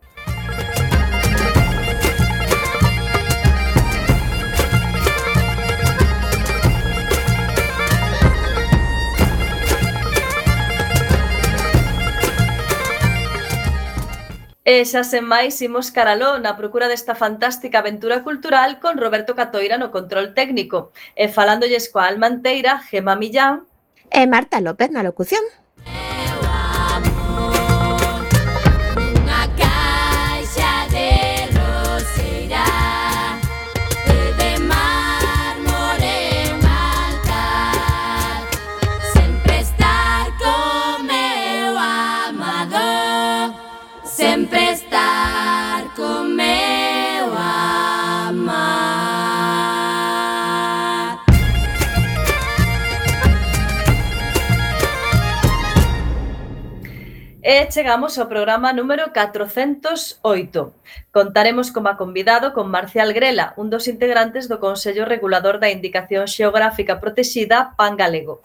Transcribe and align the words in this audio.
E 14.64 14.80
xa 14.88 15.04
sen 15.04 15.28
máis 15.28 15.60
imos 15.60 15.92
caraló 15.92 16.40
na 16.40 16.56
procura 16.56 16.88
desta 16.88 17.12
fantástica 17.12 17.84
aventura 17.84 18.24
cultural 18.24 18.80
con 18.80 18.96
Roberto 18.96 19.36
Catoira 19.36 19.76
no 19.76 19.92
control 19.92 20.32
técnico 20.32 20.88
e 21.12 21.28
falándolles 21.28 21.92
coa 21.92 22.08
Almanteira, 22.08 22.80
Gema 22.80 23.12
Millán 23.12 23.68
e 24.08 24.24
Marta 24.24 24.64
López 24.64 24.88
na 24.88 25.04
locución. 25.04 25.44
E 57.64 57.72
chegamos 57.72 58.20
ao 58.20 58.28
programa 58.28 58.76
número 58.76 59.08
408. 59.08 60.20
Contaremos 61.16 61.72
como 61.72 61.96
convidado 61.96 62.52
con 62.52 62.68
Marcial 62.68 63.16
Grela, 63.16 63.56
un 63.56 63.72
dos 63.72 63.88
integrantes 63.88 64.52
do 64.52 64.60
Consello 64.60 65.08
Regulador 65.08 65.56
da 65.56 65.72
Indicación 65.72 66.28
Xeográfica 66.28 67.00
Protexida 67.00 67.72
Pan 67.72 67.96
Galego. 67.96 68.44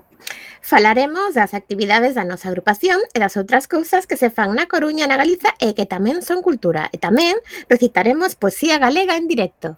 Falaremos 0.64 1.36
das 1.36 1.52
actividades 1.52 2.16
da 2.16 2.24
nosa 2.24 2.48
agrupación 2.48 3.04
e 3.12 3.20
das 3.20 3.36
outras 3.36 3.68
cousas 3.68 4.08
que 4.08 4.16
se 4.16 4.32
fan 4.32 4.56
na 4.56 4.72
Coruña 4.72 5.04
na 5.04 5.20
Galiza 5.20 5.52
e 5.60 5.76
que 5.76 5.84
tamén 5.84 6.24
son 6.24 6.40
cultura. 6.40 6.88
E 6.96 6.96
tamén 6.96 7.36
recitaremos 7.68 8.40
poesía 8.40 8.80
galega 8.80 9.20
en 9.20 9.28
directo. 9.28 9.76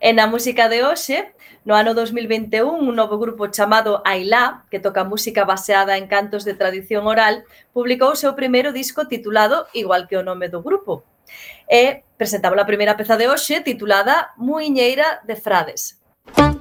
E 0.00 0.16
na 0.16 0.24
música 0.26 0.64
de 0.72 0.80
hoxe, 0.80 1.28
no 1.68 1.76
ano 1.76 1.92
2021, 1.92 2.64
un 2.64 2.96
novo 2.96 3.20
grupo 3.20 3.52
chamado 3.52 4.00
Ailá, 4.08 4.64
que 4.72 4.80
toca 4.80 5.04
música 5.04 5.44
baseada 5.44 6.00
en 6.00 6.08
cantos 6.08 6.48
de 6.48 6.56
tradición 6.56 7.04
oral, 7.04 7.44
publicou 7.76 8.16
o 8.16 8.16
seu 8.16 8.32
primeiro 8.32 8.72
disco 8.72 9.04
titulado 9.04 9.68
igual 9.76 10.08
que 10.08 10.16
o 10.16 10.24
nome 10.24 10.48
do 10.48 10.64
grupo. 10.64 11.04
E 11.68 12.00
presentamos 12.16 12.56
a 12.56 12.64
primeira 12.64 12.96
peza 12.96 13.20
de 13.20 13.28
hoxe 13.28 13.60
titulada 13.60 14.32
Muiñeira 14.40 15.20
de 15.28 15.36
Frades. 15.36 16.00
Música 16.32 16.59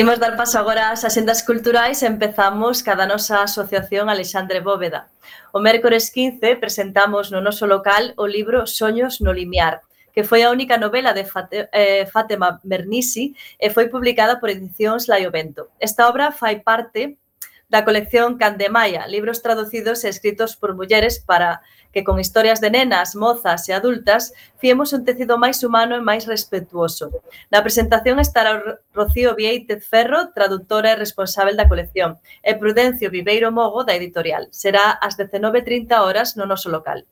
Imos 0.00 0.18
dar 0.18 0.34
paso 0.34 0.56
agora 0.58 0.88
ás 0.88 1.04
axendas 1.04 1.44
culturais 1.44 2.00
e 2.00 2.08
empezamos 2.08 2.80
cada 2.80 3.04
nosa 3.04 3.44
asociación 3.44 4.08
Alexandre 4.08 4.64
Bóveda. 4.64 5.12
O 5.52 5.60
mércores 5.60 6.08
15 6.08 6.56
presentamos 6.56 7.28
no 7.28 7.44
noso 7.44 7.68
local 7.68 8.16
o 8.16 8.24
libro 8.24 8.64
Soños 8.64 9.20
no 9.20 9.28
limiar, 9.28 9.84
que 10.08 10.24
foi 10.24 10.40
a 10.40 10.48
única 10.56 10.80
novela 10.80 11.12
de 11.12 11.28
eh, 11.28 12.08
Fátima 12.08 12.56
Bernisi 12.64 13.36
e 13.60 13.68
foi 13.68 13.92
publicada 13.92 14.40
por 14.40 14.48
Edicións 14.48 15.04
Laiovento. 15.04 15.68
Esta 15.76 16.08
obra 16.08 16.32
fai 16.32 16.64
parte 16.64 17.20
da 17.70 17.86
colección 17.86 18.36
Candemaya, 18.36 19.06
libros 19.06 19.40
traducidos 19.40 20.02
e 20.04 20.10
escritos 20.10 20.58
por 20.58 20.74
mulleres 20.74 21.22
para 21.22 21.62
que 21.92 22.04
con 22.04 22.20
historias 22.20 22.60
de 22.60 22.70
nenas, 22.70 23.14
mozas 23.14 23.68
e 23.68 23.72
adultas 23.72 24.34
fiemos 24.58 24.92
un 24.92 25.04
tecido 25.04 25.38
máis 25.38 25.62
humano 25.62 25.94
e 25.94 26.02
máis 26.02 26.26
respetuoso. 26.26 27.10
Na 27.50 27.62
presentación 27.62 28.18
estará 28.18 28.82
Rocío 28.94 29.34
Vieitez 29.34 29.86
Ferro, 29.86 30.30
traductora 30.34 30.92
e 30.92 31.00
responsável 31.00 31.54
da 31.54 31.70
colección, 31.70 32.18
e 32.42 32.54
Prudencio 32.58 33.10
Viveiro 33.10 33.50
Mogo, 33.50 33.86
da 33.86 33.94
editorial. 33.94 34.50
Será 34.50 34.98
ás 34.98 35.14
19.30 35.18 35.94
horas 36.02 36.34
no 36.38 36.46
noso 36.46 36.70
local. 36.70 37.06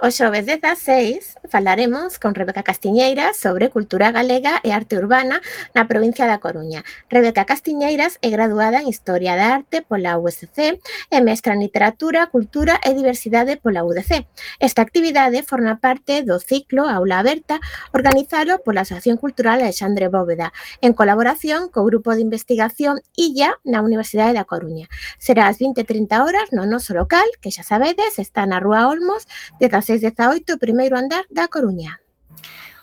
O 0.00 0.10
xoves 0.10 0.46
16 0.46 1.36
falaremos 1.48 2.18
con 2.18 2.34
Rebeca 2.34 2.62
Castiñeiras 2.62 3.36
sobre 3.36 3.68
cultura 3.68 4.12
galega 4.12 4.60
e 4.64 4.72
arte 4.72 4.96
urbana 4.96 5.44
na 5.74 5.84
provincia 5.84 6.24
da 6.24 6.40
Coruña. 6.40 6.84
Rebeca 7.12 7.44
Castiñeiras 7.44 8.16
é 8.22 8.30
graduada 8.30 8.80
en 8.80 8.88
Historia 8.88 9.36
da 9.36 9.52
Arte 9.54 9.82
pola 9.82 10.16
USC 10.16 10.80
e 11.10 11.18
mestra 11.20 11.52
en 11.52 11.60
Literatura, 11.60 12.32
Cultura 12.32 12.80
e 12.80 12.96
Diversidade 12.96 13.60
pola 13.60 13.84
UDC. 13.84 14.24
Esta 14.58 14.80
actividade 14.80 15.44
forma 15.44 15.76
parte 15.76 16.24
do 16.24 16.40
ciclo 16.40 16.88
Aula 16.88 17.20
Aberta 17.20 17.60
organizado 17.92 18.64
pola 18.64 18.88
Asociación 18.88 19.20
Cultural 19.20 19.60
Alexandre 19.60 20.08
Bóveda 20.08 20.52
en 20.80 20.96
colaboración 20.96 21.68
co 21.68 21.84
Grupo 21.84 22.16
de 22.16 22.24
Investigación 22.24 23.04
ILLA 23.16 23.60
na 23.68 23.84
Universidade 23.84 24.32
da 24.32 24.48
Coruña. 24.48 24.88
Será 25.20 25.52
ás 25.52 25.60
20.30 25.60 26.24
horas 26.24 26.48
no 26.56 26.64
noso 26.64 26.94
local, 26.96 27.28
que 27.44 27.52
xa 27.52 27.62
sabedes, 27.62 28.18
está 28.18 28.48
na 28.48 28.64
Rúa 28.64 28.88
Olmos, 28.88 29.28
16-18, 29.60 30.58
primeiro 30.58 30.96
andar 30.96 31.24
da 31.30 31.46
Coruña. 31.46 32.00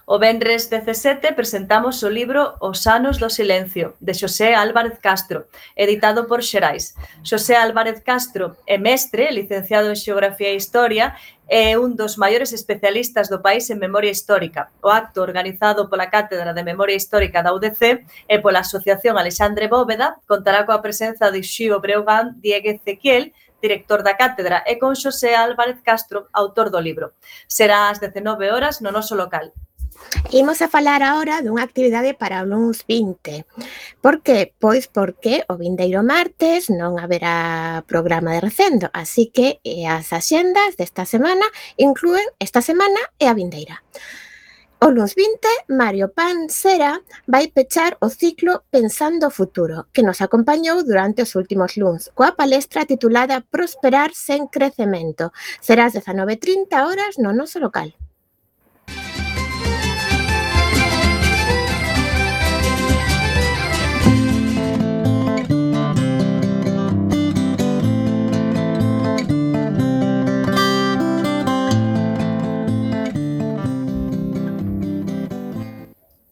O 0.09 0.19
Benres 0.19 0.69
17 0.69 1.33
presentamos 1.33 1.99
o 2.01 2.09
libro 2.09 2.55
Os 2.61 2.87
anos 2.87 3.19
do 3.19 3.27
silencio, 3.27 3.99
de 3.99 4.13
Xosé 4.13 4.55
Álvarez 4.55 4.99
Castro, 5.03 5.51
editado 5.75 6.31
por 6.31 6.47
Xerais. 6.47 6.95
Xosé 7.27 7.59
Álvarez 7.59 7.99
Castro 8.07 8.55
é 8.63 8.77
mestre, 8.77 9.27
licenciado 9.35 9.91
en 9.91 9.99
Xeografía 9.99 10.55
e 10.55 10.55
Historia, 10.55 11.19
é 11.51 11.75
un 11.75 11.99
dos 11.99 12.15
maiores 12.15 12.55
especialistas 12.55 13.27
do 13.27 13.43
país 13.43 13.67
en 13.67 13.83
memoria 13.83 14.07
histórica. 14.11 14.71
O 14.79 14.87
acto 14.95 15.19
organizado 15.19 15.91
pola 15.91 16.07
Cátedra 16.07 16.55
de 16.55 16.63
Memoria 16.63 16.95
Histórica 16.95 17.43
da 17.43 17.51
UDC 17.51 18.07
e 18.31 18.35
pola 18.39 18.63
Asociación 18.63 19.19
Alexandre 19.19 19.67
Bóveda 19.67 20.23
contará 20.23 20.63
coa 20.63 20.79
presenza 20.79 21.35
de 21.35 21.43
Xío 21.43 21.83
Breogán 21.83 22.39
Diegue 22.39 22.79
Ezequiel, 22.79 23.35
director 23.61 24.03
da 24.03 24.17
cátedra, 24.17 24.63
e 24.65 24.77
con 24.77 24.95
Xosé 24.95 25.35
Álvarez 25.35 25.81
Castro, 25.83 26.27
autor 26.33 26.69
do 26.69 26.81
libro. 26.81 27.13
Será 27.47 27.89
ás 27.89 27.99
19 27.99 28.51
horas 28.51 28.81
no 28.81 28.91
noso 28.91 29.15
local. 29.15 29.53
Imos 30.31 30.61
a 30.61 30.67
falar 30.67 31.01
agora 31.01 31.41
dunha 31.41 31.63
actividade 31.63 32.13
para 32.13 32.43
uns 32.43 32.83
20. 32.85 33.47
Por 34.03 34.21
que? 34.21 34.53
Pois 34.59 34.85
porque 34.85 35.43
o 35.49 35.57
vindeiro 35.57 36.03
martes 36.03 36.69
non 36.69 37.01
haberá 37.01 37.81
programa 37.87 38.35
de 38.35 38.43
recendo, 38.43 38.85
así 38.93 39.31
que 39.33 39.57
as 39.87 40.13
axendas 40.13 40.77
desta 40.77 41.07
semana 41.07 41.47
incluen 41.79 42.23
esta 42.37 42.61
semana 42.61 42.99
e 43.17 43.25
a 43.25 43.33
vindeira. 43.33 43.81
O 44.79 44.91
nos 44.91 45.15
20, 45.15 45.65
Mario 45.69 46.09
Pansera 46.13 47.01
vai 47.27 47.47
pechar 47.47 47.97
o 47.99 48.09
ciclo 48.09 48.61
Pensando 48.69 49.25
o 49.25 49.31
futuro, 49.31 49.87
que 49.91 50.03
nos 50.03 50.21
acompañou 50.21 50.83
durante 50.83 51.23
os 51.23 51.33
últimos 51.33 51.77
luns, 51.81 52.13
coa 52.13 52.37
palestra 52.37 52.85
titulada 52.85 53.41
Prosperar 53.41 54.13
sen 54.13 54.45
crecemento. 54.45 55.33
Serás 55.65 55.97
19.30 55.97 56.85
horas 56.85 57.17
no 57.17 57.33
noso 57.33 57.57
local. 57.57 57.89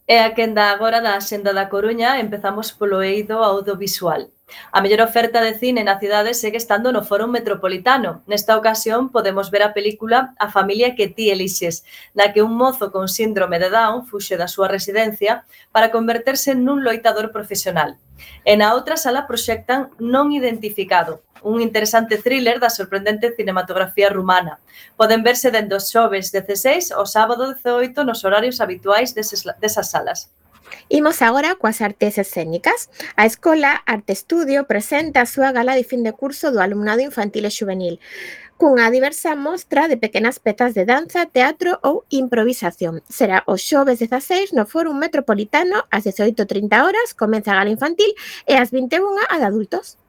E 0.08 0.16
a 0.22 0.30
quenda 0.36 0.70
agora 0.70 1.00
da 1.02 1.18
Xenda 1.18 1.50
da 1.58 1.66
Coruña 1.66 2.22
empezamos 2.24 2.70
polo 2.78 3.02
eido 3.02 3.42
audiovisual. 3.42 4.30
A 4.70 4.78
mellor 4.78 5.02
oferta 5.02 5.42
de 5.42 5.58
cine 5.58 5.82
na 5.82 5.98
cidade 5.98 6.30
segue 6.30 6.62
estando 6.62 6.94
no 6.94 7.02
Foro 7.02 7.26
Metropolitano. 7.26 8.22
Nesta 8.30 8.54
ocasión 8.54 9.10
podemos 9.10 9.50
ver 9.50 9.66
a 9.66 9.74
película 9.74 10.30
A 10.38 10.46
familia 10.46 10.94
que 10.94 11.10
ti 11.10 11.34
elixes, 11.34 11.82
na 12.14 12.30
que 12.30 12.46
un 12.46 12.54
mozo 12.54 12.94
con 12.94 13.10
síndrome 13.10 13.58
de 13.58 13.66
Down 13.66 14.06
fuxe 14.06 14.38
da 14.38 14.46
súa 14.46 14.70
residencia 14.70 15.42
para 15.74 15.90
converterse 15.90 16.54
nun 16.54 16.86
loitador 16.86 17.34
profesional. 17.34 17.98
E 18.46 18.54
na 18.54 18.78
outra 18.78 18.94
sala 18.94 19.26
proxectan 19.26 19.90
Non 19.98 20.30
identificado, 20.30 21.25
un 21.42 21.60
interesante 21.60 22.18
thriller 22.18 22.60
da 22.60 22.70
sorprendente 22.70 23.34
cinematografía 23.36 24.08
rumana. 24.08 24.60
Poden 24.96 25.22
verse 25.22 25.50
dende 25.50 25.76
os 25.76 25.90
xoves 25.90 26.32
16 26.32 26.92
ao 26.92 27.06
sábado 27.06 27.52
18 27.52 28.04
nos 28.04 28.24
horarios 28.24 28.60
habituais 28.60 29.14
deses, 29.14 29.44
desas 29.60 29.90
salas. 29.90 30.30
Imos 30.88 31.22
agora 31.22 31.54
coas 31.54 31.80
artes 31.80 32.18
escénicas. 32.18 32.90
A 33.14 33.26
Escola 33.26 33.82
Arte 33.86 34.12
Estudio 34.12 34.66
presenta 34.66 35.22
a 35.22 35.30
súa 35.30 35.54
gala 35.54 35.78
de 35.78 35.86
fin 35.86 36.02
de 36.02 36.12
curso 36.12 36.50
do 36.50 36.58
alumnado 36.58 37.02
infantil 37.02 37.46
e 37.46 37.54
juvenil 37.54 37.98
cunha 38.56 38.90
diversa 38.90 39.36
mostra 39.36 39.86
de 39.86 40.00
pequenas 40.00 40.38
pezas 40.38 40.72
de 40.72 40.88
danza, 40.88 41.26
teatro 41.26 41.78
ou 41.84 42.04
improvisación. 42.08 43.04
Será 43.08 43.44
o 43.46 43.60
xoves 43.60 44.00
16 44.00 44.56
no 44.56 44.64
Fórum 44.64 44.96
Metropolitano 44.96 45.84
ás 45.92 46.08
18.30 46.08 46.72
horas, 46.80 47.12
comeza 47.12 47.52
a 47.52 47.60
gala 47.60 47.74
infantil 47.76 48.16
e 48.48 48.56
ás 48.56 48.72
21 48.72 49.04
a 49.28 49.36
de 49.36 49.44
adultos. 49.44 50.00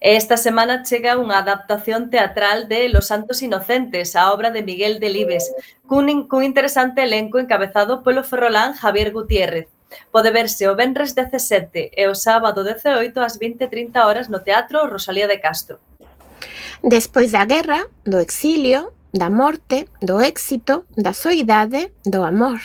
Esta 0.00 0.36
semana 0.36 0.84
chega 0.84 1.16
unha 1.16 1.40
adaptación 1.40 2.12
teatral 2.12 2.68
de 2.68 2.92
Los 2.92 3.08
Santos 3.08 3.40
Inocentes, 3.40 4.12
a 4.12 4.28
obra 4.28 4.52
de 4.52 4.60
Miguel 4.60 5.00
Delibes, 5.00 5.48
cun, 5.88 6.28
cun 6.28 6.44
interesante 6.44 7.00
elenco 7.02 7.40
encabezado 7.40 8.04
polo 8.04 8.20
ferrolán 8.20 8.76
Javier 8.76 9.10
Gutiérrez. 9.16 9.72
Pode 10.12 10.30
verse 10.30 10.68
o 10.68 10.76
Benres 10.76 11.16
17 11.16 11.96
e 11.96 12.04
o 12.10 12.14
sábado 12.14 12.60
18 12.60 13.16
ás 13.24 13.40
20.30 13.40 13.96
horas 14.04 14.28
no 14.28 14.44
Teatro 14.44 14.84
Rosalía 14.84 15.24
de 15.24 15.40
Castro. 15.40 15.80
Despois 16.84 17.32
da 17.32 17.48
guerra, 17.48 17.88
do 18.04 18.20
exilio, 18.20 18.92
da 19.16 19.32
morte, 19.32 19.88
do 20.04 20.20
éxito, 20.20 20.84
da 20.92 21.16
soidade, 21.16 21.88
do 22.04 22.20
amor. 22.20 22.60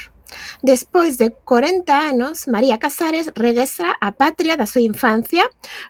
Despois 0.61 1.17
de 1.17 1.31
40 1.31 1.91
anos, 1.91 2.47
María 2.47 2.77
Casares 2.77 3.31
regresa 3.35 3.97
á 3.99 4.11
patria 4.11 4.55
da 4.57 4.69
súa 4.69 4.83
infancia 4.83 5.43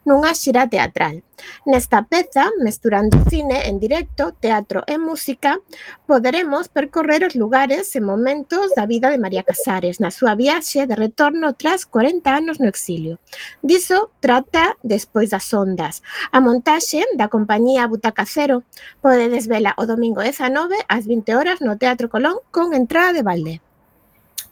nunha 0.05 0.33
xira 0.33 0.67
teatral. 0.67 1.23
Nesta 1.65 2.03
peza, 2.03 2.49
mesturando 2.59 3.17
cine 3.29 3.67
en 3.69 3.79
directo, 3.79 4.33
teatro 4.39 4.83
e 4.87 4.97
música, 4.97 5.59
poderemos 6.05 6.69
percorrer 6.69 7.25
os 7.25 7.35
lugares 7.35 7.95
e 7.95 8.01
momentos 8.01 8.73
da 8.77 8.85
vida 8.85 9.09
de 9.09 9.17
María 9.17 9.43
Casares 9.43 9.99
na 9.99 10.11
súa 10.13 10.35
viaxe 10.35 10.85
de 10.85 10.95
retorno 10.95 11.53
tras 11.53 11.85
40 11.85 12.29
anos 12.29 12.59
no 12.59 12.67
exilio. 12.69 13.19
Diso 13.61 14.11
trata 14.19 14.77
Despois 14.83 15.29
das 15.29 15.49
ondas, 15.53 16.01
a 16.31 16.39
montaxe 16.41 17.05
da 17.17 17.29
compañía 17.29 17.87
Butaca 17.87 18.25
Cero. 18.25 18.63
Podedes 19.01 19.47
vela 19.47 19.73
o 19.77 19.85
domingo 19.85 20.21
19 20.21 20.77
ás 20.87 21.03
20 21.05 21.35
horas 21.35 21.57
no 21.61 21.77
Teatro 21.77 22.09
Colón 22.09 22.37
con 22.51 22.73
entrada 22.73 23.13
de 23.13 23.23
balde. 23.23 23.70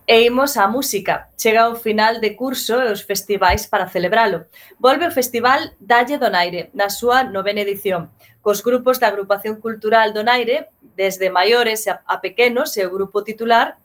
E 0.09 0.25
imos 0.25 0.57
á 0.57 0.65
música. 0.65 1.29
Chega 1.37 1.69
o 1.69 1.75
final 1.77 2.17
de 2.17 2.33
curso 2.33 2.81
e 2.81 2.89
os 2.89 3.05
festivais 3.05 3.69
para 3.69 3.91
celebralo. 3.93 4.49
Volve 4.81 5.05
o 5.05 5.13
Festival 5.13 5.61
Dalle 5.77 6.17
Donaire, 6.17 6.73
na 6.73 6.89
súa 6.89 7.21
novena 7.21 7.61
edición. 7.61 8.09
Cos 8.41 8.65
grupos 8.65 8.97
da 8.97 9.05
Agrupación 9.13 9.61
Cultural 9.61 10.09
Donaire, 10.09 10.73
desde 10.97 11.29
maiores 11.29 11.85
a 11.85 12.15
pequenos 12.25 12.73
e 12.73 12.81
o 12.81 12.89
grupo 12.89 13.21
titular, 13.21 13.77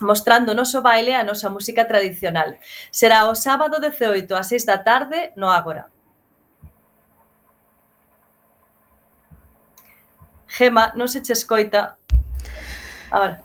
mostrando 0.00 0.56
o 0.56 0.56
noso 0.56 0.80
baile 0.80 1.12
e 1.12 1.20
a 1.20 1.28
nosa 1.28 1.52
música 1.52 1.84
tradicional. 1.84 2.56
Será 2.88 3.28
o 3.28 3.36
sábado 3.36 3.76
18 3.76 4.24
ás 4.40 4.48
6 4.48 4.64
da 4.64 4.80
tarde 4.80 5.36
no 5.36 5.52
Ágora. 5.52 5.92
Gema, 10.48 10.96
non 10.96 11.12
se 11.12 11.20
che 11.20 11.36
escoita, 11.36 12.00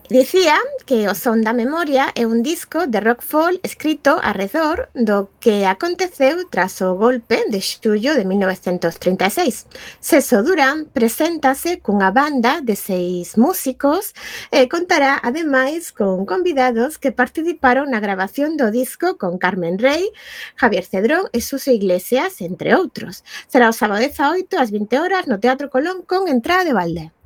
Dicía 0.10 0.60
que 0.86 1.08
o 1.08 1.16
Son 1.16 1.40
da 1.40 1.56
Memoria 1.56 2.12
é 2.20 2.28
un 2.28 2.44
disco 2.44 2.84
de 2.84 3.00
rock 3.00 3.24
folk 3.24 3.64
escrito 3.64 4.20
arredor 4.20 4.92
do 4.92 5.32
que 5.40 5.64
aconteceu 5.64 6.44
tras 6.52 6.84
o 6.84 7.00
golpe 7.00 7.48
de 7.48 7.64
xullo 7.64 8.12
de 8.12 8.28
1936. 8.28 9.66
Ceso 10.04 10.44
Durán 10.44 10.92
preséntase 10.92 11.80
cunha 11.80 12.12
banda 12.12 12.60
de 12.60 12.76
seis 12.76 13.40
músicos 13.40 14.12
e 14.52 14.68
contará 14.68 15.24
ademais 15.24 15.96
con 15.96 16.28
convidados 16.28 17.00
que 17.00 17.16
participaron 17.16 17.88
na 17.96 18.04
grabación 18.04 18.60
do 18.60 18.68
disco 18.68 19.16
con 19.16 19.40
Carmen 19.40 19.80
Rey, 19.80 20.12
Javier 20.60 20.84
Cedrón 20.84 21.32
e 21.32 21.40
Suso 21.40 21.72
Iglesias, 21.72 22.44
entre 22.44 22.76
outros. 22.76 23.24
Será 23.48 23.72
o 23.72 23.76
sábado 23.76 24.04
18 24.04 24.60
ás 24.60 24.76
20 24.76 25.00
horas 25.00 25.24
no 25.32 25.40
Teatro 25.40 25.72
Colón 25.72 26.04
con 26.04 26.28
entrada 26.28 26.68
de 26.68 26.76
balde. 26.76 27.23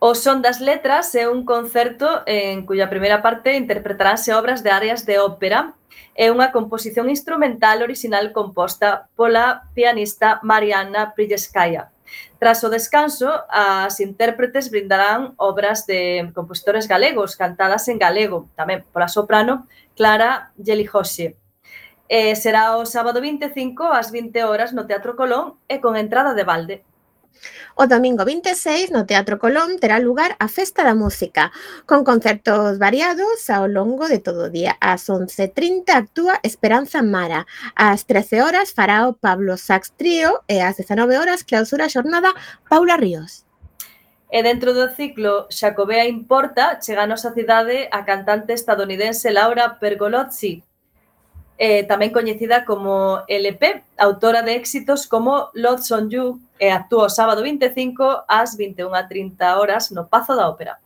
O 0.00 0.14
Son 0.14 0.42
das 0.42 0.60
Letras 0.60 1.12
é 1.16 1.28
un 1.28 1.44
concerto 1.44 2.22
eh, 2.24 2.52
en 2.54 2.62
cuya 2.66 2.86
primeira 2.88 3.20
parte 3.20 3.56
interpretaránse 3.56 4.32
obras 4.32 4.62
de 4.62 4.70
áreas 4.70 5.02
de 5.02 5.18
ópera 5.18 5.74
é 6.14 6.30
unha 6.30 6.54
composición 6.54 7.10
instrumental 7.10 7.82
orixinal 7.82 8.30
composta 8.30 9.10
pola 9.18 9.66
pianista 9.74 10.38
Mariana 10.46 11.18
Prilleskaya. 11.18 11.90
Tras 12.38 12.62
o 12.62 12.70
descanso, 12.70 13.26
as 13.50 13.98
intérpretes 13.98 14.70
brindarán 14.70 15.34
obras 15.34 15.82
de 15.82 16.30
compositores 16.30 16.86
galegos, 16.86 17.34
cantadas 17.34 17.90
en 17.90 17.98
galego, 17.98 18.46
tamén 18.54 18.86
pola 18.94 19.10
soprano 19.10 19.66
Clara 19.98 20.54
Yelijosi. 20.62 21.34
E 22.06 22.38
será 22.38 22.78
o 22.78 22.86
sábado 22.86 23.18
25 23.18 23.90
ás 23.90 24.14
20 24.14 24.46
horas 24.46 24.70
no 24.70 24.86
Teatro 24.86 25.18
Colón 25.18 25.58
e 25.66 25.82
con 25.82 25.98
entrada 25.98 26.38
de 26.38 26.46
balde. 26.46 26.87
O 27.76 27.86
domingo 27.86 28.24
26, 28.24 28.90
no 28.90 29.06
Teatro 29.06 29.38
Colón, 29.38 29.78
terá 29.78 29.98
lugar 29.98 30.34
a 30.38 30.48
Festa 30.48 30.82
da 30.82 30.94
Música, 30.94 31.52
con 31.86 32.02
concertos 32.02 32.78
variados 32.78 33.48
ao 33.50 33.68
longo 33.68 34.08
de 34.08 34.18
todo 34.18 34.46
o 34.46 34.50
día. 34.50 34.76
Ás 34.80 35.06
11.30 35.06 35.94
actúa 35.94 36.40
Esperanza 36.42 37.02
Mara, 37.02 37.46
ás 37.74 38.04
13 38.04 38.42
horas 38.42 38.72
fará 38.72 39.06
o 39.06 39.14
Pablo 39.14 39.56
Sax 39.56 39.94
Trío 39.94 40.42
e 40.48 40.58
ás 40.58 40.76
19 40.76 41.18
horas 41.18 41.44
clausura 41.46 41.86
a 41.86 41.92
xornada 41.92 42.34
Paula 42.68 42.96
Ríos. 42.98 43.46
E 44.30 44.42
dentro 44.42 44.74
do 44.74 44.92
ciclo 44.92 45.48
Xacobea 45.48 46.04
Importa, 46.04 46.76
chega 46.84 47.04
a 47.04 47.10
nosa 47.10 47.32
cidade 47.32 47.88
a 47.88 48.04
cantante 48.04 48.52
estadounidense 48.52 49.32
Laura 49.32 49.80
Pergolozzi, 49.80 50.67
eh, 51.58 51.82
tamén 51.84 52.14
coñecida 52.14 52.64
como 52.64 53.26
LP, 53.26 53.82
autora 53.98 54.46
de 54.46 54.54
éxitos 54.54 55.10
como 55.10 55.50
Lots 55.58 55.90
on 55.90 56.06
You, 56.08 56.38
e 56.58 56.70
actúa 56.70 57.10
o 57.10 57.14
sábado 57.14 57.42
25 57.42 58.24
ás 58.30 58.54
21.30 58.54 59.58
horas 59.58 59.90
no 59.90 60.06
Pazo 60.06 60.38
da 60.38 60.48
Ópera. 60.48 60.78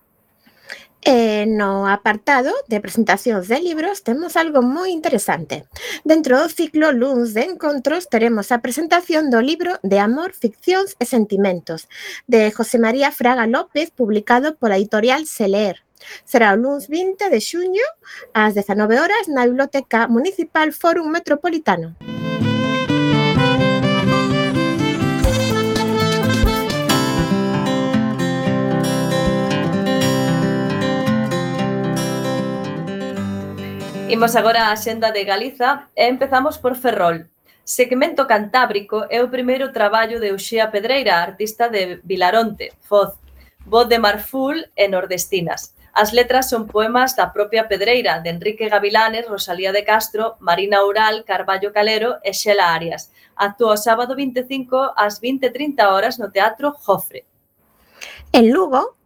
E 1.02 1.50
no 1.50 1.90
apartado 1.90 2.54
de 2.70 2.78
presentacións 2.78 3.50
de 3.50 3.58
libros 3.58 4.06
temos 4.06 4.38
algo 4.38 4.62
moi 4.62 4.94
interesante. 4.94 5.66
Dentro 6.06 6.38
do 6.38 6.46
ciclo 6.46 6.94
Luns 6.94 7.34
de 7.34 7.42
Encontros 7.50 8.06
teremos 8.06 8.54
a 8.54 8.62
presentación 8.62 9.26
do 9.26 9.42
libro 9.42 9.82
de 9.82 9.98
Amor, 9.98 10.30
Ficcións 10.30 10.94
e 11.02 11.04
Sentimentos 11.04 11.90
de 12.30 12.54
José 12.54 12.78
María 12.78 13.10
Fraga 13.10 13.50
López 13.50 13.90
publicado 13.90 14.54
pola 14.54 14.78
editorial 14.78 15.26
Seler. 15.26 15.82
Será 16.24 16.52
o 16.54 16.56
luns 16.56 16.88
20 16.88 17.30
de 17.30 17.40
xuño 17.40 17.86
ás 18.32 18.54
19 18.54 19.00
horas 19.00 19.24
na 19.28 19.46
Biblioteca 19.46 20.08
Municipal 20.08 20.72
Fórum 20.72 21.08
Metropolitano. 21.08 21.96
Imos 34.12 34.36
agora 34.36 34.68
á 34.68 34.76
xenda 34.76 35.08
de 35.08 35.24
Galiza 35.24 35.88
e 35.96 36.04
empezamos 36.04 36.60
por 36.60 36.76
Ferrol. 36.76 37.32
Segmento 37.64 38.26
Cantábrico 38.26 39.06
é 39.08 39.24
o 39.24 39.32
primeiro 39.32 39.72
traballo 39.72 40.20
de 40.20 40.36
Uxía 40.36 40.68
Pedreira, 40.68 41.22
artista 41.22 41.72
de 41.72 41.96
Vilaronte, 42.04 42.76
Foz, 42.84 43.16
voz 43.64 43.88
de 43.88 43.98
Marful 43.98 44.68
e 44.76 44.84
Nordestinas. 44.86 45.72
As 45.92 46.12
letras 46.16 46.48
son 46.48 46.68
poemas 46.72 47.12
da 47.16 47.36
propia 47.36 47.68
Pedreira, 47.68 48.24
de 48.24 48.30
Enrique 48.32 48.68
Gavilanes, 48.72 49.28
Rosalía 49.28 49.72
de 49.72 49.84
Castro, 49.84 50.36
Marina 50.40 50.84
Ural, 50.84 51.24
Carballo 51.28 51.68
Calero 51.72 52.16
e 52.24 52.32
Xela 52.32 52.72
Arias. 52.72 53.12
Actúa 53.36 53.76
o 53.76 53.76
sábado 53.76 54.16
25 54.16 54.96
ás 54.96 55.20
20.30 55.20 55.84
horas 55.92 56.16
no 56.16 56.32
Teatro 56.32 56.72
Jofre. 56.72 57.28
En 58.32 58.48
Lugo 58.56 58.96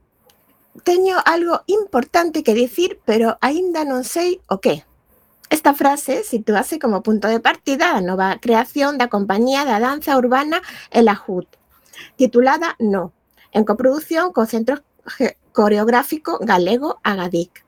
teño 0.84 1.18
algo 1.24 1.62
importante 1.66 2.44
que 2.46 2.54
dicir, 2.54 3.02
pero 3.02 3.34
aínda 3.42 3.82
non 3.82 4.06
sei 4.06 4.38
o 4.46 4.62
que. 4.62 4.86
Esta 5.50 5.74
frase 5.74 6.22
sitúase 6.22 6.78
como 6.78 7.02
punto 7.02 7.26
de 7.26 7.42
partida 7.42 7.98
da 7.98 8.02
nova 8.02 8.38
creación 8.38 8.94
da 8.94 9.10
Compañía 9.10 9.66
da 9.66 9.82
Danza 9.82 10.14
Urbana 10.14 10.62
El 10.94 11.10
Ajut, 11.10 11.50
titulada 12.14 12.78
No, 12.78 13.10
en 13.50 13.66
coproducción 13.66 14.30
co 14.30 14.46
Centro 14.46 14.86
Ge 15.06 15.34
coreográfico 15.56 16.36
galego 16.44 17.00
Agadic. 17.02 17.64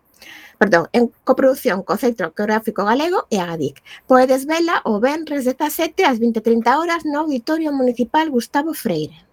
Perdón, 0.61 0.89
en 0.93 1.09
coprodución 1.25 1.81
co 1.87 1.97
Centro 1.97 2.35
Coreográfico 2.37 2.85
Galego 2.85 3.25
e 3.33 3.41
Agadic. 3.41 3.81
Podes 4.05 4.45
vela 4.45 4.83
o 4.85 5.01
Benres 5.01 5.49
17 5.49 6.05
ás 6.05 6.21
20.30 6.21 6.69
horas 6.77 7.09
no 7.09 7.25
Auditorio 7.25 7.73
Municipal 7.73 8.29
Gustavo 8.29 8.75
Freire. 8.75 9.25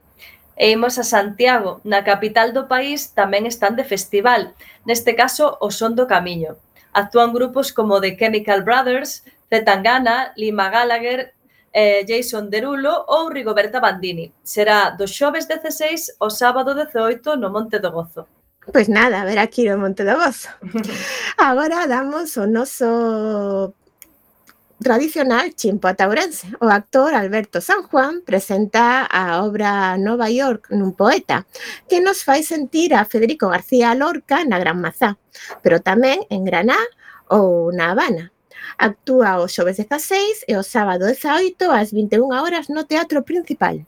E 0.56 0.72
imos 0.72 0.96
a 0.96 1.04
Santiago, 1.04 1.84
na 1.84 2.08
capital 2.08 2.56
do 2.56 2.64
país 2.72 3.12
tamén 3.12 3.44
están 3.44 3.76
de 3.76 3.84
festival, 3.84 4.56
neste 4.88 5.12
caso 5.20 5.60
o 5.60 5.68
Son 5.68 5.92
do 6.00 6.08
Camiño. 6.08 6.56
Actúan 6.96 7.36
grupos 7.36 7.76
como 7.76 8.00
The 8.00 8.16
Chemical 8.16 8.64
Brothers, 8.64 9.28
Zetangana, 9.52 10.32
Lima 10.40 10.72
Gallagher, 10.72 11.36
eh, 11.76 12.08
Jason 12.08 12.48
Derulo 12.48 13.04
ou 13.12 13.28
Rigoberta 13.28 13.84
Bandini. 13.84 14.32
Será 14.48 14.96
do 14.96 15.04
xoves 15.12 15.44
16 15.44 16.24
ao 16.24 16.32
sábado 16.32 16.72
18 16.72 17.36
no 17.36 17.52
Monte 17.52 17.84
do 17.84 17.92
Gozo. 17.92 18.24
Pois 18.74 18.90
nada, 18.90 19.22
a 19.22 19.26
ver 19.26 19.40
aquí 19.40 19.70
o 19.70 19.78
Monte 19.78 20.04
do 20.04 20.18
Gozo. 20.18 20.50
Agora 21.38 21.86
damos 21.88 22.36
o 22.38 22.48
noso 22.48 23.76
tradicional 24.82 25.54
chimpo 25.54 25.88
ataurense. 25.88 26.48
O 26.60 26.68
actor 26.68 27.14
Alberto 27.14 27.62
San 27.62 27.84
Juan 27.84 28.22
presenta 28.26 29.06
a 29.06 29.46
obra 29.46 29.98
Nova 29.98 30.30
York 30.30 30.74
nun 30.74 30.98
poeta 30.98 31.46
que 31.88 32.02
nos 32.02 32.26
fai 32.26 32.42
sentir 32.44 32.94
a 32.94 33.06
Federico 33.06 33.50
García 33.54 33.96
Lorca 33.96 34.44
na 34.44 34.60
Gran 34.60 34.82
Mazá, 34.82 35.18
pero 35.62 35.80
tamén 35.80 36.26
en 36.34 36.44
Graná 36.44 36.78
ou 37.30 37.70
na 37.72 37.94
Habana. 37.94 38.34
Actúa 38.78 39.40
o 39.40 39.48
xoves 39.48 39.78
16 39.78 40.50
e 40.50 40.58
o 40.58 40.64
sábado 40.66 41.06
18 41.06 41.70
ás 41.70 41.94
21 41.94 42.34
horas 42.34 42.68
no 42.68 42.90
Teatro 42.90 43.22
Principal. 43.24 43.86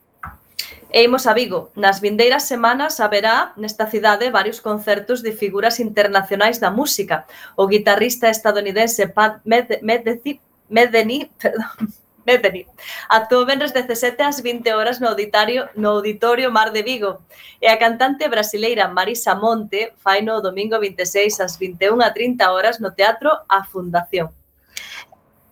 E 0.89 1.03
imos 1.03 1.27
a 1.27 1.33
Vigo. 1.33 1.69
Nas 1.75 1.99
vindeiras 1.99 2.43
semanas 2.43 2.99
haberá 2.99 3.51
nesta 3.57 3.91
cidade 3.91 4.31
varios 4.31 4.61
concertos 4.61 5.21
de 5.21 5.33
figuras 5.35 5.79
internacionais 5.79 6.59
da 6.59 6.71
música. 6.71 7.27
O 7.55 7.67
guitarrista 7.67 8.29
estadounidense 8.29 9.07
Pat 9.11 9.43
Medeni, 9.43 10.39
Medeni 10.69 11.29
perdón, 11.37 11.91
Medeni. 12.27 12.67
Actuou 13.07 13.45
venres 13.45 13.71
17 13.71 14.23
ás 14.23 14.39
20 14.39 14.63
horas 14.75 14.99
no 14.99 15.07
auditorio, 15.11 15.67
no 15.75 15.99
auditorio 15.99 16.51
Mar 16.51 16.71
de 16.71 16.83
Vigo. 16.83 17.23
E 17.59 17.67
a 17.67 17.79
cantante 17.79 18.27
brasileira 18.27 18.87
Marisa 18.87 19.35
Monte 19.35 19.91
fai 19.99 20.23
no 20.23 20.39
domingo 20.39 20.79
26 20.79 21.39
ás 21.43 21.59
21 21.59 21.99
a 21.99 22.11
30 22.15 22.51
horas 22.51 22.79
no 22.79 22.95
Teatro 22.95 23.31
A 23.47 23.63
Fundación. 23.63 24.31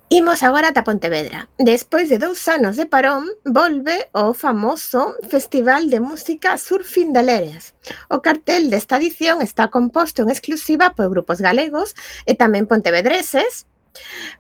Imos 0.10 0.44
agora 0.44 0.70
ata 0.70 0.84
Pontevedra. 0.84 1.50
Despois 1.58 2.10
de 2.10 2.22
dous 2.22 2.48
anos 2.48 2.78
de 2.78 2.86
parón, 2.86 3.26
volve 3.44 4.06
o 4.14 4.38
famoso 4.38 5.18
Festival 5.28 5.90
de 5.90 6.00
Música 6.00 6.60
Surfindaleres. 6.62 7.74
O 8.14 8.22
cartel 8.22 8.70
desta 8.70 8.98
edición 9.02 9.42
está 9.42 9.74
composto 9.74 10.22
en 10.22 10.30
exclusiva 10.30 10.94
por 10.94 11.10
grupos 11.10 11.42
galegos 11.42 11.98
e 12.30 12.38
tamén 12.38 12.70
pontevedreses, 12.70 13.66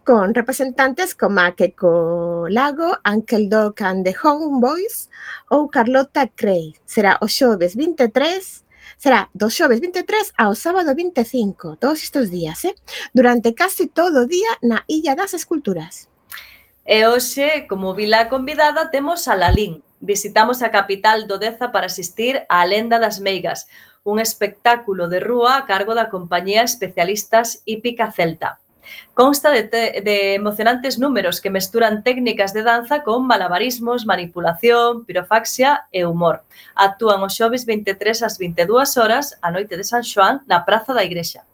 con 0.06 0.38
representantes 0.38 1.18
como 1.18 1.42
a 1.42 1.58
Keco 1.58 2.46
Lago, 2.46 3.02
Uncle 3.02 3.50
Doc 3.50 3.82
and 3.82 4.06
the 4.06 4.14
Homeboys 4.14 5.10
ou 5.50 5.66
Carlota 5.74 6.30
Cray. 6.30 6.78
Será 6.86 7.18
o 7.22 7.28
xoves 7.28 7.74
23 7.74 8.65
Será 8.98 9.30
do 9.34 9.50
xoves 9.50 9.80
23 9.80 10.34
ao 10.38 10.56
sábado 10.56 10.96
25, 10.96 11.78
todos 11.78 12.04
estes 12.04 12.30
días, 12.30 12.66
eh? 12.66 12.76
durante 13.14 13.54
casi 13.54 13.88
todo 13.88 14.24
o 14.24 14.30
día 14.30 14.50
na 14.62 14.84
Illa 14.88 15.16
das 15.16 15.34
Esculturas. 15.34 16.10
E 16.86 17.06
hoxe, 17.10 17.66
como 17.66 17.98
vila 17.98 18.30
convidada, 18.30 18.92
temos 18.94 19.28
a 19.28 19.34
Lalín. 19.34 19.82
Visitamos 20.00 20.62
a 20.62 20.70
capital 20.70 21.26
do 21.26 21.42
Deza 21.42 21.74
para 21.74 21.90
asistir 21.90 22.46
á 22.46 22.62
Lenda 22.66 23.02
das 23.02 23.18
Meigas, 23.18 23.66
un 24.06 24.22
espectáculo 24.22 25.10
de 25.10 25.20
rúa 25.20 25.58
a 25.58 25.66
cargo 25.66 25.98
da 25.98 26.14
compañía 26.14 26.62
Especialistas 26.62 27.66
Hípica 27.66 28.14
Celta. 28.14 28.62
Consta 29.14 29.50
de, 29.52 29.64
de 29.64 30.36
emocionantes 30.36 31.00
números 31.00 31.42
que 31.42 31.50
mesturan 31.50 32.04
técnicas 32.04 32.54
de 32.54 32.64
danza 32.64 33.04
con 33.04 33.26
malabarismos, 33.28 34.06
manipulación, 34.06 35.06
pirofaxia 35.06 35.88
e 35.92 36.06
humor. 36.06 36.44
Actúan 36.76 37.24
os 37.24 37.34
xoves 37.34 37.66
23 37.66 38.24
ás 38.24 38.38
22 38.38 38.98
horas 38.98 39.40
a 39.42 39.52
noite 39.52 39.78
de 39.78 39.84
San 39.84 40.04
Xoán 40.04 40.44
na 40.46 40.66
Praza 40.68 40.94
da 40.94 41.04
Igrexa. 41.04 41.48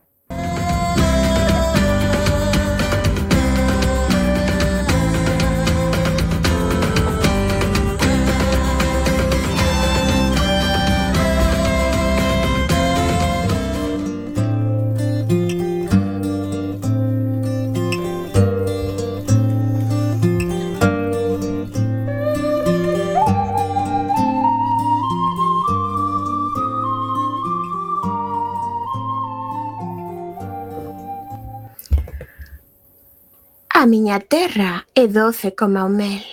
miña 33.92 34.20
terra 34.22 34.88
é 34.96 35.06
doce 35.20 35.52
como 35.60 35.84
o 35.84 35.92
mel. 35.92 36.24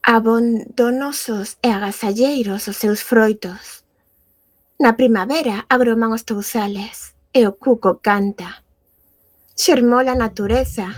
Abondonosos 0.00 1.48
e 1.60 1.68
agasalleiros 1.68 2.62
os 2.72 2.76
seus 2.82 3.00
froitos. 3.04 3.84
Na 4.80 4.96
primavera 5.00 5.68
abroman 5.68 6.16
os 6.16 6.24
touzales 6.24 7.12
e 7.36 7.44
o 7.44 7.52
cuco 7.52 8.00
canta. 8.00 8.64
Xermola 9.52 10.16
a 10.16 10.20
natureza, 10.24 10.88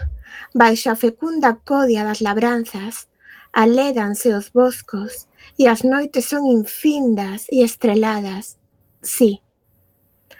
baixo 0.54 0.86
a 0.94 0.96
fecunda 1.04 1.58
codia 1.66 2.06
das 2.06 2.22
labranzas, 2.22 3.10
alédanse 3.50 4.30
os 4.38 4.54
boscos 4.54 5.26
e 5.58 5.66
as 5.66 5.82
noites 5.82 6.30
son 6.30 6.46
infindas 6.46 7.50
e 7.50 7.66
estreladas. 7.66 8.54
Sí, 9.02 9.42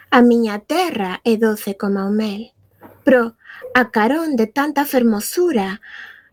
a 0.07 0.23
miña 0.23 0.63
terra 0.63 1.19
é 1.27 1.35
doce 1.35 1.75
como 1.75 1.99
o 2.07 2.15
mel, 2.15 2.55
pro 3.03 3.35
a 3.73 3.91
carón 3.91 4.35
de 4.35 4.47
tanta 4.47 4.85
fermosura, 4.85 5.81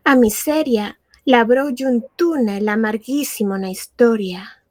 a 0.03 0.15
miseria, 0.15 0.99
labroulle 1.25 1.85
un 1.85 2.05
túnel 2.15 2.69
amarguísimo 2.69 3.57
na 3.57 3.69
historia. 3.69 4.61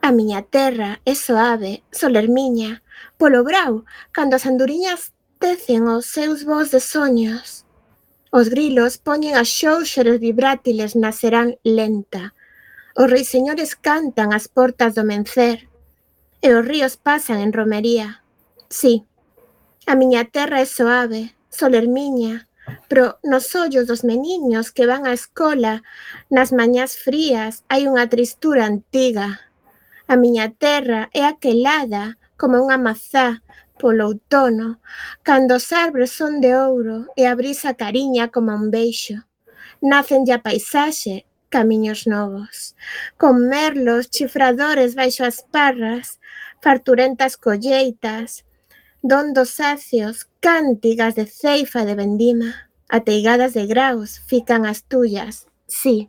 A 0.00 0.12
miña 0.12 0.40
terra 0.42 1.00
é 1.04 1.14
soave, 1.14 1.82
solermiña, 1.92 2.82
polo 3.18 3.44
brau, 3.44 3.84
cando 4.12 4.36
as 4.36 4.46
anduriñas 4.46 5.12
tecen 5.38 5.88
os 5.88 6.06
seus 6.06 6.44
voos 6.44 6.70
de 6.70 6.80
soños. 6.80 7.66
Os 8.32 8.48
grilos 8.48 8.96
poñen 8.96 9.36
as 9.36 9.48
xouxeros 9.48 10.20
vibrátiles 10.20 10.96
na 10.96 11.12
serán 11.12 11.58
lenta. 11.64 12.32
Os 12.96 13.10
reiseñores 13.10 13.76
cantan 13.76 14.32
as 14.32 14.48
portas 14.48 14.94
do 14.96 15.04
mencer. 15.04 15.68
E 16.40 16.48
os 16.56 16.64
ríos 16.64 16.96
pasan 16.96 17.44
en 17.44 17.52
romería. 17.52 18.24
Sí, 18.70 19.04
a 19.84 19.92
miña 19.96 20.24
terra 20.24 20.62
é 20.62 20.66
soave, 20.66 21.34
Solermiña, 21.50 22.48
Pero 22.88 23.18
nos 23.22 23.54
ollos 23.54 23.86
dos 23.86 24.04
meniños 24.04 24.72
que 24.72 24.86
van 24.86 25.06
á 25.06 25.12
escola, 25.12 25.82
nas 26.30 26.50
mañás 26.52 26.92
frías 27.06 27.64
hai 27.70 27.86
unha 27.90 28.06
tristura 28.06 28.62
antiga. 28.66 29.28
A 30.06 30.14
miña 30.22 30.46
terra 30.64 31.10
é 31.14 31.22
aquelada 31.26 32.18
como 32.40 32.58
unha 32.58 32.78
mazá 32.78 33.42
polo 33.80 34.12
outono, 34.12 34.68
cando 35.26 35.56
os 35.56 35.72
arbres 35.72 36.12
son 36.12 36.42
de 36.44 36.52
ouro 36.52 37.08
e 37.16 37.24
a 37.24 37.34
brisa 37.34 37.72
cariña 37.74 38.28
como 38.34 38.52
un 38.52 38.68
beixo. 38.70 39.16
Nacen 39.80 40.28
a 40.28 40.38
paisaxe 40.44 41.24
camiños 41.48 42.06
novos, 42.06 42.76
con 43.16 43.48
merlos 43.48 44.10
chifradores 44.14 44.94
baixo 44.94 45.24
as 45.24 45.42
parras, 45.54 46.20
farturentas 46.60 47.34
colleitas, 47.40 48.44
don 49.02 49.32
dos 49.32 49.50
sacios 49.50 50.28
cántigas 50.40 51.14
de 51.14 51.24
ceifa 51.24 51.86
de 51.86 51.94
vendima, 51.94 52.70
ateigadas 52.88 53.54
de 53.54 53.66
graus, 53.66 54.20
fican 54.26 54.66
as 54.66 54.84
tullas, 54.84 55.46
sí. 55.66 56.06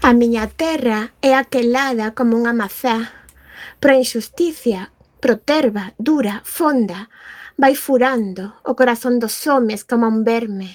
A 0.00 0.14
miña 0.14 0.48
terra 0.48 1.12
é 1.20 1.34
aquelada 1.34 2.16
como 2.16 2.34
unha 2.40 2.56
mazá, 2.56 3.28
pro 3.76 3.92
injusticia, 3.92 4.90
proterva, 5.20 5.92
dura, 6.00 6.40
fonda, 6.48 7.12
vai 7.60 7.76
furando 7.76 8.56
o 8.64 8.72
corazón 8.72 9.20
dos 9.20 9.46
homes 9.46 9.84
como 9.84 10.08
un 10.08 10.24
verme. 10.24 10.72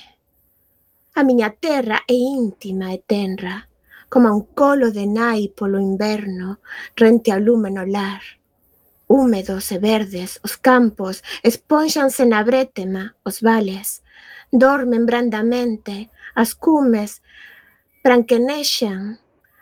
A 1.17 1.25
miña 1.25 1.49
terra 1.49 2.05
é 2.05 2.13
íntima 2.13 2.93
e 2.93 3.01
tenra, 3.01 3.67
como 4.05 4.29
un 4.29 4.53
colo 4.53 4.93
de 4.93 5.09
nai 5.09 5.49
polo 5.49 5.81
inverno, 5.81 6.61
rente 6.93 7.33
ao 7.33 7.41
lume 7.41 7.73
no 7.73 7.83
lar 7.83 8.37
húmedos 9.07 9.71
e 9.71 9.79
verdes, 9.79 10.39
os 10.43 10.55
campos 10.59 11.23
esponxanse 11.43 12.25
na 12.27 12.43
brétema, 12.43 13.15
os 13.23 13.39
vales, 13.41 14.03
dormen 14.51 15.05
brandamente, 15.05 16.11
as 16.35 16.53
cumes 16.53 17.23
branquenexan 18.03 19.19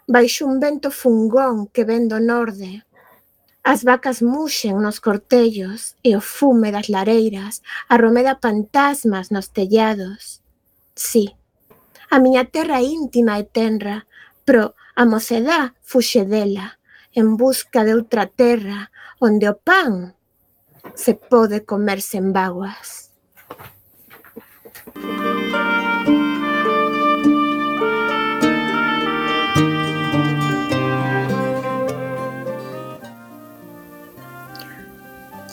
baixo 0.08 0.45
un 0.45 0.60
vento 0.60 0.89
fungón 0.91 1.67
que 1.73 1.86
ven 1.86 2.10
do 2.10 2.19
norde. 2.19 2.86
As 3.65 3.81
vacas 3.81 4.21
muxen 4.21 4.77
nos 4.77 5.01
cortellos 5.01 5.97
e 6.05 6.13
o 6.13 6.21
fume 6.21 6.69
das 6.69 6.89
lareiras 6.89 7.65
arromeda 7.89 8.38
fantasmas 8.38 9.34
nos 9.34 9.49
tellados. 9.49 10.41
Sí, 10.93 11.34
a 12.10 12.19
miña 12.21 12.45
terra 12.45 12.81
íntima 12.81 13.41
e 13.41 13.45
tenra, 13.45 14.05
pro 14.45 14.77
a 14.93 15.03
mocedá 15.10 15.73
fuxe 15.81 16.25
dela, 16.29 16.77
en 17.17 17.38
busca 17.41 17.81
de 17.81 17.97
outra 17.97 18.29
terra 18.29 18.93
onde 19.19 19.49
o 19.49 19.56
pan 19.56 20.13
se 20.93 21.15
pode 21.15 21.65
comer 21.65 22.01
sen 22.01 22.34
vaguas. 22.34 23.12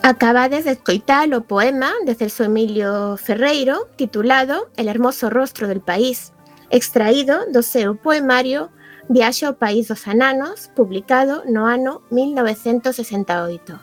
Acabades 0.02 0.64
de 0.64 0.72
escoitar 0.72 1.30
o 1.32 1.46
poema 1.46 1.94
de 2.04 2.14
Celso 2.14 2.42
Emilio 2.42 3.16
Ferreiro 3.16 3.86
titulado 3.96 4.68
El 4.76 4.88
hermoso 4.88 5.30
rostro 5.30 5.68
del 5.68 5.80
país, 5.80 6.32
extraído 6.70 7.46
do 7.52 7.62
seu 7.62 7.94
poemario 7.94 8.70
Viaxe 9.08 9.44
ao 9.46 9.58
país 9.58 9.88
dos 9.88 10.06
ananos, 10.06 10.70
publicado 10.74 11.42
no 11.50 11.66
ano 11.66 12.02
1968. 12.10 13.74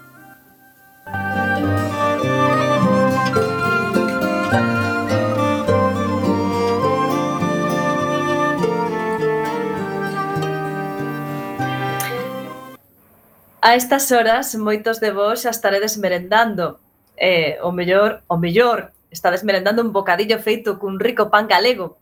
A 13.61 13.75
estas 13.75 14.07
horas, 14.15 14.55
moitos 14.55 15.03
de 15.03 15.11
vós 15.11 15.43
xa 15.43 15.51
estaredes 15.51 15.99
merendando. 15.99 16.79
Eh, 17.19 17.59
o 17.59 17.75
mellor, 17.75 18.23
o 18.31 18.39
mellor, 18.39 18.95
estades 19.11 19.43
merendando 19.43 19.83
un 19.83 19.91
bocadillo 19.91 20.39
feito 20.39 20.79
cun 20.79 20.95
rico 20.95 21.27
pan 21.27 21.43
galego. 21.43 21.99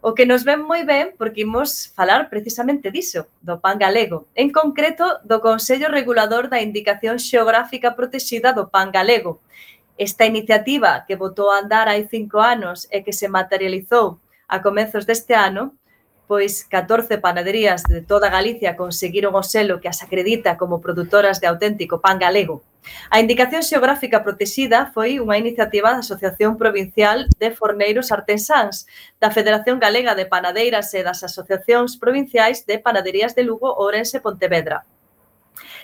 O 0.00 0.14
que 0.14 0.26
nos 0.30 0.46
ven 0.46 0.62
moi 0.62 0.86
ben 0.86 1.18
porque 1.18 1.42
imos 1.42 1.90
falar 1.90 2.30
precisamente 2.30 2.94
diso, 2.94 3.26
do 3.42 3.58
pan 3.58 3.82
galego, 3.82 4.30
en 4.38 4.54
concreto 4.54 5.18
do 5.26 5.42
Consello 5.42 5.90
Regulador 5.90 6.46
da 6.46 6.62
Indicación 6.62 7.18
Xeográfica 7.18 7.98
Protexida 7.98 8.54
do 8.54 8.70
Pan 8.70 8.94
Galego. 8.94 9.42
Esta 9.98 10.22
iniciativa 10.22 11.02
que 11.02 11.18
votou 11.18 11.50
a 11.50 11.58
andar 11.58 11.90
hai 11.90 12.06
cinco 12.06 12.38
anos 12.38 12.86
e 12.94 13.02
que 13.02 13.10
se 13.10 13.26
materializou 13.26 14.22
a 14.46 14.62
comezos 14.62 15.02
deste 15.02 15.34
ano, 15.34 15.74
pois 16.30 16.62
14 16.62 17.18
panaderías 17.18 17.82
de 17.82 17.98
toda 17.98 18.30
Galicia 18.30 18.78
conseguiron 18.78 19.34
o 19.34 19.42
selo 19.42 19.82
que 19.82 19.90
as 19.90 19.98
acredita 19.98 20.54
como 20.54 20.78
produtoras 20.78 21.42
de 21.42 21.50
auténtico 21.50 21.98
pan 21.98 22.22
galego. 22.22 22.62
A 23.10 23.20
Indicación 23.20 23.62
Xeográfica 23.62 24.22
Protexida 24.22 24.92
foi 24.94 25.18
unha 25.18 25.40
iniciativa 25.40 25.90
da 25.92 26.04
Asociación 26.04 26.60
Provincial 26.60 27.26
de 27.40 27.48
Forneiros 27.50 28.12
Artesáns, 28.12 28.86
da 29.18 29.32
Federación 29.32 29.80
Galega 29.80 30.14
de 30.14 30.28
Panadeiras 30.28 30.92
e 30.94 31.00
das 31.02 31.24
Asociacións 31.24 31.96
Provinciais 31.96 32.64
de 32.68 32.78
Panaderías 32.78 33.34
de 33.34 33.42
Lugo, 33.48 33.68
Ourense 33.72 34.18
e 34.18 34.24
Pontevedra. 34.24 34.84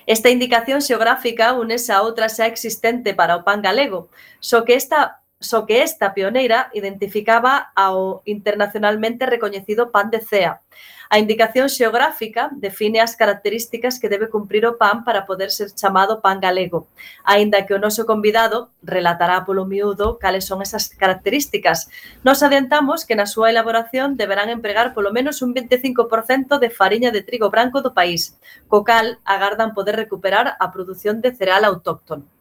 Esta 0.06 0.28
indicación 0.28 0.84
xeográfica 0.84 1.56
únese 1.56 1.90
a 1.92 2.04
outra 2.04 2.28
xa 2.28 2.44
existente 2.44 3.16
para 3.16 3.40
o 3.40 3.44
pan 3.44 3.64
galego, 3.64 4.12
só 4.38 4.62
que 4.62 4.76
esta 4.76 5.23
só 5.44 5.66
que 5.66 5.82
esta 5.82 6.14
pioneira 6.16 6.70
identificaba 6.72 7.70
ao 7.76 8.24
internacionalmente 8.24 9.28
recoñecido 9.28 9.92
pan 9.92 10.08
de 10.10 10.20
cea. 10.20 10.64
A 11.10 11.18
indicación 11.22 11.68
xeográfica 11.68 12.50
define 12.56 12.98
as 12.98 13.14
características 13.14 14.00
que 14.00 14.08
debe 14.08 14.32
cumprir 14.32 14.64
o 14.66 14.74
pan 14.80 15.04
para 15.04 15.28
poder 15.28 15.52
ser 15.52 15.70
chamado 15.70 16.18
pan 16.24 16.40
galego, 16.40 16.88
aínda 17.22 17.62
que 17.68 17.76
o 17.76 17.78
noso 17.78 18.02
convidado 18.08 18.72
relatará 18.82 19.44
polo 19.44 19.68
miúdo 19.68 20.18
cales 20.18 20.48
son 20.48 20.58
esas 20.64 20.88
características. 20.88 21.92
Nos 22.26 22.42
adiantamos 22.42 23.04
que 23.04 23.14
na 23.14 23.30
súa 23.30 23.52
elaboración 23.52 24.16
deberán 24.16 24.50
empregar 24.50 24.90
polo 24.96 25.12
menos 25.12 25.44
un 25.44 25.54
25% 25.54 26.58
de 26.58 26.72
fariña 26.72 27.12
de 27.12 27.22
trigo 27.22 27.52
branco 27.52 27.78
do 27.84 27.94
país, 27.94 28.40
co 28.66 28.82
cal 28.82 29.22
agardan 29.22 29.76
poder 29.76 29.94
recuperar 29.94 30.56
a 30.58 30.72
produción 30.74 31.20
de 31.20 31.36
cereal 31.36 31.62
autóctono. 31.62 32.33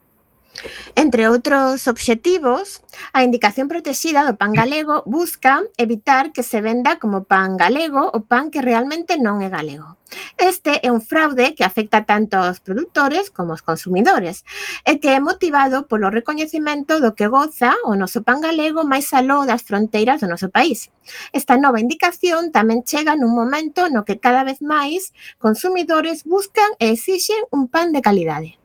Entre 0.96 1.28
outros 1.28 1.90
obxectivos, 1.90 2.86
a 3.12 3.26
indicación 3.26 3.68
protexida 3.68 4.22
do 4.22 4.38
pan 4.38 4.54
galego 4.54 5.02
busca 5.10 5.66
evitar 5.78 6.32
que 6.32 6.46
se 6.46 6.62
venda 6.62 7.02
como 7.02 7.26
pan 7.26 7.58
galego 7.58 8.14
o 8.14 8.20
pan 8.30 8.54
que 8.54 8.62
realmente 8.62 9.18
non 9.18 9.42
é 9.42 9.50
galego. 9.50 9.98
Este 10.38 10.78
é 10.86 10.94
un 10.94 11.02
fraude 11.02 11.58
que 11.58 11.66
afecta 11.66 12.06
tanto 12.06 12.38
aos 12.38 12.62
produtores 12.62 13.34
como 13.34 13.52
aos 13.52 13.66
consumidores 13.66 14.46
e 14.86 15.02
que 15.02 15.10
é 15.18 15.20
motivado 15.20 15.90
polo 15.90 16.14
recoñecemento 16.14 17.02
do 17.02 17.18
que 17.18 17.26
goza 17.26 17.74
o 17.90 17.98
noso 17.98 18.22
pan 18.22 18.38
galego 18.38 18.86
máis 18.86 19.10
aló 19.18 19.50
das 19.50 19.66
fronteiras 19.66 20.22
do 20.22 20.30
noso 20.30 20.54
país. 20.54 20.94
Esta 21.34 21.58
nova 21.58 21.82
indicación 21.82 22.54
tamén 22.54 22.86
chega 22.86 23.18
nun 23.18 23.34
momento 23.34 23.90
no 23.90 24.06
que 24.06 24.22
cada 24.22 24.46
vez 24.46 24.62
máis 24.62 25.12
consumidores 25.42 26.22
buscan 26.30 26.70
e 26.78 26.94
exixen 26.94 27.42
un 27.50 27.66
pan 27.66 27.90
de 27.90 28.06
calidade. 28.06 28.63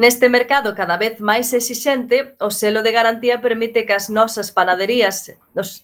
Neste 0.00 0.32
mercado 0.32 0.72
cada 0.72 0.96
vez 0.96 1.20
máis 1.20 1.52
exixente, 1.52 2.32
o 2.40 2.48
selo 2.48 2.80
de 2.80 2.88
garantía 2.88 3.44
permite 3.44 3.84
que 3.84 3.92
as 3.92 4.08
nosas 4.08 4.48
panaderías, 4.48 5.36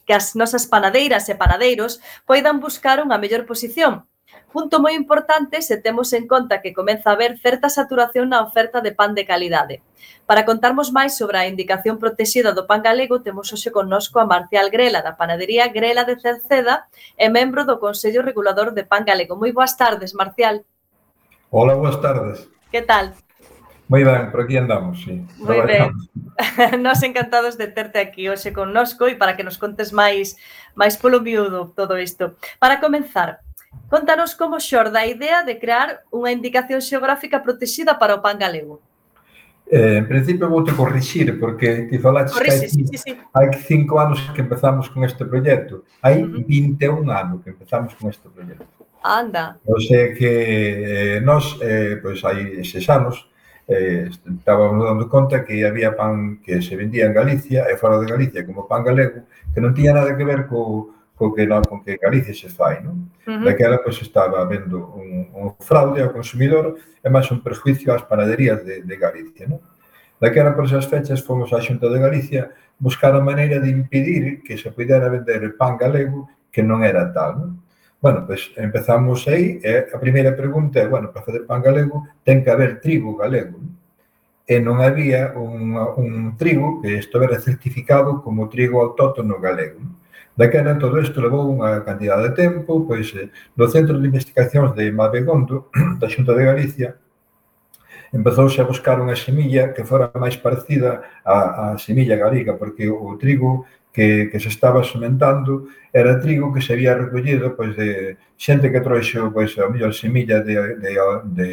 que 0.09 0.15
as 0.17 0.33
nosas 0.33 0.65
panadeiras 0.65 1.29
e 1.29 1.37
panadeiros 1.37 2.01
poidan 2.25 2.57
buscar 2.57 2.97
unha 3.05 3.21
mellor 3.21 3.45
posición, 3.45 4.09
Punto 4.57 4.81
moi 4.81 4.97
importante 4.97 5.61
se 5.61 5.77
temos 5.77 6.17
en 6.17 6.25
conta 6.25 6.65
que 6.65 6.73
comeza 6.73 7.13
a 7.13 7.15
haber 7.15 7.37
certa 7.45 7.69
saturación 7.69 8.33
na 8.33 8.41
oferta 8.41 8.81
de 8.81 8.97
pan 8.97 9.13
de 9.13 9.29
calidade. 9.29 9.85
Para 10.25 10.49
contarmos 10.49 10.89
máis 10.97 11.13
sobre 11.13 11.37
a 11.37 11.45
indicación 11.45 12.01
protexida 12.01 12.57
do 12.57 12.65
pan 12.65 12.81
galego, 12.81 13.21
temos 13.21 13.53
hoxe 13.53 13.69
connosco 13.69 14.17
a 14.17 14.25
Marcial 14.25 14.73
Grela, 14.73 15.05
da 15.05 15.13
panadería 15.21 15.69
Grela 15.69 16.09
de 16.09 16.17
Cerceda 16.17 16.89
e 17.21 17.29
membro 17.29 17.69
do 17.69 17.77
Consello 17.77 18.25
Regulador 18.25 18.73
de 18.73 18.89
Pan 18.89 19.05
Galego. 19.05 19.37
Moi 19.37 19.53
boas 19.53 19.77
tardes, 19.77 20.17
Marcial. 20.17 20.65
Hola, 21.53 21.77
boas 21.77 22.01
tardes. 22.01 22.49
Que 22.73 22.81
tal? 22.81 23.13
Moi 23.89 24.03
ben, 24.03 24.31
por 24.35 24.43
aquí 24.43 24.57
andamos, 24.57 25.03
sí. 25.03 25.23
Moi 25.39 25.63
ben. 25.63 25.95
Nos 26.83 27.03
encantados 27.03 27.57
de 27.57 27.69
terte 27.69 27.99
aquí 28.03 28.29
hoxe 28.29 28.53
connosco 28.53 29.07
e 29.07 29.15
para 29.15 29.39
que 29.39 29.47
nos 29.47 29.59
contes 29.63 29.95
máis 29.95 30.35
máis 30.75 30.99
polo 30.99 31.23
miúdo 31.23 31.71
todo 31.71 31.95
isto. 31.95 32.35
Para 32.59 32.83
comenzar, 32.83 33.41
contanos 33.89 34.35
como 34.35 34.59
xorda 34.59 35.07
a 35.07 35.07
idea 35.07 35.47
de 35.47 35.63
crear 35.63 36.03
unha 36.11 36.35
indicación 36.35 36.83
xeográfica 36.83 37.47
protexida 37.47 37.95
para 37.95 38.19
o 38.19 38.23
pan 38.23 38.43
galego. 38.43 38.83
Eh, 39.71 39.99
en 39.99 40.07
principio 40.07 40.51
vou 40.51 40.63
te 40.63 40.75
corrixir, 40.75 41.39
porque 41.39 41.87
ti 41.91 41.99
falaste 41.99 42.35
Corrixe, 42.35 42.59
que 42.59 42.67
hai, 42.67 42.71
sí, 42.71 42.83
sí, 42.87 42.99
sí. 42.99 43.13
hai 43.35 43.51
cinco 43.67 43.99
anos 43.99 44.19
que 44.35 44.43
empezamos 44.43 44.91
con 44.91 45.03
este 45.03 45.25
proxecto. 45.27 45.87
Hai 46.03 46.23
uh 46.23 46.27
-huh. 46.27 46.43
21 46.43 47.07
anos 47.11 47.43
que 47.43 47.51
empezamos 47.51 47.95
con 47.95 48.11
este 48.11 48.29
proxecto. 48.31 48.87
Anda. 49.03 49.59
O 49.67 49.79
sei 49.79 50.15
que 50.15 50.31
eh, 50.31 51.21
nós, 51.23 51.59
eh, 51.63 51.99
pois 52.03 52.23
hai 52.23 52.63
seis 52.63 52.87
anos, 52.91 53.27
eh, 53.69 54.11
estábamos 54.11 54.87
dando 54.87 55.09
conta 55.09 55.45
que 55.45 55.67
había 55.67 55.97
pan 55.97 56.39
que 56.39 56.63
se 56.63 56.77
vendía 56.77 57.07
en 57.07 57.15
Galicia 57.15 57.67
e 57.67 57.77
fora 57.77 57.99
de 57.99 58.07
Galicia 58.07 58.47
como 58.47 58.71
pan 58.71 58.87
galego 58.87 59.27
que 59.51 59.59
non 59.59 59.75
tiña 59.75 59.91
nada 59.91 60.15
que 60.15 60.23
ver 60.23 60.47
co, 60.47 60.95
co 61.19 61.35
que, 61.35 61.49
non, 61.51 61.67
con 61.67 61.83
que 61.83 61.99
Galicia 61.99 62.31
se 62.31 62.47
fai. 62.47 62.79
Non? 62.85 63.11
Uh 63.27 63.43
-huh. 63.43 63.45
Daquela 63.45 63.83
pois, 63.83 63.99
estaba 63.99 64.47
vendo 64.47 64.95
un, 64.95 65.27
un 65.35 65.47
fraude 65.59 65.99
ao 65.99 66.15
consumidor 66.15 66.79
e 67.03 67.09
máis 67.11 67.27
un 67.35 67.43
perjuicio 67.43 67.91
ás 67.91 68.07
panaderías 68.07 68.63
de, 68.63 68.87
de 68.87 68.97
Galicia. 68.97 69.51
Non? 69.51 69.59
Daquela 70.23 70.55
por 70.55 70.71
esas 70.71 70.87
fechas 70.87 71.19
fomos 71.27 71.51
á 71.51 71.59
Xunta 71.59 71.91
de 71.91 71.99
Galicia 71.99 72.55
buscar 72.79 73.19
a 73.19 73.25
maneira 73.25 73.59
de 73.59 73.73
impedir 73.73 74.47
que 74.47 74.55
se 74.55 74.71
pudera 74.71 75.11
vender 75.11 75.43
pan 75.59 75.75
galego 75.75 76.31
que 76.55 76.63
non 76.63 76.87
era 76.87 77.11
tal. 77.11 77.33
Non? 77.35 77.51
Bueno, 78.07 78.23
pois 78.25 78.53
empezamos 78.57 79.27
aí. 79.27 79.59
E 79.67 79.91
a 79.91 79.99
primeira 79.99 80.31
pregunta 80.31 80.79
é, 80.79 80.87
bueno, 80.87 81.11
para 81.11 81.27
fazer 81.27 81.43
pan 81.43 81.59
galego 81.59 82.07
ten 82.23 82.39
que 82.39 82.55
haber 82.55 82.79
trigo 82.79 83.19
galego. 83.19 83.59
Non? 83.59 83.75
E 84.47 84.63
non 84.63 84.79
había 84.79 85.35
un, 85.35 85.75
un 85.75 86.39
trigo 86.39 86.79
que 86.79 87.03
estivera 87.03 87.43
certificado 87.43 88.23
como 88.23 88.47
trigo 88.47 88.79
autóctono 88.79 89.43
galego. 89.43 89.83
Non? 89.83 89.99
Daquela, 90.39 90.79
todo 90.79 91.03
isto 91.03 91.19
levou 91.19 91.51
unha 91.51 91.83
cantidad 91.83 92.23
de 92.23 92.31
tempo, 92.31 92.87
pois 92.87 93.11
eh, 93.19 93.27
no 93.59 93.67
Centro 93.67 93.99
de 93.99 94.07
Investigacións 94.07 94.79
de 94.79 94.87
Mabegondo, 94.95 95.67
da 95.99 96.07
Xunta 96.07 96.31
de 96.31 96.47
Galicia, 96.47 96.95
empezouse 98.15 98.63
a 98.63 98.71
buscar 98.71 99.03
unha 99.03 99.19
semilla 99.19 99.75
que 99.75 99.83
fora 99.83 100.15
máis 100.15 100.39
parecida 100.39 101.03
á, 101.27 101.75
á 101.75 101.83
semilla 101.83 102.15
galega, 102.15 102.55
porque 102.55 102.87
o 102.87 103.19
trigo 103.19 103.67
que, 103.97 104.29
que 104.31 104.39
se 104.39 104.49
estaba 104.49 104.85
sementando 104.85 105.69
era 105.91 106.21
trigo 106.21 106.53
que 106.53 106.61
se 106.61 106.75
había 106.75 106.95
recollido 106.95 107.57
pois, 107.57 107.75
de 107.75 108.19
xente 108.37 108.69
que 108.69 108.85
trouxo 108.85 109.33
pois, 109.33 109.57
a 109.57 109.73
mellor 109.73 109.97
semilla 109.97 110.45
de, 110.45 110.77
de, 110.77 110.93
de, 111.25 111.49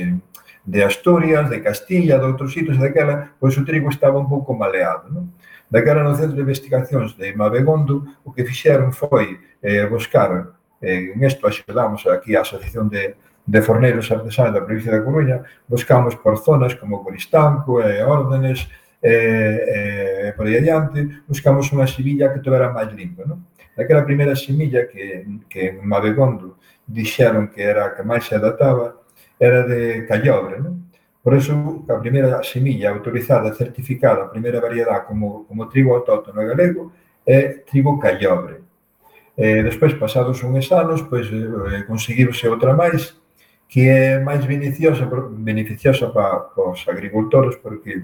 de 0.66 0.84
Asturias, 0.84 1.50
de 1.50 1.64
Castilla, 1.64 2.20
de 2.20 2.28
outros 2.28 2.52
sitios, 2.52 2.76
daquela, 2.76 3.32
pois 3.40 3.56
o 3.56 3.64
trigo 3.64 3.88
estaba 3.88 4.20
un 4.20 4.28
pouco 4.28 4.52
maleado. 4.52 5.08
Non? 5.08 5.32
Daquela 5.72 6.04
no 6.04 6.20
Centro 6.20 6.36
de 6.36 6.44
Investigacións 6.44 7.16
de 7.16 7.32
Mabegondo, 7.32 8.04
o 8.28 8.36
que 8.36 8.44
fixeron 8.44 8.92
foi 8.92 9.40
eh, 9.64 9.88
buscar, 9.88 10.52
eh, 10.84 11.16
en 11.16 11.24
isto 11.24 11.48
axudamos 11.48 12.04
aquí 12.12 12.36
a 12.36 12.44
Asociación 12.44 12.92
de, 12.92 13.16
de 13.48 13.60
Forneiros 13.64 14.12
Artesanos 14.12 14.52
da 14.52 14.68
provincia 14.68 14.92
da 14.92 15.00
Coruña, 15.00 15.48
buscamos 15.72 16.20
por 16.20 16.36
zonas 16.44 16.76
como 16.76 17.00
Coristanco, 17.08 17.80
eh, 17.80 18.04
Órdenes, 18.04 18.68
eh, 19.04 20.30
eh, 20.30 20.34
por 20.36 20.48
aí 20.48 20.58
adiante, 20.58 21.24
buscamos 21.28 21.68
unha 21.76 21.84
semilla 21.84 22.32
que 22.32 22.40
tivera 22.40 22.72
máis 22.72 22.88
limpo. 22.96 23.28
Non? 23.28 23.52
Daquela 23.76 24.08
primeira 24.08 24.32
semilla 24.40 24.88
que, 24.88 25.28
que 25.52 25.76
en 25.76 25.84
Mabegondo 25.84 26.56
dixeron 26.88 27.52
que 27.52 27.62
era 27.62 27.92
a 27.92 27.94
que 27.94 28.08
máis 28.08 28.24
se 28.24 28.40
adaptaba, 28.40 29.04
era 29.36 29.68
de 29.68 30.08
callobre. 30.08 30.64
Non? 30.64 30.88
Por 31.20 31.36
eso, 31.36 31.84
a 31.88 32.00
primeira 32.00 32.40
semilla 32.44 32.92
autorizada, 32.96 33.52
certificada, 33.52 34.24
a 34.24 34.32
primeira 34.32 34.64
variedade 34.64 35.04
como, 35.04 35.44
como 35.48 35.68
trigo 35.68 35.96
autóctono 35.96 36.44
galego 36.48 36.92
é 37.28 37.64
trigo 37.68 38.00
callobre. 38.00 38.64
Eh, 39.36 39.64
despois, 39.64 39.94
pasados 39.96 40.44
uns 40.44 40.72
anos, 40.72 41.04
pois, 41.04 41.28
eh, 41.28 41.84
conseguirse 41.84 42.48
outra 42.48 42.72
máis, 42.76 43.20
que 43.68 43.90
é 43.90 44.20
máis 44.20 44.46
beneficiosa, 44.46 45.08
beneficiosa 45.32 46.08
para, 46.12 46.40
para 46.54 46.72
os 46.72 46.88
agricultores, 46.88 47.56
porque 47.58 48.04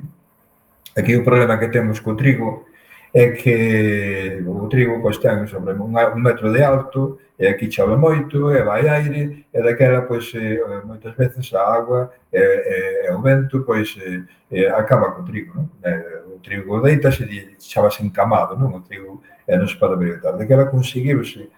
Aquí 0.98 1.16
o 1.16 1.24
problema 1.24 1.58
que 1.58 1.70
temos 1.70 2.00
co 2.00 2.16
trigo 2.16 2.66
é 3.14 3.32
que 3.32 4.44
o 4.46 4.68
trigo 4.68 5.02
pois, 5.02 5.18
ten 5.18 5.48
sobre 5.48 5.74
un, 5.74 5.94
un 5.94 6.22
metro 6.22 6.52
de 6.52 6.62
alto 6.64 7.18
e 7.38 7.48
aquí 7.48 7.72
chove 7.72 7.96
moito 7.96 8.52
e 8.54 8.62
vai 8.62 8.88
aire 8.88 9.46
e 9.52 9.62
daquela 9.62 10.02
pois 10.04 10.32
eh, 10.36 10.62
moitas 10.86 11.16
veces 11.16 11.52
a 11.54 11.62
agua 11.62 12.12
e, 12.32 12.38
e, 12.38 13.08
e 13.08 13.12
o 13.12 13.22
vento 13.22 13.64
pois 13.66 13.98
eh, 13.98 14.22
eh 14.52 14.70
acaba 14.70 15.12
co 15.12 15.24
trigo 15.24 15.54
non? 15.56 15.70
Eh, 15.82 16.22
o 16.36 16.38
trigo 16.40 16.82
deitase 16.82 17.24
e 17.26 17.58
chavase 17.58 18.04
encamado 18.04 18.58
non? 18.58 18.74
o 18.78 18.82
trigo 18.82 19.24
e 19.48 19.58
non 19.58 19.68
se 19.68 19.78
pode 19.78 19.98
verificar 19.98 20.38
daquela 20.38 20.70
conseguiuse 20.70 21.50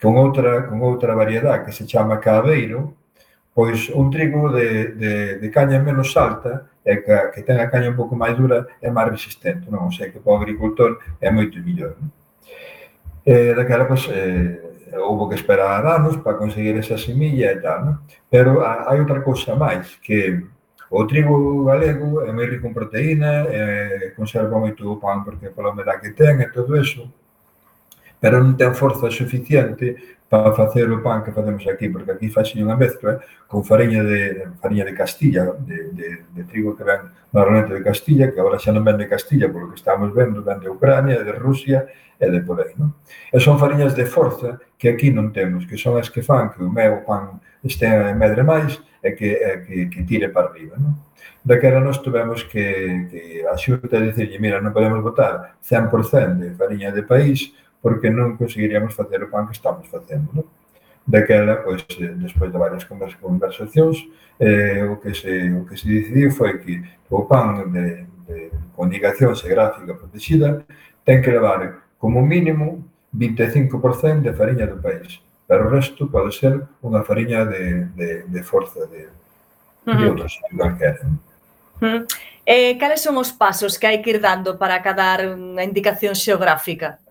con 0.00 0.14
outra, 0.16 0.62
con 0.68 0.78
outra 0.80 1.14
variedade 1.14 1.64
que 1.64 1.72
se 1.72 1.86
chama 1.90 2.22
cabeiro 2.22 2.94
pois 3.60 3.90
un 3.90 4.08
trigo 4.08 4.48
de, 4.50 4.86
de, 4.96 5.36
de 5.36 5.50
caña 5.50 5.78
menos 5.84 6.16
alta 6.16 6.64
e 6.80 6.96
que, 7.04 7.12
que 7.28 7.42
ten 7.44 7.60
a 7.60 7.68
caña 7.68 7.92
un 7.92 7.98
pouco 8.00 8.16
máis 8.16 8.32
dura 8.32 8.64
é 8.80 8.88
máis 8.88 9.12
resistente, 9.12 9.68
non? 9.68 9.84
O 9.84 9.92
sea, 9.92 10.08
que 10.08 10.16
para 10.16 10.32
o 10.32 10.40
agricultor 10.40 10.96
é 11.20 11.28
moito 11.28 11.60
mellor. 11.60 11.92
Non? 12.00 12.08
E 13.20 13.52
daquela, 13.52 13.84
pois, 13.84 14.08
eh, 14.08 14.64
houve 14.96 15.28
que 15.28 15.44
esperar 15.44 15.84
anos 15.84 16.16
para 16.24 16.40
conseguir 16.40 16.72
esa 16.80 16.96
semilla 16.96 17.52
e 17.52 17.60
tal, 17.60 17.78
non? 17.84 17.96
Pero 18.32 18.64
hai 18.64 18.96
outra 18.96 19.20
cousa 19.20 19.52
máis, 19.52 19.92
que 20.00 20.40
o 20.88 21.04
trigo 21.04 21.68
galego 21.68 22.24
é 22.24 22.32
moi 22.32 22.48
rico 22.48 22.64
en 22.64 22.72
proteína, 22.72 23.44
eh, 23.44 24.16
conserva 24.16 24.56
moito 24.56 24.88
o 24.88 24.96
pan 24.96 25.20
porque 25.20 25.52
pola 25.52 25.76
humedad 25.76 26.00
que 26.00 26.16
ten 26.16 26.40
e 26.40 26.48
todo 26.48 26.80
eso, 26.80 27.12
pero 28.20 28.38
non 28.38 28.54
ten 28.54 28.76
forza 28.76 29.08
suficiente 29.08 30.20
para 30.30 30.54
facer 30.54 30.86
o 30.86 31.02
pan 31.02 31.26
que 31.26 31.34
facemos 31.34 31.66
aquí, 31.66 31.90
porque 31.90 32.14
aquí 32.14 32.30
faxen 32.30 32.62
unha 32.62 32.78
mezcla 32.78 33.18
con 33.50 33.66
fariña 33.66 34.06
de, 34.06 34.22
de 34.30 34.44
fariña 34.62 34.86
de 34.86 34.94
Castilla, 34.94 35.58
de, 35.58 35.90
de, 35.90 36.08
de 36.30 36.42
trigo 36.46 36.78
que 36.78 36.86
ven 36.86 37.10
normalmente 37.34 37.74
de 37.74 37.82
Castilla, 37.82 38.30
que 38.30 38.38
agora 38.38 38.62
xa 38.62 38.70
non 38.70 38.86
ven 38.86 38.94
de 38.94 39.10
Castilla, 39.10 39.50
polo 39.50 39.66
que 39.66 39.80
estamos 39.82 40.14
vendo, 40.14 40.46
ven 40.46 40.62
de 40.62 40.70
Ucrania, 40.70 41.18
de 41.18 41.34
Rusia 41.34 41.90
e 42.14 42.30
de 42.30 42.46
por 42.46 42.62
aí. 42.62 42.78
Non? 42.78 42.94
E 43.32 43.42
son 43.42 43.58
fariñas 43.58 43.98
de 43.98 44.06
forza 44.06 44.62
que 44.78 44.92
aquí 44.92 45.10
non 45.10 45.34
temos, 45.34 45.66
que 45.66 45.74
son 45.74 45.98
as 45.98 46.06
que 46.06 46.22
fan 46.22 46.54
que 46.54 46.62
o 46.62 46.70
meu 46.70 47.02
pan 47.02 47.42
estea 47.66 48.14
medre 48.14 48.46
máis 48.46 48.78
e 49.02 49.16
que, 49.18 49.34
e 49.34 49.50
que, 49.66 49.76
que 49.90 50.00
tire 50.06 50.30
para 50.30 50.54
arriba. 50.54 50.78
Non? 50.78 50.94
Daquela 51.42 51.82
nos 51.82 51.98
tuvemos 52.04 52.46
que, 52.46 53.08
que 53.10 53.22
a 53.50 53.58
xunta 53.58 53.98
dicirlle, 53.98 54.38
mira, 54.38 54.62
non 54.62 54.70
podemos 54.70 55.02
votar 55.02 55.58
100% 55.64 56.38
de 56.38 56.54
fariña 56.54 56.94
de 56.94 57.02
país 57.02 57.50
porque 57.82 58.12
non 58.12 58.36
conseguiríamos 58.36 58.92
facer 58.92 59.24
o 59.24 59.32
pan 59.32 59.48
que 59.48 59.56
estamos 59.56 59.88
facendo. 59.88 60.28
Non? 60.36 60.46
Daquela, 61.08 61.64
pois, 61.64 61.82
despois 62.20 62.52
de 62.52 62.58
varias 62.60 62.84
conversacións, 62.84 64.04
eh, 64.38 64.84
o, 64.84 65.00
que 65.00 65.14
se, 65.14 65.50
o 65.52 65.64
que 65.64 65.76
se 65.76 65.88
decidiu 65.88 66.30
foi 66.30 66.60
que 66.60 66.84
o 67.10 67.24
pan 67.26 67.72
de, 67.72 68.06
de 68.28 68.50
comunicación 68.76 69.32
e 69.34 69.48
gráfica 69.48 69.96
protegida 69.96 70.64
ten 71.04 71.20
que 71.20 71.32
levar 71.32 71.88
como 71.98 72.22
mínimo 72.22 72.84
25% 73.16 74.22
de 74.22 74.32
fariña 74.32 74.66
do 74.68 74.78
país. 74.80 75.20
Pero 75.48 75.66
o 75.66 75.72
resto 75.72 76.06
pode 76.06 76.30
ser 76.30 76.62
unha 76.84 77.02
fariña 77.02 77.42
de, 77.42 77.90
de, 77.96 78.08
de 78.30 78.42
forza 78.46 78.86
de, 78.86 79.10
uh 79.10 79.90
-huh. 79.90 79.98
de 79.98 80.04
outros 80.08 80.38
calquera. 80.54 81.02
Uh 81.04 81.18
-huh. 81.80 82.00
Eh, 82.46 82.78
cales 82.78 83.02
son 83.02 83.18
os 83.18 83.32
pasos 83.34 83.76
que 83.76 83.86
hai 83.86 83.98
que 83.98 84.14
ir 84.14 84.20
dando 84.22 84.56
para 84.56 84.80
cadar 84.80 85.26
unha 85.26 85.66
indicación 85.66 86.14
xeográfica? 86.14 87.02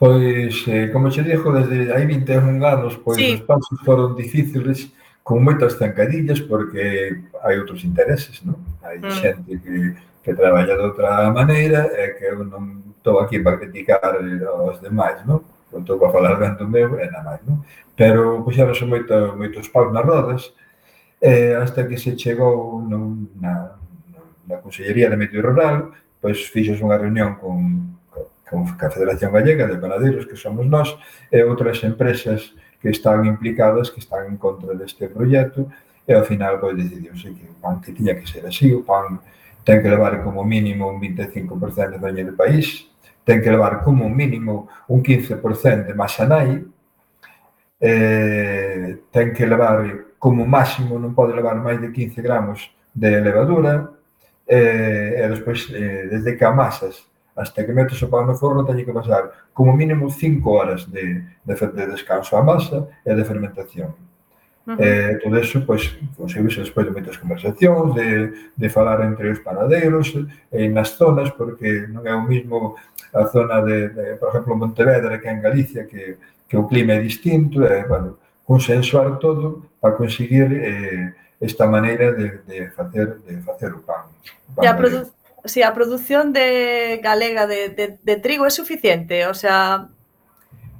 Pois, 0.00 0.66
eh, 0.66 0.88
como 0.90 1.10
che 1.10 1.22
dixo, 1.22 1.52
desde 1.52 1.92
hai 1.92 2.06
21 2.06 2.64
anos, 2.64 2.96
pois 3.04 3.20
sí. 3.20 3.34
os 3.36 3.44
pasos 3.44 3.76
foron 3.84 4.16
difíciles, 4.16 4.88
con 5.20 5.44
moitas 5.44 5.76
zancadillas, 5.76 6.40
porque 6.40 7.20
hai 7.44 7.60
outros 7.60 7.84
intereses, 7.84 8.40
non? 8.40 8.56
Hai 8.80 8.96
mm. 8.96 9.12
xente 9.20 9.52
que, 9.60 9.92
que 10.24 10.32
traballa 10.32 10.72
de 10.72 10.84
outra 10.88 11.28
maneira, 11.28 11.92
e 11.92 12.16
que 12.16 12.32
eu 12.32 12.40
non 12.48 12.80
estou 12.96 13.20
aquí 13.20 13.44
para 13.44 13.60
criticar 13.60 14.00
os 14.72 14.80
demais, 14.80 15.20
non? 15.28 15.44
Non 15.68 15.84
estou 15.84 16.00
para 16.00 16.16
falar 16.16 16.40
ben 16.40 16.56
do 16.56 16.64
meu 16.64 16.96
e 16.96 17.04
nada 17.04 17.36
máis, 17.36 17.44
non? 17.44 17.60
Pero 17.92 18.40
puxeronse 18.40 18.88
moito, 18.88 19.36
moitos 19.36 19.68
paus 19.68 19.92
nas 19.92 20.08
rodas, 20.08 20.48
eh, 21.20 21.60
hasta 21.60 21.84
que 21.84 22.00
se 22.00 22.16
chegou 22.16 22.80
non, 22.80 23.28
na, 23.36 23.76
na 24.48 24.64
Consellería 24.64 25.12
de 25.12 25.20
Medio 25.20 25.44
Rural, 25.44 25.92
pois 26.24 26.40
fixos 26.48 26.80
unha 26.80 26.96
reunión 26.96 27.36
con, 27.36 27.99
a 28.56 28.90
Federación 28.90 29.32
Gallega 29.32 29.66
de 29.66 29.78
Panadeiros, 29.78 30.26
que 30.26 30.36
somos 30.36 30.66
nós, 30.66 30.98
e 31.30 31.42
outras 31.44 31.82
empresas 31.86 32.54
que 32.80 32.90
están 32.90 33.24
implicadas, 33.28 33.90
que 33.90 34.00
están 34.00 34.26
en 34.26 34.36
contra 34.36 34.74
deste 34.74 35.06
proxecto, 35.08 35.70
e 36.08 36.12
ao 36.14 36.24
final 36.24 36.58
pois, 36.58 36.74
decidiuse 36.74 37.30
que 37.36 37.46
o 37.46 37.54
pan 37.60 37.78
que 37.78 37.92
tiña 37.92 38.16
que 38.16 38.26
ser 38.26 38.46
así, 38.46 38.72
o 38.72 38.82
pan 38.82 39.20
ten 39.64 39.82
que 39.82 39.88
levar 39.88 40.24
como 40.24 40.42
mínimo 40.42 40.88
un 40.88 40.98
25% 40.98 41.94
de 41.94 41.98
daño 42.00 42.24
do 42.26 42.34
país, 42.34 42.88
ten 43.24 43.44
que 43.44 43.52
levar 43.52 43.84
como 43.84 44.08
mínimo 44.08 44.68
un 44.88 45.02
15% 45.04 45.86
de 45.86 45.94
Masanai, 45.94 46.64
eh, 47.80 48.98
ten 49.12 49.32
que 49.32 49.46
levar 49.46 50.16
como 50.18 50.44
máximo, 50.48 50.98
non 50.98 51.12
pode 51.12 51.36
levar 51.36 51.56
máis 51.60 51.80
de 51.80 51.92
15 51.92 52.20
gramos 52.24 52.72
de 52.92 53.20
levadura, 53.20 53.92
eh, 54.48 55.20
e 55.20 55.24
despois, 55.28 55.68
eh, 55.70 56.08
desde 56.08 56.34
que 56.36 56.44
amasas 56.44 57.09
hasta 57.40 57.64
que 57.64 57.72
metes 57.72 58.02
o 58.04 58.08
pan 58.12 58.28
no 58.28 58.36
forno 58.36 58.68
teñe 58.68 58.84
que 58.84 58.92
pasar 58.92 59.48
como 59.56 59.72
mínimo 59.72 60.12
5 60.12 60.44
horas 60.44 60.84
de, 60.92 61.24
de, 61.40 61.54
de 61.56 61.84
descanso 61.88 62.36
a 62.36 62.44
masa 62.44 62.84
e 63.00 63.16
de 63.16 63.24
fermentación. 63.24 63.96
Uh 64.68 64.76
-huh. 64.76 64.84
eh, 64.84 65.18
todo 65.24 65.40
eso, 65.40 65.64
pois, 65.64 65.88
conseguís 66.20 66.60
despois 66.60 66.84
de 66.84 66.92
moitas 66.92 67.16
conversacións, 67.16 67.96
de, 67.96 68.08
de 68.52 68.68
falar 68.68 69.00
entre 69.08 69.32
os 69.32 69.40
paradeiros, 69.40 70.12
eh, 70.52 70.68
nas 70.68 70.92
zonas, 71.00 71.32
porque 71.32 71.88
non 71.88 72.04
é 72.04 72.12
o 72.12 72.28
mismo 72.28 72.76
a 73.16 73.24
zona 73.32 73.64
de, 73.64 73.88
de 73.88 74.04
por 74.20 74.28
exemplo, 74.28 74.60
Montevedra 74.60 75.16
que 75.16 75.32
en 75.32 75.40
Galicia, 75.40 75.88
que, 75.88 76.20
que 76.44 76.56
o 76.60 76.68
clima 76.68 76.92
é 76.92 77.00
distinto, 77.00 77.64
e, 77.64 77.72
eh, 77.72 77.88
bueno, 77.88 78.20
consensuar 78.44 79.16
todo 79.16 79.64
para 79.80 79.96
conseguir 79.96 80.52
eh, 80.52 81.16
esta 81.40 81.64
maneira 81.64 82.12
de, 82.12 82.44
de 82.44 82.68
facer 82.76 83.16
de 83.24 83.40
facer 83.40 83.72
o 83.72 83.80
pan. 83.80 84.12
O 84.44 84.60
pan 84.60 84.62
e 84.62 84.68
a, 84.68 84.76
produ 84.76 85.08
si 85.44 85.62
a 85.62 85.72
produción 85.72 86.32
de 86.32 87.00
galega 87.02 87.46
de, 87.46 87.70
de, 87.70 87.98
de 88.02 88.16
trigo 88.16 88.46
é 88.46 88.50
suficiente, 88.50 89.26
o 89.26 89.34
sea, 89.34 89.88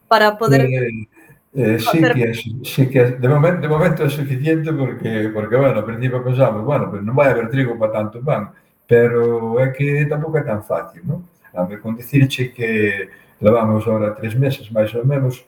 para 0.09 0.37
poder... 0.37 0.63
Eh, 0.63 1.09
eh, 1.55 1.79
sí, 1.79 1.99
hacer... 1.99 2.15
que, 2.15 2.35
sí 2.35 2.89
que 2.89 3.05
de 3.19 3.29
momento, 3.29 3.61
de 3.61 3.69
momento 3.69 4.05
é 4.05 4.11
suficiente 4.11 4.73
porque, 4.73 5.31
porque 5.35 5.57
bueno, 5.57 5.81
ao 5.81 5.87
principio 5.87 6.23
pensamos, 6.23 6.63
bueno, 6.63 6.91
pues 6.91 7.03
non 7.03 7.17
vai 7.17 7.31
haber 7.31 7.51
trigo 7.51 7.75
para 7.75 7.95
tanto 7.95 8.23
pan, 8.23 8.55
pero 8.87 9.59
é 9.59 9.75
que 9.75 10.07
tampouco 10.07 10.39
é 10.39 10.45
tan 10.47 10.63
fácil, 10.63 11.03
non? 11.07 11.27
A 11.55 11.67
ver, 11.67 11.83
con 11.83 11.99
dicirche 11.99 12.55
que 12.55 13.11
levamos 13.43 13.87
ahora 13.87 14.15
tres 14.15 14.39
meses, 14.39 14.71
máis 14.71 14.95
ou 14.95 15.03
menos, 15.03 15.43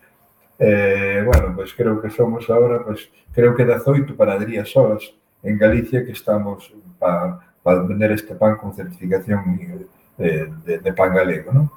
eh, 0.58 1.22
bueno, 1.22 1.54
pois 1.54 1.70
pues 1.70 1.78
creo 1.78 2.02
que 2.02 2.10
somos 2.10 2.48
ahora, 2.50 2.82
pois, 2.82 3.06
pues, 3.06 3.34
creo 3.34 3.54
que 3.54 3.62
18 3.62 4.14
panaderías 4.16 4.74
horas 4.74 5.06
en 5.42 5.58
Galicia 5.58 6.04
que 6.04 6.12
estamos 6.12 6.74
para 6.98 7.51
para 7.62 7.82
vender 7.82 8.12
este 8.12 8.34
pan 8.34 8.56
con 8.56 8.74
certificación 8.74 9.88
de, 10.18 10.52
de, 10.66 10.78
de 10.78 10.92
pan 10.92 11.14
galego, 11.14 11.52
non? 11.52 11.70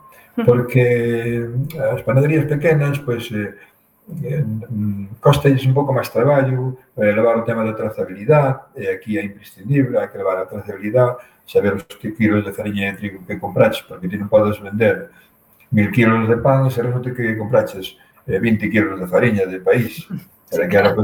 Porque 0.43 0.83
eh, 1.47 1.93
as 1.95 2.03
panaderías 2.03 2.43
pequenas, 2.45 2.99
pois, 2.99 3.29
pues, 3.29 3.31
eh, 3.31 3.55
eh 4.23 4.43
costalles 5.21 5.63
un 5.65 5.73
pouco 5.73 5.95
máis 5.95 6.11
traballo, 6.11 6.75
eh, 6.99 7.11
levar 7.15 7.39
o 7.39 7.47
tema 7.47 7.63
da 7.63 7.71
trazabilidade, 7.71 8.75
e 8.75 8.89
aquí 8.91 9.17
é 9.17 9.23
imprescindible, 9.23 9.95
hai 9.97 10.11
que 10.11 10.19
levar 10.19 10.37
a 10.43 10.49
trazabilidade, 10.49 11.23
saber 11.47 11.73
os 11.79 11.83
que 11.87 12.11
kilos 12.11 12.43
de 12.43 12.51
farinha 12.51 12.91
de 12.91 12.97
trigo 12.97 13.23
que 13.23 13.39
compraches, 13.39 13.81
porque 13.87 14.09
ti 14.09 14.17
non 14.19 14.27
podes 14.27 14.59
vender 14.59 15.07
mil 15.71 15.89
kilos 15.91 16.27
de 16.27 16.37
pan 16.37 16.67
e 16.67 16.71
se 16.71 16.81
resulta 16.83 17.15
que 17.15 17.39
compraches 17.39 17.95
eh, 18.27 18.39
20 18.39 18.69
kilos 18.69 18.99
de 18.99 19.07
farinha 19.07 19.47
de 19.47 19.63
país. 19.63 20.03
Era 20.51 20.67
que 20.67 20.77
era. 20.77 20.95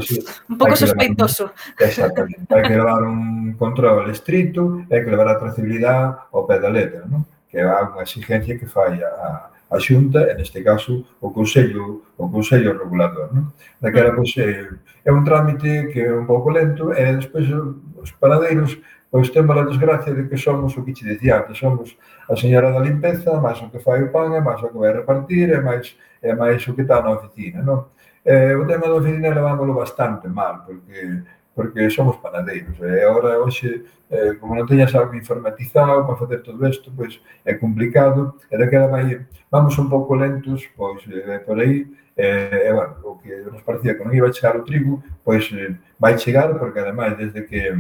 Un 0.49 0.58
pouco 0.58 0.75
sospeitoso. 0.75 1.51
Exactamente. 1.80 2.45
Hai 2.49 2.62
que 2.62 2.77
levar 2.77 3.04
un 3.04 3.56
control 3.58 4.10
estrito, 4.10 4.86
hai 4.89 5.01
que 5.01 5.10
levar 5.10 5.27
a 5.27 5.39
trazabilidade 5.39 6.30
ao 6.32 6.45
pé 6.45 6.60
da 6.60 6.69
letra, 6.69 7.06
non? 7.10 7.25
que 7.49 7.60
é 7.60 7.65
unha 7.65 8.06
exigencia 8.06 8.56
que 8.56 8.69
fai 8.69 9.01
a, 9.04 9.49
a 9.71 9.77
Xunta, 9.80 10.30
e 10.30 10.34
neste 10.38 10.63
caso 10.63 11.04
o 11.19 11.34
Consello, 11.34 12.15
o 12.17 12.30
Consello 12.30 12.77
Regulador. 12.77 13.34
Non? 13.34 13.51
Daquela, 13.82 14.13
pois, 14.13 14.32
eh, 14.38 14.71
é 15.04 15.12
un 15.12 15.25
trámite 15.25 15.89
que 15.91 16.06
é 16.06 16.13
un 16.13 16.30
pouco 16.30 16.54
lento 16.54 16.93
e 16.93 17.04
despois 17.17 17.49
eh, 17.49 17.58
os 17.97 18.12
paradeiros 18.21 18.77
pois 19.12 19.30
temos 19.30 19.58
a 19.58 19.67
desgracia 19.67 20.13
de 20.15 20.30
que 20.30 20.38
somos 20.38 20.77
o 20.77 20.86
que 20.86 20.93
che 20.93 21.04
dicía 21.04 21.43
antes, 21.43 21.58
somos 21.58 21.97
a 22.30 22.36
señora 22.38 22.71
da 22.71 22.80
limpeza, 22.80 23.41
máis 23.41 23.60
o 23.62 23.69
que 23.69 23.84
fai 23.84 24.01
o 24.04 24.12
pan, 24.12 24.32
e 24.32 24.39
máis 24.39 24.63
o 24.63 24.69
que 24.71 24.77
vai 24.80 24.93
repartir, 24.93 25.51
e 25.51 25.60
máis, 25.60 25.97
e 26.23 26.34
máis 26.34 26.65
o 26.65 26.73
que 26.73 26.84
está 26.88 27.04
na 27.04 27.12
oficina, 27.19 27.60
non? 27.62 27.91
Eh, 28.25 28.55
o 28.55 28.65
tema 28.67 28.88
da 28.88 28.95
oficina 28.95 29.29
levámoslo 29.29 29.73
bastante 29.73 30.27
mal, 30.27 30.63
porque 30.65 31.23
porque 31.53 31.89
somos 31.89 32.17
panadeiros. 32.17 32.79
E 32.79 33.03
agora, 33.03 33.39
hoxe, 33.39 33.84
eh, 34.10 34.34
como 34.39 34.55
non 34.55 34.65
teñas 34.65 34.95
algo 34.95 35.13
informatizado 35.15 36.07
para 36.07 36.15
facer 36.15 36.39
todo 36.43 36.63
isto, 36.67 36.91
pois 36.95 37.19
é 37.43 37.53
complicado. 37.55 38.39
E 38.49 38.55
daquela 38.57 38.88
vai, 38.88 39.27
vamos 39.51 39.77
un 39.77 39.89
pouco 39.89 40.15
lentos, 40.15 40.63
pois 40.77 41.03
eh, 41.12 41.39
por 41.43 41.60
aí, 41.60 41.88
eh, 42.15 42.67
e, 42.67 42.73
bueno, 42.73 42.95
o 43.03 43.19
que 43.19 43.36
nos 43.51 43.62
parecía 43.67 43.95
que 43.99 44.03
non 44.03 44.15
iba 44.15 44.31
a 44.31 44.34
chegar 44.34 44.55
o 44.55 44.63
trigo, 44.63 45.03
pois 45.27 45.51
eh, 45.51 45.75
vai 45.99 46.15
chegar, 46.17 46.55
porque 46.55 46.79
ademais, 46.79 47.17
desde 47.19 47.43
que 47.43 47.75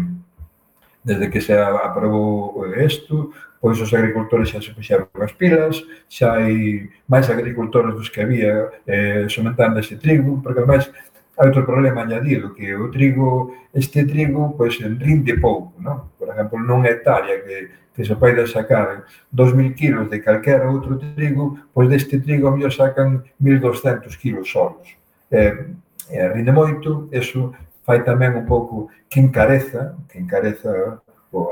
desde 1.03 1.29
que 1.31 1.41
se 1.41 1.57
aprobou 1.57 2.65
eh, 2.67 2.85
isto, 2.85 3.31
pois 3.61 3.79
os 3.79 3.93
agricultores 3.93 4.49
xa 4.49 4.59
se 4.59 4.73
puxeron 4.73 5.05
as 5.21 5.33
pilas, 5.37 5.85
xa 6.09 6.33
hai 6.33 6.89
máis 7.05 7.29
agricultores 7.29 7.93
dos 7.93 8.09
que 8.09 8.25
había 8.25 8.73
eh, 8.89 9.29
somentando 9.29 9.77
ese 9.77 10.01
trigo, 10.01 10.41
porque 10.41 10.65
ademais 10.65 10.89
hai 11.37 11.45
outro 11.47 11.63
problema 11.63 12.01
añadido, 12.01 12.57
que 12.57 12.73
o 12.73 12.89
trigo, 12.89 13.53
este 13.69 14.01
trigo, 14.03 14.57
pois 14.57 14.81
rinde 14.81 15.37
pouco, 15.37 15.77
non? 15.77 16.09
Por 16.17 16.33
exemplo, 16.33 16.57
non 16.57 16.81
hectárea 16.89 17.37
que, 17.45 17.69
que 17.93 18.01
se 18.01 18.17
pode 18.17 18.49
sacar 18.49 19.05
2.000 19.29 19.77
kilos 19.77 20.09
de 20.09 20.25
calquera 20.25 20.65
outro 20.65 20.97
trigo, 20.97 21.61
pois 21.69 21.85
deste 21.85 22.17
trigo 22.17 22.49
a 22.49 22.57
mellor 22.57 22.73
sacan 22.73 23.21
1.200 23.37 24.09
kilos 24.17 24.49
solos. 24.49 24.89
Eh, 25.29 25.69
eh, 26.09 26.27
rinde 26.33 26.49
moito, 26.49 27.07
eso 27.13 27.53
fai 27.85 28.01
tamén 28.01 28.33
un 28.33 28.49
pouco 28.49 28.89
que 29.05 29.21
encareza, 29.21 29.93
que 30.09 30.17
encareza 30.17 30.97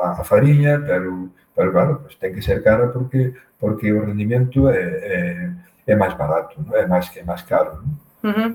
a 0.03 0.23
fariña, 0.23 0.83
pero, 0.85 1.29
pero 1.55 1.71
claro, 1.71 1.99
pues, 2.03 2.17
ten 2.19 2.35
que 2.35 2.41
ser 2.41 2.63
cara 2.63 2.91
porque 2.91 3.33
porque 3.59 3.91
o 3.91 4.05
rendimento 4.05 4.69
é, 4.69 4.79
é, 4.79 5.91
é 5.91 5.95
máis 5.95 6.15
barato, 6.15 6.55
non? 6.63 6.71
é 6.75 6.87
máis 6.87 7.11
é 7.15 7.23
máis 7.23 7.43
caro. 7.43 7.83
Non? 7.83 7.93
Uh 8.23 8.33
-huh. 8.35 8.51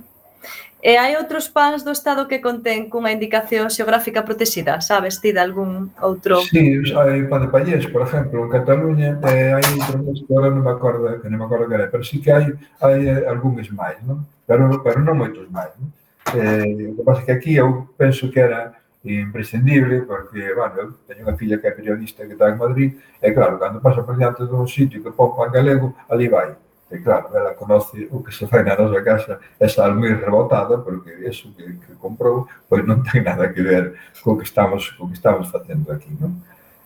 E 0.85 1.01
hai 1.01 1.17
outros 1.17 1.49
pans 1.49 1.81
do 1.81 1.93
Estado 1.97 2.29
que 2.29 2.45
contén 2.45 2.93
cunha 2.93 3.09
indicación 3.09 3.73
xeográfica 3.73 4.21
protexida? 4.21 4.85
Sabes 4.85 5.17
ti 5.17 5.33
de 5.33 5.41
algún 5.41 5.97
outro? 5.97 6.45
Sí, 6.45 6.85
hai 6.93 7.25
pan 7.25 7.41
de 7.41 7.49
Pallés, 7.49 7.89
por 7.89 8.05
exemplo, 8.05 8.45
en 8.45 8.53
Cataluña 8.53 9.11
eh, 9.25 9.57
hai 9.57 9.65
outro 9.81 10.05
que 10.05 10.29
agora 10.29 10.53
non 10.53 10.61
me 10.61 10.73
acordo, 10.77 11.09
que 11.25 11.29
non 11.33 11.41
me 11.41 11.47
acordo 11.49 11.65
que 11.73 11.77
era, 11.81 11.89
pero 11.89 12.05
sí 12.05 12.21
que 12.21 12.37
hai, 12.37 12.53
hai 12.85 13.01
eh, 13.01 13.25
algúns 13.25 13.73
máis, 13.73 13.97
non? 14.05 14.29
Pero, 14.45 14.69
pero 14.85 15.01
non 15.01 15.17
moitos 15.17 15.49
máis. 15.49 15.73
Non? 15.81 15.89
Eh, 16.37 16.93
o 16.93 17.01
que 17.01 17.05
pasa 17.09 17.21
é 17.25 17.27
que 17.29 17.33
aquí 17.33 17.53
eu 17.57 17.89
penso 17.97 18.29
que 18.29 18.41
era 18.45 18.77
imprescindible, 19.05 20.03
porque, 20.03 20.55
bueno, 20.55 20.75
eu 20.81 20.88
teño 21.05 21.29
unha 21.29 21.37
filla 21.37 21.61
que 21.61 21.69
é 21.69 21.77
periodista 21.77 22.25
que 22.25 22.33
está 22.33 22.49
en 22.49 22.57
Madrid, 22.57 22.97
e 23.21 23.29
claro, 23.37 23.61
cando 23.61 23.81
pasa 23.85 24.01
por 24.01 24.17
diante 24.17 24.49
dun 24.49 24.64
sitio 24.64 25.05
que 25.05 25.12
pon 25.12 25.37
pan 25.37 25.53
galego, 25.53 25.93
ali 26.09 26.29
vai. 26.29 26.57
E 26.88 26.99
claro, 27.05 27.29
ela 27.37 27.53
conoce 27.53 28.09
o 28.09 28.23
que 28.25 28.33
se 28.33 28.47
fai 28.49 28.64
na 28.64 28.77
nosa 28.77 29.05
casa, 29.05 29.40
e 29.61 29.69
sal 29.69 29.93
moi 29.93 30.17
rebotada, 30.17 30.81
porque 30.81 31.12
eso 31.21 31.53
que, 31.53 31.77
que 31.85 31.93
comprou, 32.01 32.49
pois 32.69 32.81
non 32.88 33.05
ten 33.05 33.21
nada 33.21 33.53
que 33.53 33.61
ver 33.61 33.93
co 34.25 34.40
que 34.40 34.49
estamos, 34.49 34.88
co 34.97 35.05
que 35.09 35.17
estamos 35.21 35.53
facendo 35.53 35.93
aquí, 35.93 36.09
non? 36.17 36.40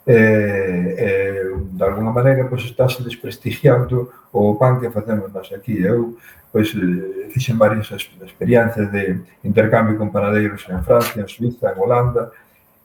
eh, 0.09 0.97
eh, 0.99 1.53
de 1.55 1.85
alguna 1.85 2.11
maneira 2.11 2.49
pois, 2.49 2.65
estáse 2.65 3.05
desprestigiando 3.05 4.11
o 4.33 4.57
pan 4.57 4.81
que 4.81 4.91
facemos 4.91 5.31
nós 5.31 5.53
aquí. 5.53 5.77
Eu 5.85 6.17
pois, 6.51 6.73
eh, 6.73 7.29
fixen 7.31 7.59
varias 7.61 7.93
experiencias 7.93 8.91
de 8.91 9.21
intercambio 9.45 9.99
con 9.99 10.11
panadeiros 10.11 10.65
en 10.69 10.83
Francia, 10.83 11.21
en 11.21 11.29
Suiza, 11.29 11.73
en 11.73 11.79
Holanda, 11.79 12.33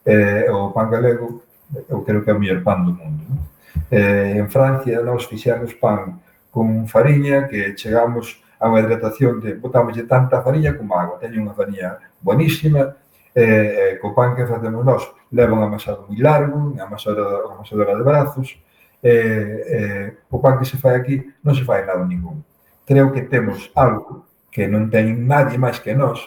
eh, 0.04 0.46
o 0.52 0.70
pan 0.70 0.90
galego, 0.90 1.42
eu 1.88 2.04
creo 2.04 2.22
que 2.22 2.30
é 2.30 2.34
o 2.34 2.38
mellor 2.38 2.62
pan 2.62 2.84
do 2.84 2.92
mundo. 2.92 3.24
Non? 3.24 3.40
Eh, 3.90 4.36
en 4.36 4.48
Francia 4.52 5.00
nós 5.00 5.24
fixemos 5.24 5.72
pan 5.80 6.20
con 6.52 6.86
fariña 6.86 7.48
que 7.48 7.74
chegamos 7.74 8.38
a 8.60 8.68
unha 8.68 8.84
hidratación 8.84 9.40
de 9.40 9.56
botámoslle 9.56 10.04
tanta 10.04 10.44
fariña 10.44 10.76
como 10.76 10.94
agua. 10.94 11.18
Teño 11.18 11.40
unha 11.40 11.56
fariña 11.56 11.98
buenísima, 12.20 12.94
Eh, 13.34 13.98
eh, 13.98 13.98
co 13.98 14.14
pan 14.14 14.38
que 14.38 14.46
facemos 14.46 14.86
nós 14.86 15.02
leva 15.34 15.58
un 15.58 15.66
amasado 15.66 16.06
moi 16.06 16.22
largo, 16.22 16.70
unha 16.70 16.86
amasadora, 16.86 17.50
unha 17.50 17.58
amasadora 17.58 17.98
de 17.98 18.04
brazos, 18.06 18.48
eh, 19.02 19.58
eh, 19.66 20.06
o 20.30 20.38
pan 20.38 20.54
que 20.54 20.64
se 20.64 20.78
fai 20.78 20.94
aquí 21.02 21.18
non 21.42 21.58
se 21.58 21.66
fai 21.66 21.82
nada 21.82 22.06
ningún. 22.06 22.46
Creo 22.86 23.10
que 23.10 23.26
temos 23.26 23.74
algo 23.74 24.30
que 24.54 24.70
non 24.70 24.86
ten 24.86 25.26
nadie 25.26 25.58
máis 25.58 25.82
que 25.82 25.98
nós, 25.98 26.22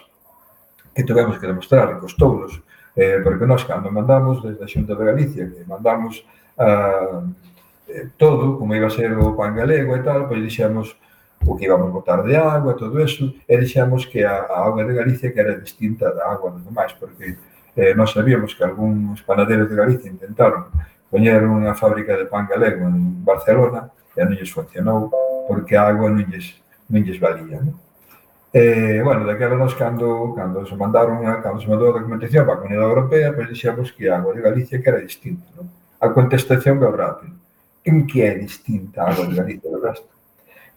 que 0.91 1.07
tuvemos 1.07 1.39
que 1.39 1.47
demostrar, 1.47 1.95
que 1.95 2.11
touros, 2.19 2.59
eh, 2.91 3.23
porque 3.23 3.47
nós 3.47 3.63
cando 3.63 3.87
mandamos 3.87 4.43
desde 4.43 4.65
a 4.65 4.67
Xunta 4.67 4.91
de 4.91 5.07
Galicia, 5.07 5.47
que 5.47 5.63
mandamos 5.63 6.27
a, 6.59 7.23
eh, 7.87 8.11
todo, 8.19 8.59
como 8.59 8.75
iba 8.75 8.87
a 8.87 8.91
ser 8.91 9.15
o 9.15 9.31
pan 9.31 9.55
galego 9.55 9.95
e 9.95 10.03
tal, 10.03 10.27
pois 10.27 10.43
dixemos, 10.43 10.91
o 11.45 11.55
que 11.55 11.65
íbamos 11.65 11.91
botar 11.91 12.23
de 12.23 12.35
agua, 12.35 12.73
todo 12.73 12.99
eso, 12.99 13.33
e 13.47 13.57
dixemos 13.57 14.05
que 14.05 14.23
a, 14.23 14.47
a 14.49 14.65
auga 14.65 14.83
de 14.83 14.93
Galicia 14.93 15.31
que 15.31 15.39
era 15.39 15.59
distinta 15.59 16.11
da 16.13 16.31
agua 16.31 16.51
dos 16.51 16.63
demais, 16.63 16.93
porque 16.93 17.37
eh, 17.75 17.93
nós 17.93 18.11
sabíamos 18.11 18.53
que 18.55 18.63
algúns 18.63 19.21
panaderos 19.21 19.69
de 19.69 19.75
Galicia 19.75 20.09
intentaron 20.09 20.65
poñer 21.07 21.45
unha 21.47 21.71
fábrica 21.77 22.17
de 22.17 22.27
pan 22.27 22.49
galego 22.49 22.83
en 22.83 23.23
Barcelona 23.23 23.93
e 24.17 24.25
non 24.25 24.35
lles 24.35 24.51
funcionou 24.51 25.13
porque 25.47 25.77
a 25.77 25.87
agua 25.87 26.11
non 26.11 26.25
lles, 26.27 26.59
non 26.89 27.05
lles 27.05 27.21
valía. 27.21 27.63
Non? 27.63 27.77
E, 28.51 28.99
bueno, 29.05 29.23
daquela 29.23 29.55
nos 29.55 29.77
cando, 29.77 30.33
cando 30.35 30.65
se 30.65 30.75
mandaron 30.75 31.21
a, 31.29 31.39
cando 31.39 31.61
se 31.61 31.69
mandou 31.69 31.93
a 31.93 31.97
documentación 32.01 32.43
para 32.43 32.57
a 32.57 32.61
Comunidade 32.65 32.89
Europea, 32.89 33.31
pois 33.31 33.47
dixemos 33.47 33.93
que 33.93 34.09
a 34.09 34.17
agua 34.17 34.33
de 34.33 34.41
Galicia 34.41 34.81
que 34.81 34.89
era 34.89 34.99
distinta. 34.99 35.45
Non? 35.55 35.69
A 36.01 36.09
contestación 36.09 36.81
veu 36.81 36.91
rápido. 36.91 37.37
En 37.85 38.03
que 38.09 38.25
é 38.25 38.35
distinta 38.35 39.05
a 39.05 39.13
agua 39.13 39.29
de 39.29 39.37
Galicia 39.37 39.69
do 39.69 39.79
resto? 39.79 40.16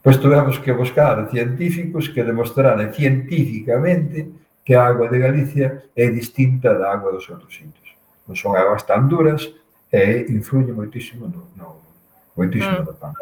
Pois 0.03 0.17
tivemos 0.17 0.59
que 0.59 0.73
buscar 0.73 1.29
científicos 1.31 2.09
que 2.09 2.25
demostraran 2.25 2.93
científicamente 2.93 4.33
que 4.65 4.75
a 4.75 4.87
agua 4.87 5.09
de 5.09 5.19
Galicia 5.19 5.85
é 5.95 6.09
distinta 6.09 6.73
da 6.73 6.93
agua 6.93 7.13
dos 7.13 7.29
outros 7.29 7.53
sitios. 7.53 7.93
Non 8.25 8.37
son 8.37 8.57
aguas 8.57 8.89
tan 8.89 9.11
duras 9.13 9.45
e 9.93 10.25
influye 10.33 10.73
moitísimo 10.73 11.29
no, 11.29 11.53
no 11.59 11.85
moitísimo 12.33 12.81
mm. 12.81 12.87
no 12.87 12.95
pan. 12.97 13.13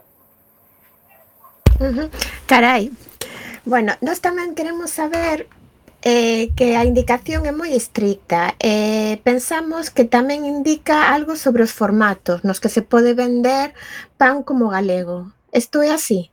Uh 1.81 1.91
-huh. 1.95 2.09
Carai. 2.47 2.95
Bueno, 3.67 3.99
nós 3.99 4.23
tamén 4.23 4.55
queremos 4.55 4.95
saber 4.95 5.51
eh, 6.03 6.55
que 6.55 6.79
a 6.79 6.87
indicación 6.87 7.43
é 7.43 7.53
moi 7.53 7.75
estricta. 7.75 8.55
Eh, 8.63 9.19
pensamos 9.27 9.91
que 9.91 10.07
tamén 10.07 10.47
indica 10.47 11.11
algo 11.11 11.35
sobre 11.35 11.67
os 11.67 11.75
formatos 11.75 12.47
nos 12.47 12.63
que 12.63 12.71
se 12.71 12.87
pode 12.87 13.19
vender 13.19 13.75
pan 14.15 14.47
como 14.47 14.71
galego. 14.71 15.35
Isto 15.51 15.83
é 15.83 15.91
así? 15.91 16.31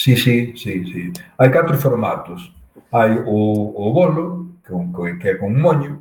Sí, 0.00 0.16
sí, 0.16 0.56
sí, 0.56 0.82
sí. 0.90 1.12
Hai 1.36 1.50
catro 1.52 1.76
formatos. 1.76 2.56
Hai 2.88 3.20
o, 3.20 3.36
o 3.76 3.92
bolo, 3.92 4.56
que, 4.64 4.72
un, 4.72 4.88
que 5.20 5.28
é 5.28 5.34
con 5.36 5.52
moño, 5.60 6.00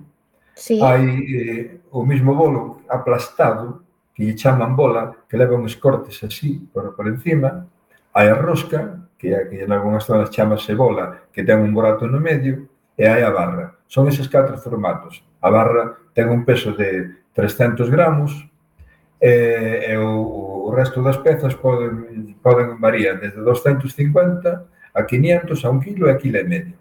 sí. 0.56 0.80
hai 0.80 1.04
eh, 1.04 1.82
o 1.92 2.06
mismo 2.08 2.32
bolo 2.34 2.80
aplastado, 2.88 3.84
que 4.16 4.24
lle 4.24 4.40
chaman 4.40 4.72
bola, 4.72 5.12
que 5.28 5.36
leva 5.36 5.60
uns 5.60 5.76
cortes 5.76 6.24
así 6.24 6.64
por, 6.72 6.96
por 6.96 7.12
encima, 7.12 7.68
hai 8.16 8.32
a 8.32 8.40
rosca, 8.40 9.04
que, 9.20 9.36
é, 9.36 9.44
que 9.52 9.68
en 9.68 9.72
algunhas 9.76 10.08
zonas 10.08 10.32
chamase 10.32 10.80
bola, 10.80 11.28
que 11.36 11.44
ten 11.44 11.60
un 11.60 11.76
borato 11.76 12.08
no 12.08 12.24
medio, 12.24 12.72
e 12.96 13.04
hai 13.04 13.20
a 13.20 13.36
barra. 13.36 13.84
Son 13.84 14.08
eses 14.08 14.32
catro 14.32 14.56
formatos. 14.56 15.20
A 15.44 15.52
barra 15.52 16.00
ten 16.16 16.32
un 16.32 16.48
peso 16.48 16.72
de 16.72 17.20
300 17.36 17.92
gramos, 17.92 18.48
e, 19.22 19.92
e 19.92 19.98
o, 19.98 20.68
o 20.68 20.72
resto 20.72 21.04
das 21.04 21.18
pezas 21.18 21.56
poden, 21.56 22.36
poden 22.42 22.80
variar 22.80 23.20
desde 23.20 23.44
250 23.44 24.66
a 24.94 25.04
500 25.04 25.66
a 25.66 25.70
1 25.70 25.80
kilo 25.80 26.08
e 26.08 26.12
a 26.12 26.18
kilo 26.18 26.38
e 26.38 26.44
medio. 26.44 26.78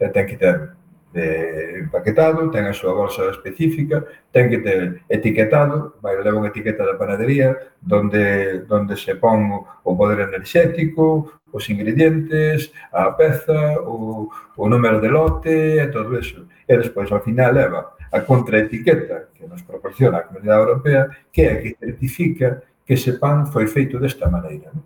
E 0.00 0.08
ten 0.10 0.26
que 0.26 0.36
ter 0.36 0.76
eh, 1.14 1.80
empaquetado, 1.80 2.50
ten 2.50 2.68
a 2.68 2.76
súa 2.76 2.92
bolsa 2.92 3.32
específica, 3.32 4.04
ten 4.32 4.52
que 4.52 4.60
ter 4.60 5.00
etiquetado, 5.08 5.96
vai 6.04 6.20
leva 6.20 6.36
unha 6.36 6.52
etiqueta 6.52 6.84
da 6.84 7.00
panadería 7.00 7.56
donde, 7.80 8.68
donde 8.68 9.00
se 9.00 9.16
pon 9.16 9.64
o 9.84 9.90
poder 9.96 10.28
enerxético, 10.28 11.40
os 11.48 11.64
ingredientes, 11.72 12.68
a 12.92 13.16
peza, 13.16 13.80
o, 13.80 14.28
o 14.28 14.64
número 14.68 15.00
de 15.00 15.08
lote 15.08 15.80
e 15.80 15.88
todo 15.88 16.12
eso. 16.20 16.44
E 16.68 16.76
despois, 16.76 17.08
ao 17.08 17.24
final, 17.24 17.56
leva 17.56 17.95
a 18.12 18.20
contraetiqueta 18.20 19.28
que 19.34 19.46
nos 19.46 19.62
proporciona 19.62 20.18
a 20.18 20.26
Comunidade 20.26 20.60
Europea, 20.60 21.02
que 21.32 21.42
é 21.42 21.52
a 21.52 21.60
que 21.62 21.76
certifica 21.78 22.62
que 22.86 22.94
ese 22.94 23.18
pan 23.18 23.46
foi 23.46 23.66
feito 23.66 23.98
desta 23.98 24.30
maneira. 24.30 24.70
Non? 24.74 24.84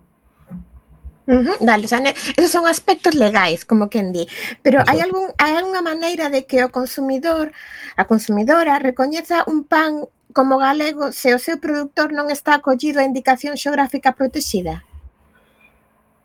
Uh 1.31 1.47
-huh, 1.47 1.65
vale, 1.65 1.85
o 1.85 1.89
sea, 1.89 2.03
esos 2.37 2.51
son 2.51 2.67
aspectos 2.67 3.15
legais, 3.15 3.65
como 3.65 3.89
quen 3.89 4.11
di. 4.13 4.27
Pero 4.63 4.83
hai 4.89 4.99
algún 4.99 5.31
hai 5.39 5.55
algunha 5.55 5.79
maneira 5.79 6.27
de 6.27 6.43
que 6.43 6.65
o 6.65 6.73
consumidor, 6.75 7.53
a 7.95 8.03
consumidora, 8.05 8.83
recoñeza 8.83 9.45
un 9.47 9.63
pan 9.63 10.11
como 10.33 10.59
galego 10.59 11.13
se 11.13 11.35
o 11.35 11.39
seu 11.39 11.63
produtor 11.63 12.11
non 12.11 12.35
está 12.35 12.59
acollido 12.59 12.99
a 12.99 13.07
indicación 13.07 13.55
xeográfica 13.55 14.11
protexida? 14.19 14.83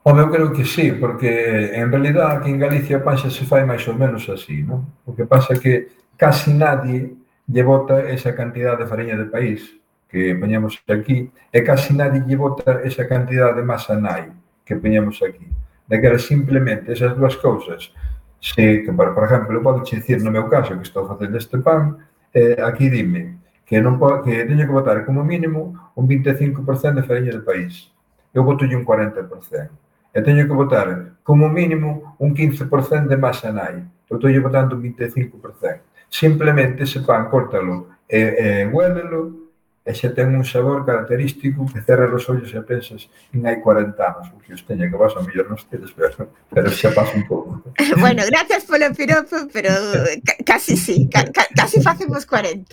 Home, 0.05 0.21
eu 0.21 0.29
creo 0.29 0.49
que 0.53 0.65
sí, 0.65 0.93
porque 0.93 1.73
en 1.73 1.89
realidad 1.89 2.37
aquí 2.37 2.49
en 2.49 2.61
Galicia 2.61 2.97
o 2.97 3.05
pan 3.05 3.17
xa 3.17 3.29
se 3.29 3.45
fai 3.45 3.61
máis 3.61 3.85
ou 3.85 3.93
menos 3.93 4.25
así, 4.25 4.65
non? 4.65 4.89
O 5.05 5.13
que 5.13 5.29
pasa 5.29 5.53
é 5.53 5.61
que 5.61 5.73
casi 6.17 6.53
nadie 6.53 7.15
lle 7.47 7.63
bota 7.63 8.09
esa 8.09 8.35
cantidad 8.35 8.77
de 8.77 8.85
fariña 8.85 9.15
de 9.17 9.25
país 9.25 9.61
que 10.09 10.35
poñemos 10.35 10.81
aquí 10.87 11.29
e 11.51 11.61
casi 11.61 11.93
nadie 11.93 12.23
lle 12.25 12.35
bota 12.35 12.81
esa 12.83 13.07
cantidad 13.07 13.53
de 13.55 13.63
masa 13.63 13.95
nai 13.95 14.31
que 14.65 14.75
poñemos 14.75 15.21
aquí. 15.21 15.45
Daquela 15.87 16.17
simplemente 16.17 16.93
esas 16.93 17.15
dúas 17.15 17.37
cousas 17.37 17.93
se, 18.39 18.83
que, 18.83 18.91
por, 18.91 19.13
por 19.13 19.25
exemplo, 19.25 19.61
podo 19.61 19.83
che 19.83 19.97
dicir 19.97 20.21
no 20.23 20.31
meu 20.31 20.49
caso 20.49 20.73
que 20.75 20.83
estou 20.83 21.07
facendo 21.07 21.37
este 21.37 21.57
pan, 21.59 21.97
eh, 22.33 22.57
aquí 22.61 22.89
dime 22.89 23.37
que 23.65 23.81
non 23.81 23.97
po, 23.97 24.21
que 24.21 24.45
teño 24.45 24.65
que 24.65 24.73
botar 24.73 25.05
como 25.05 25.23
mínimo 25.23 25.91
un 25.97 26.05
25% 26.07 27.01
de 27.01 27.03
farinha 27.03 27.33
de 27.33 27.41
país. 27.41 27.89
Eu 28.33 28.43
boto 28.43 28.65
un 28.65 28.85
40%. 28.85 29.69
E 30.13 30.21
teño 30.21 30.45
que 30.45 30.53
botar 30.53 31.17
como 31.23 31.49
mínimo 31.49 32.15
un 32.19 32.33
15% 32.33 33.09
de 33.09 33.17
masa 33.17 33.51
nai. 33.51 33.81
Eu 34.09 34.17
estou 34.17 34.29
botando 34.41 34.77
un 34.77 34.81
25% 34.81 35.94
simplemente 36.09 36.83
eh, 36.83 36.85
eh, 36.85 36.89
ese 36.89 36.99
pan 37.01 37.29
córtalo 37.29 37.87
e, 38.07 38.19
e 38.19 38.47
huélelo 38.67 39.45
e 39.85 39.93
xa 39.93 40.09
ten 40.09 40.33
un 40.33 40.41
sabor 40.41 40.81
característico 40.81 41.69
que 41.69 41.77
cerra 41.85 42.09
os 42.09 42.25
ollos 42.25 42.49
e 42.49 42.61
pensas 42.65 43.05
en 43.29 43.45
hai 43.45 43.61
40 43.61 43.93
anos, 44.01 44.33
o 44.33 44.41
que 44.41 44.57
os 44.57 44.65
teña 44.65 44.89
que 44.89 44.97
vas 44.97 45.13
a 45.13 45.21
mellor 45.21 45.45
nos 45.45 45.61
tedes, 45.69 45.93
pero, 45.93 46.25
pero 46.49 46.73
xa 46.73 46.89
pasa 46.89 47.13
un 47.13 47.29
pouco. 47.29 47.61
Bueno, 48.01 48.25
gracias 48.25 48.65
polo 48.65 48.89
piropo, 48.97 49.45
pero 49.53 49.69
eh, 50.09 50.25
casi 50.41 50.73
sí, 50.73 51.05
ca 51.05 51.29
casi 51.29 51.85
facemos 51.85 52.25
40. 52.25 52.65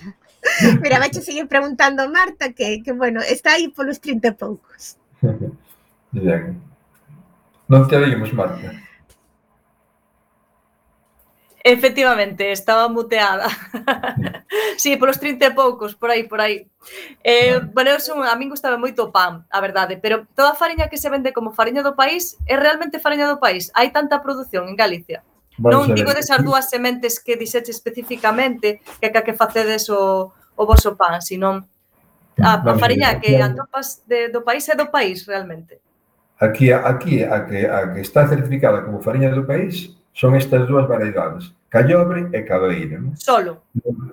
Mira, 0.80 0.98
vai 0.98 1.12
seguir 1.12 1.46
preguntando 1.46 2.02
a 2.02 2.08
Marta 2.08 2.50
que, 2.56 2.82
que 2.82 2.92
bueno, 2.96 3.20
está 3.20 3.60
aí 3.60 3.68
polos 3.68 4.00
30 4.00 4.28
e 4.28 4.32
poucos. 4.32 4.96
Bien. 6.16 6.56
Non 7.68 7.84
te 7.88 8.00
oímos, 8.00 8.32
Marta. 8.32 8.72
Efectivamente, 11.64 12.50
estaba 12.50 12.88
muteada. 12.88 13.46
sí, 14.76 14.96
polos 14.96 15.20
30 15.20 15.46
e 15.46 15.50
poucos, 15.54 15.94
por 15.94 16.10
aí, 16.10 16.24
por 16.26 16.40
aí. 16.40 16.66
Eh, 17.22 17.60
bueno, 17.72 17.90
eu 17.90 18.00
son, 18.02 18.26
a 18.26 18.34
min 18.34 18.50
gustaba 18.50 18.74
moito 18.74 19.06
o 19.06 19.12
pan, 19.14 19.46
a 19.46 19.60
verdade, 19.62 19.94
pero 20.02 20.26
toda 20.34 20.52
a 20.52 20.58
fariña 20.58 20.90
que 20.90 20.98
se 20.98 21.06
vende 21.06 21.30
como 21.30 21.54
fariña 21.54 21.86
do 21.86 21.94
país 21.94 22.34
é 22.50 22.58
realmente 22.58 22.98
fariña 22.98 23.30
do 23.30 23.38
país. 23.38 23.70
Hai 23.78 23.94
tanta 23.94 24.18
produción 24.18 24.66
en 24.66 24.74
Galicia. 24.74 25.22
Vamos 25.54 25.86
non 25.86 25.94
digo 25.94 26.10
desas 26.10 26.42
dúas 26.42 26.66
sementes 26.66 27.22
que 27.22 27.38
dixeche 27.38 27.70
especificamente 27.70 28.82
que 28.98 29.14
ca 29.14 29.22
que 29.22 29.38
facedes 29.38 29.86
o, 29.86 30.34
o 30.34 30.62
voso 30.66 30.98
pan, 30.98 31.22
sino 31.22 31.62
a, 32.42 32.58
a 32.58 32.74
fariña 32.74 33.22
que 33.22 33.38
atopas 33.38 34.02
de, 34.10 34.34
do 34.34 34.42
país 34.42 34.66
é 34.66 34.74
do 34.74 34.90
país 34.90 35.22
realmente. 35.30 35.78
Aquí, 36.42 36.74
aquí 36.74 37.22
a, 37.22 37.46
que, 37.46 37.70
a 37.70 37.94
que 37.94 38.02
está 38.02 38.26
certificada 38.26 38.82
como 38.82 38.98
fariña 38.98 39.30
do 39.30 39.46
país 39.46 39.94
son 40.12 40.36
estas 40.36 40.68
dúas 40.68 40.86
variedades, 40.88 41.52
Callobre 41.68 42.28
e 42.32 42.44
Cabeira. 42.44 43.00
Non? 43.00 43.16
Solo. 43.16 43.64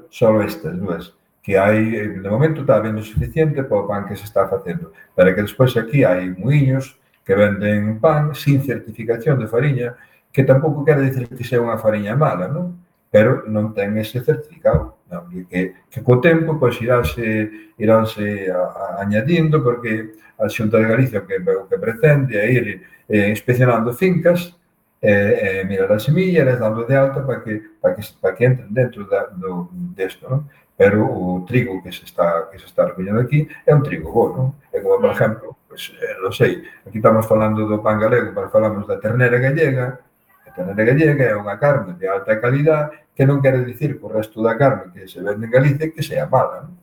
Solo 0.10 0.41
estas 0.41 0.80
dúas 0.80 1.12
que 1.43 1.58
hai, 1.58 2.20
de 2.20 2.30
momento 2.30 2.62
está 2.62 2.80
vendo 2.80 3.02
suficiente 3.02 3.64
para 3.64 3.82
o 3.82 3.88
pan 3.88 4.06
que 4.06 4.16
se 4.16 4.24
está 4.24 4.47
facendo, 4.47 4.93
para 5.16 5.34
que 5.34 5.41
despois 5.41 5.76
aquí 5.76 6.04
hai 6.04 6.30
moinhos 6.30 7.00
que 7.26 7.34
venden 7.36 8.00
pan 8.00 8.36
sin 8.36 8.62
certificación 8.62 9.39
de 9.39 9.47
fariña, 9.47 9.95
que 10.32 10.43
tampouco 10.43 10.86
quere 10.86 11.02
dicir 11.02 11.28
que 11.28 11.43
sea 11.43 11.64
unha 11.64 11.82
fariña 11.82 12.14
mala, 12.14 12.47
non? 12.47 12.78
pero 13.10 13.50
non 13.50 13.74
ten 13.74 13.97
ese 13.97 14.22
certificado, 14.22 15.02
non? 15.10 15.26
que, 15.50 15.89
que 15.89 16.00
co 16.06 16.22
tempo 16.22 16.62
pois, 16.62 16.78
iránse, 16.78 17.74
iránse 17.82 18.45
a, 18.54 18.62
a, 18.70 18.86
añadindo, 19.02 19.66
porque 19.66 20.14
a 20.38 20.45
Xunta 20.47 20.78
de 20.78 20.86
Galicia 20.86 21.26
que, 21.26 21.41
o 21.41 21.66
que 21.66 21.82
pretende 21.82 22.38
é 22.38 22.45
ir 22.45 22.66
eh, 23.10 23.34
inspeccionando 23.34 23.89
fincas 23.97 24.59
eh, 25.02 25.62
eh, 25.62 25.66
mirar 25.66 25.91
as 25.91 26.04
semillas, 26.04 26.60
dando 26.60 26.84
de 26.84 26.95
alta 26.95 27.26
para 27.26 27.41
que, 27.41 27.62
para 27.82 27.95
que, 27.95 28.02
para 28.20 28.36
que 28.36 28.45
entren 28.45 28.74
dentro 28.74 29.08
da, 29.08 29.28
do, 29.32 29.70
desto, 29.95 30.28
non? 30.28 30.50
Pero 30.76 31.04
o 31.04 31.43
trigo 31.43 31.84
que 31.84 31.91
se 31.91 32.08
está 32.08 32.47
que 32.52 32.60
se 32.60 32.68
está 32.68 32.88
recollendo 32.88 33.20
aquí 33.20 33.47
é 33.68 33.76
un 33.76 33.84
trigo 33.84 34.12
bo, 34.12 34.26
non? 34.36 34.47
É 34.72 34.80
como, 34.84 35.00
por 35.00 35.12
mm. 35.12 35.16
exemplo, 35.16 35.47
pues, 35.68 35.95
eh, 35.95 36.20
non 36.20 36.36
sei, 36.36 36.64
aquí 36.84 37.00
estamos 37.00 37.24
falando 37.24 37.64
do 37.64 37.80
pan 37.80 38.00
galego, 38.00 38.36
pero 38.36 38.52
falamos 38.52 38.84
da 38.88 39.00
ternera 39.00 39.39
gallega, 39.39 40.04
a 40.43 40.52
ternera 40.52 40.84
gallega 40.84 41.24
é 41.32 41.36
unha 41.36 41.56
carne 41.56 41.95
de 41.95 42.08
alta 42.08 42.36
calidad 42.39 42.91
que 43.16 43.24
non 43.24 43.39
quere 43.39 43.64
dicir 43.64 44.00
que 44.00 44.04
o 44.04 44.12
resto 44.12 44.43
da 44.43 44.60
carne 44.60 44.91
que 44.91 45.08
se 45.08 45.24
vende 45.24 45.47
en 45.47 45.52
Galicia 45.52 45.91
que 45.91 46.04
sea 46.04 46.28
mala, 46.28 46.68
non? 46.68 46.76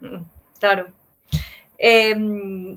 Mm, 0.00 0.22
claro. 0.56 0.88
Eh, 1.80 2.12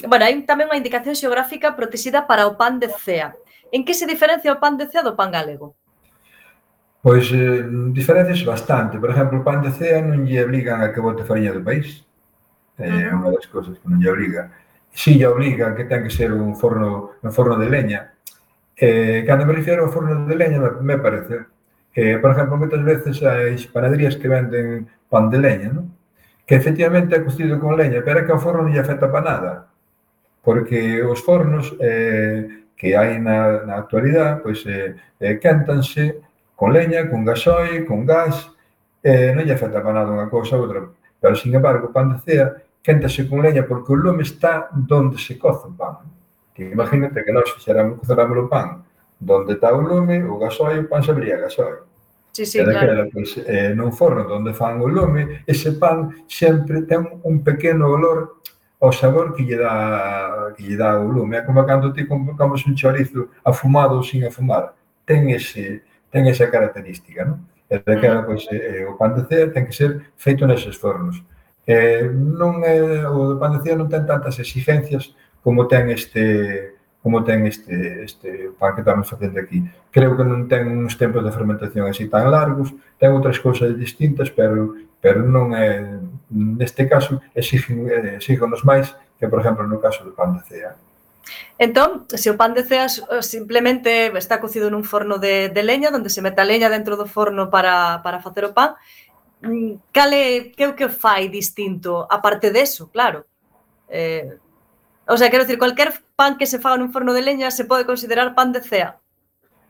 bueno, 0.07 0.23
hai 0.23 0.35
tamén 0.47 0.71
unha 0.71 0.79
indicación 0.79 1.15
xeográfica 1.15 1.75
protexida 1.75 2.23
para 2.23 2.47
o 2.47 2.55
pan 2.55 2.79
de 2.79 2.87
cea 2.87 3.35
En 3.73 3.81
que 3.83 3.97
se 3.97 4.05
diferencia 4.05 4.53
o 4.53 4.61
pan 4.61 4.77
de 4.77 4.85
cea 4.85 5.01
do 5.01 5.17
pan 5.17 5.33
galego? 5.33 5.73
Pois 7.01 7.25
eh, 7.33 7.65
diferencias 7.89 8.45
bastante. 8.45 9.01
Por 9.01 9.09
exemplo, 9.09 9.41
o 9.41 9.43
pan 9.43 9.65
de 9.65 9.73
cea 9.73 9.97
non 9.97 10.29
lle 10.29 10.45
obligan 10.45 10.85
a 10.85 10.93
que 10.93 11.01
bote 11.01 11.25
farinha 11.25 11.49
do 11.49 11.65
país. 11.65 12.05
É 12.77 12.85
eh, 12.85 13.09
uh 13.09 13.17
-huh. 13.17 13.17
unha 13.17 13.29
das 13.33 13.49
cousas 13.49 13.81
que 13.81 13.89
non 13.89 13.97
lle 13.97 14.13
obliga. 14.13 14.53
Si 14.93 15.17
lle 15.17 15.25
obliga 15.25 15.73
que 15.73 15.89
ten 15.89 16.05
que 16.05 16.13
ser 16.13 16.29
un 16.29 16.53
forno 16.53 17.17
un 17.25 17.33
forno 17.33 17.57
de 17.57 17.65
leña. 17.65 18.13
Eh, 18.77 19.25
cando 19.25 19.49
me 19.49 19.57
refiero 19.57 19.81
ao 19.81 19.89
forno 19.89 20.21
de 20.21 20.35
leña, 20.37 20.61
me, 20.61 20.69
me 20.93 20.97
parece. 21.01 21.49
Eh, 21.97 22.21
por 22.21 22.29
exemplo, 22.29 22.61
moitas 22.61 22.85
veces 22.85 23.25
hai 23.25 23.57
panaderías 23.73 24.21
que 24.21 24.29
venden 24.29 24.85
pan 25.09 25.33
de 25.33 25.41
leña, 25.41 25.73
non? 25.73 25.89
que 26.45 26.53
efectivamente 26.53 27.17
é 27.17 27.25
cocido 27.25 27.57
con 27.57 27.73
leña, 27.73 28.05
pero 28.05 28.21
é 28.21 28.25
que 28.25 28.33
ao 28.33 28.37
forno 28.37 28.61
non 28.61 28.73
lle 28.73 28.85
afecta 28.85 29.09
para 29.09 29.25
nada, 29.25 29.51
porque 30.45 31.01
os 31.01 31.25
fornos 31.25 31.73
eh, 31.81 32.62
que 32.83 32.99
hai 32.99 33.15
na, 33.15 33.63
na 33.63 33.79
actualidade, 33.79 34.43
pois 34.43 34.59
eh, 34.67 34.91
eh, 35.23 35.39
quéntanse 35.39 36.19
con 36.51 36.75
leña, 36.75 37.07
con 37.07 37.23
gasoil, 37.23 37.87
con 37.87 38.03
gas, 38.03 38.51
eh, 38.99 39.31
non 39.31 39.47
lle 39.47 39.55
afecta 39.55 39.79
para 39.79 40.03
nada 40.03 40.11
unha 40.11 40.27
cousa 40.27 40.59
ou 40.59 40.67
outra. 40.67 40.91
Pero, 41.15 41.31
sin 41.39 41.55
embargo, 41.55 41.95
Pandacea 41.95 42.59
quéntase 42.83 43.23
con 43.31 43.39
leña 43.39 43.63
porque 43.63 43.95
o 43.95 43.95
lume 43.95 44.27
está 44.27 44.67
donde 44.75 45.15
se 45.15 45.39
coce 45.39 45.71
o 45.71 45.71
pan. 45.71 46.03
Que 46.51 46.75
imagínate 46.75 47.23
que 47.23 47.31
nós 47.31 47.47
fixéramos 47.55 48.03
coceramos 48.03 48.35
o 48.35 48.51
pan 48.51 48.83
donde 49.15 49.55
está 49.55 49.71
o 49.71 49.79
lume, 49.79 50.19
o 50.27 50.35
gasoil, 50.35 50.83
o 50.83 50.89
pan 50.91 50.99
se 50.99 51.15
abría 51.15 51.39
gasoil. 51.39 51.87
Sí, 52.35 52.43
sí, 52.43 52.59
claro. 52.59 53.07
Pois, 53.15 53.39
eh, 53.47 53.71
nun 53.71 53.95
forno 53.95 54.27
donde 54.27 54.51
fan 54.51 54.83
o 54.83 54.91
lume, 54.91 55.47
ese 55.47 55.79
pan 55.79 56.11
sempre 56.27 56.83
ten 56.83 57.07
un 57.23 57.39
pequeno 57.47 57.95
olor 57.95 58.43
ao 58.83 58.91
sabor 58.91 59.31
que 59.33 59.47
lle 59.47 59.55
dá 59.55 60.51
que 60.55 60.63
lle 60.67 60.75
dá 60.75 60.99
o 60.99 61.07
lume, 61.07 61.37
é 61.37 61.41
como 61.41 61.63
cando 61.63 61.93
ti 61.95 62.03
comes 62.05 62.67
un 62.67 62.75
chorizo 62.75 63.31
afumado 63.45 63.95
ou 63.95 64.03
sin 64.03 64.27
afumar, 64.27 64.75
ten 65.07 65.31
ese 65.31 65.87
ten 66.11 66.27
esa 66.27 66.51
característica, 66.51 67.23
non? 67.23 67.47
E 67.71 67.79
daquela, 67.79 68.27
pois, 68.27 68.43
eh, 68.51 68.83
o 68.83 68.99
pan 68.99 69.15
de 69.15 69.23
cea 69.23 69.47
ten 69.55 69.63
que 69.65 69.73
ser 69.73 70.11
feito 70.19 70.43
neses 70.45 70.75
fornos. 70.75 71.23
Eh, 71.65 72.11
non 72.11 72.59
é, 72.67 73.07
o 73.07 73.39
pan 73.39 73.55
de 73.55 73.63
cea 73.63 73.79
non 73.79 73.87
ten 73.87 74.03
tantas 74.03 74.35
exigencias 74.43 75.15
como 75.39 75.63
ten 75.71 75.87
este 75.87 76.75
como 76.99 77.23
ten 77.23 77.47
este 77.47 78.03
este 78.03 78.51
pan 78.59 78.75
que 78.75 78.83
estamos 78.83 79.07
facendo 79.07 79.39
aquí. 79.39 79.63
Creo 79.95 80.19
que 80.19 80.27
non 80.27 80.51
ten 80.51 80.67
uns 80.67 80.99
tempos 80.99 81.23
de 81.23 81.31
fermentación 81.31 81.87
así 81.87 82.11
tan 82.11 82.27
largos, 82.27 82.75
ten 82.99 83.15
outras 83.15 83.39
cousas 83.39 83.71
distintas, 83.79 84.27
pero 84.27 84.75
pero 84.99 85.23
non 85.23 85.55
é 85.55 86.03
neste 86.33 86.89
caso 86.89 87.21
exigen, 87.37 87.85
eh, 87.87 88.17
exígenos 88.17 88.65
máis 88.65 88.89
que, 89.21 89.29
por 89.29 89.39
exemplo, 89.39 89.63
no 89.69 89.77
caso 89.77 90.01
do 90.03 90.17
pan 90.17 90.35
de 90.35 90.41
cea. 90.49 90.73
Entón, 91.57 92.03
se 92.09 92.27
o 92.33 92.35
pan 92.35 92.51
de 92.57 92.65
ceas 92.65 92.99
eh, 93.07 93.21
simplemente 93.23 94.11
está 94.17 94.41
cocido 94.41 94.67
nun 94.67 94.83
forno 94.83 95.21
de, 95.21 95.47
de 95.53 95.63
leña, 95.63 95.93
onde 95.93 96.11
se 96.11 96.19
mete 96.25 96.41
a 96.41 96.49
leña 96.49 96.67
dentro 96.67 96.97
do 96.97 97.07
forno 97.07 97.47
para, 97.47 98.01
para 98.03 98.19
facer 98.19 98.43
o 98.49 98.51
pan, 98.51 98.75
mm, 99.45 99.93
cale, 99.93 100.51
que 100.57 100.65
o 100.67 100.75
que 100.75 100.89
fai 100.89 101.29
distinto? 101.29 102.03
aparte 102.09 102.51
deso, 102.51 102.89
claro. 102.89 103.29
Eh, 103.87 104.35
o 105.07 105.15
sea, 105.15 105.29
quero 105.29 105.43
dicir, 105.45 105.61
cualquier 105.61 105.93
pan 106.17 106.35
que 106.35 106.49
se 106.49 106.59
faga 106.59 106.75
nun 106.75 106.91
forno 106.91 107.13
de 107.13 107.23
leña 107.23 107.53
se 107.53 107.63
pode 107.63 107.85
considerar 107.87 108.35
pan 108.35 108.51
de 108.51 108.59
cea. 108.59 108.99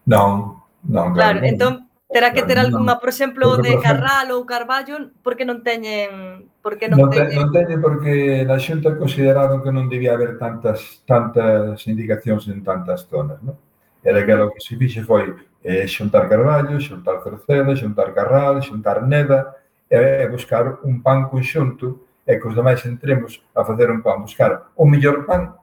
Non, 0.08 0.64
non. 0.88 1.14
Claro, 1.14 1.38
claro 1.38 1.40
non. 1.44 1.50
entón, 1.52 1.74
Terá 2.14 2.30
que 2.32 2.46
ter 2.46 2.62
algunha, 2.62 3.02
por 3.02 3.10
exemplo, 3.10 3.58
de 3.58 3.82
Carral 3.82 4.30
ou 4.38 4.46
Carballo, 4.46 5.10
porque 5.26 5.42
non 5.44 5.66
teñen... 5.66 6.46
Porque 6.62 6.86
non, 6.86 7.02
non, 7.02 7.10
teñen... 7.10 7.42
non 7.42 7.50
teñen 7.50 7.82
porque 7.82 8.46
na 8.46 8.62
xunta 8.62 8.94
consideraron 8.94 9.66
que 9.66 9.74
non 9.74 9.90
debía 9.90 10.14
haber 10.14 10.38
tantas 10.38 11.02
tantas 11.10 11.82
indicacións 11.90 12.46
en 12.54 12.62
tantas 12.62 13.10
zonas, 13.10 13.42
non? 13.42 13.58
E 14.06 14.10
daquela 14.14 14.46
que 14.54 14.62
se 14.62 14.78
fixe 14.78 15.02
foi 15.02 15.34
eh, 15.66 15.90
xuntar 15.90 16.30
Carballo, 16.30 16.78
xuntar 16.78 17.26
Cerceda, 17.26 17.74
xuntar 17.74 18.14
Carral, 18.14 18.62
xuntar 18.62 19.02
Neda, 19.02 19.58
e 19.90 19.98
eh, 19.98 20.28
buscar 20.30 20.86
un 20.86 21.02
pan 21.02 21.26
conxunto 21.34 22.06
e 22.30 22.38
que 22.38 22.46
os 22.48 22.54
demais 22.54 22.80
entremos 22.86 23.42
a 23.58 23.66
facer 23.66 23.90
un 23.90 24.06
pan, 24.06 24.22
buscar 24.22 24.70
o 24.78 24.86
mellor 24.86 25.26
pan 25.26 25.58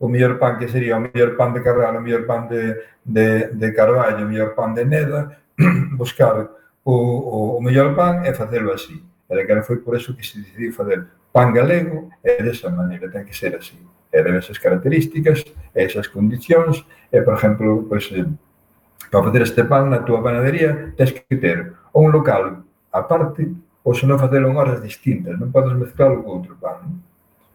o 0.00 0.08
mellor 0.08 0.38
pan 0.40 0.56
que 0.56 0.66
sería 0.68 0.96
o 0.96 1.00
mellor 1.00 1.36
pan 1.36 1.52
de 1.52 1.60
Carral, 1.60 1.96
o 1.96 2.00
mellor 2.00 2.24
pan 2.24 2.48
de, 2.48 2.76
de, 3.04 3.52
de 3.52 3.68
Carballo, 3.76 4.24
o 4.24 4.28
mellor 4.28 4.56
pan 4.56 4.72
de 4.72 4.84
Neda, 4.84 5.36
buscar 6.00 6.48
o, 6.84 6.94
o, 6.94 7.38
o 7.58 7.60
mellor 7.60 7.94
pan 7.94 8.24
e 8.24 8.32
facelo 8.32 8.72
así. 8.72 8.98
E 9.28 9.32
de 9.36 9.46
cara 9.46 9.62
foi 9.62 9.78
por 9.78 9.94
eso 9.94 10.16
que 10.16 10.24
se 10.26 10.40
decidiu 10.40 10.72
facer 10.72 11.06
pan 11.32 11.52
galego 11.52 12.10
e 12.24 12.42
desa 12.42 12.70
maneira 12.70 13.10
ten 13.10 13.24
que 13.24 13.36
ser 13.36 13.54
así. 13.54 13.78
E 14.10 14.18
debe 14.22 14.42
esas 14.42 14.58
características, 14.58 15.44
esas 15.74 16.08
condicións, 16.08 16.82
e, 17.12 17.22
por 17.22 17.38
exemplo, 17.38 17.86
pois, 17.86 18.10
pues, 18.10 18.26
para 19.10 19.24
facer 19.24 19.42
este 19.42 19.62
pan 19.64 19.90
na 19.90 20.02
túa 20.02 20.22
panadería 20.22 20.94
tens 20.96 21.12
que 21.14 21.36
ter 21.36 21.74
un 21.94 22.10
local 22.10 22.62
aparte 22.90 23.50
ou 23.82 23.94
senón 23.94 24.18
facelo 24.18 24.50
en 24.50 24.56
horas 24.58 24.82
distintas, 24.82 25.38
non 25.38 25.50
podes 25.54 25.74
mezclarlo 25.78 26.22
con 26.22 26.42
outro 26.42 26.54
pan. 26.58 27.02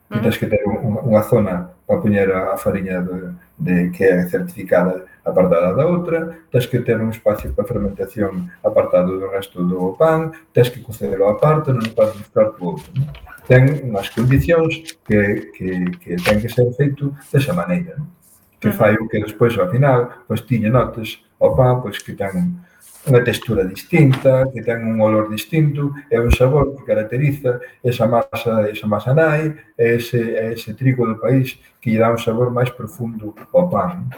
Non? 0.09 0.21
Tens 0.23 0.39
que 0.39 0.47
ter 0.47 0.63
unha, 0.63 1.01
unha 1.03 1.23
zona 1.23 1.75
para 1.87 2.01
poñer 2.01 2.31
a, 2.31 2.55
a 2.55 2.57
fariña 2.57 3.03
de, 3.03 3.35
de 3.59 3.75
que 3.91 4.03
é 4.03 4.25
certificada 4.27 5.05
apartada 5.25 5.73
da 5.73 5.85
outra, 5.85 6.37
tens 6.51 6.67
que 6.67 6.79
ter 6.79 7.01
un 7.01 7.09
espacio 7.09 7.51
para 7.51 7.65
fermentación 7.65 8.51
apartado 8.63 9.17
do 9.19 9.27
resto 9.27 9.65
do 9.65 9.97
pan, 9.97 10.31
tens 10.53 10.69
que 10.69 10.85
cocelo 10.85 11.27
aparte, 11.27 11.73
non 11.73 11.89
podes 11.97 12.15
mezclar 12.15 12.53
co 12.53 12.77
outro. 12.77 12.87
Non? 12.93 13.09
Ten 13.49 13.89
unhas 13.89 14.13
condicións 14.13 14.97
que, 15.01 15.49
que, 15.53 15.69
que 15.97 16.11
ten 16.21 16.37
que 16.37 16.49
ser 16.49 16.69
feito 16.77 17.11
desa 17.33 17.57
maneira. 17.57 17.97
Non? 17.97 18.13
Que 18.61 18.69
fai 18.69 18.93
o 19.01 19.09
que 19.09 19.19
despois, 19.19 19.57
ao 19.57 19.69
final, 19.69 20.25
pois 20.29 20.45
tiña 20.45 20.69
notas 20.69 21.17
ao 21.41 21.57
pan, 21.57 21.81
pois 21.81 21.97
que 21.97 22.13
ten 22.13 22.61
unha 23.05 23.21
textura 23.21 23.65
distinta, 23.65 24.49
que 24.49 24.65
ten 24.65 24.81
un 24.81 24.97
olor 25.01 25.29
distinto, 25.29 25.93
e 26.09 26.17
un 26.17 26.33
sabor 26.33 26.73
que 26.73 26.85
caracteriza 26.85 27.61
esa 27.85 28.05
masa, 28.09 28.65
esa 28.69 28.87
masa 28.89 29.13
nai, 29.13 29.53
ese, 29.77 30.53
ese 30.53 30.73
trigo 30.73 31.05
do 31.05 31.21
país 31.21 31.57
que 31.81 31.93
lle 31.93 32.01
dá 32.01 32.09
un 32.09 32.21
sabor 32.21 32.49
máis 32.49 32.73
profundo 32.73 33.33
ao 33.53 33.69
pan. 33.69 34.09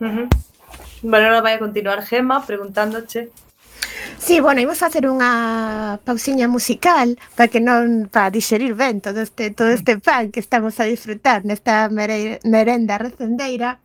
Uh 0.00 0.06
-huh. 0.06 0.28
Bueno, 1.02 1.26
ahora 1.26 1.40
vai 1.40 1.54
a 1.54 1.58
continuar 1.58 2.02
Gema 2.02 2.44
preguntándoche 2.46 3.30
Sí, 4.18 4.40
bueno, 4.40 4.60
imos 4.60 4.78
facer 4.78 5.04
unha 5.04 6.00
pausiña 6.00 6.48
musical 6.48 7.20
para 7.36 7.50
que 7.52 7.60
non 7.60 8.08
para 8.08 8.32
digerir 8.32 8.72
ben 8.72 9.04
todo 9.04 9.20
este 9.20 9.52
todo 9.52 9.68
este 9.68 10.00
pan 10.00 10.32
que 10.32 10.40
estamos 10.40 10.80
a 10.80 10.88
disfrutar 10.88 11.44
nesta 11.44 11.92
mere, 11.92 12.40
merenda 12.40 12.96
recendeira. 12.96 13.84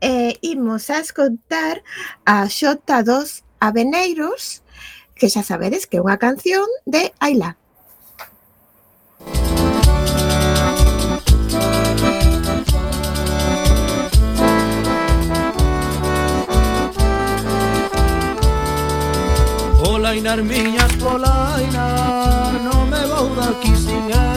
Eh, 0.00 0.40
imos 0.40 0.88
a 0.88 1.04
escoitar 1.04 1.84
a 2.24 2.48
Xota 2.48 3.04
dos 3.04 3.44
Aveneiros, 3.60 4.64
que 5.12 5.28
xa 5.28 5.44
sabedes 5.44 5.84
que 5.84 6.00
é 6.00 6.04
unha 6.04 6.16
canción 6.16 6.64
de 6.88 7.12
Aila. 7.20 7.60
polainar, 20.14 20.42
miñas 20.42 20.92
polainar 20.96 22.52
Non 22.62 22.86
me 22.86 23.02
vou 23.06 23.34
daqui 23.34 23.74
sin 23.76 24.10
ela 24.10 24.33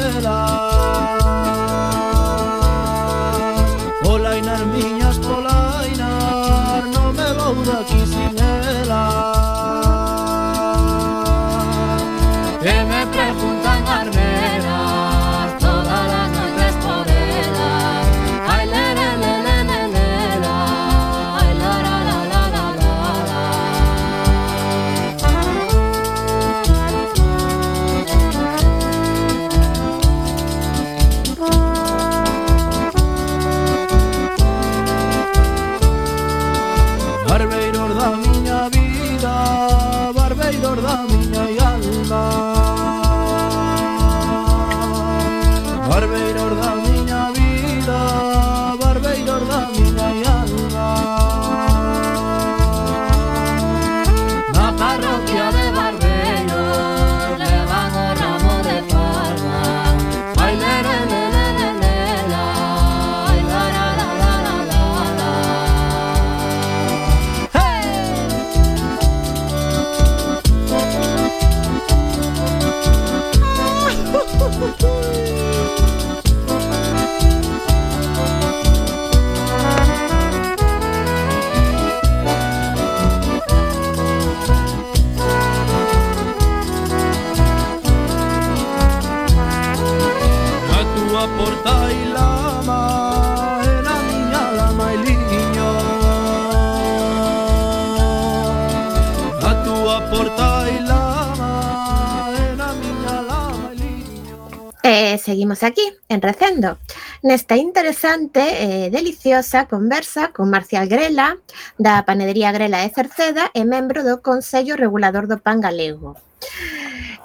Estamos 105.58 105.74
aquí, 105.74 105.98
en 106.08 106.22
Recendo, 106.22 106.78
nesta 107.26 107.58
interesante 107.58 108.46
e 108.62 108.94
deliciosa 108.94 109.66
conversa 109.66 110.30
con 110.30 110.54
Marcial 110.54 110.86
Grela, 110.86 111.42
da 111.82 112.06
Panadería 112.06 112.54
Grela 112.54 112.86
de 112.86 112.94
Cerceda 112.94 113.50
e 113.58 113.66
membro 113.66 114.06
do 114.06 114.22
Consello 114.22 114.78
Regulador 114.78 115.26
do 115.26 115.42
Pan 115.42 115.58
Galego. 115.58 116.14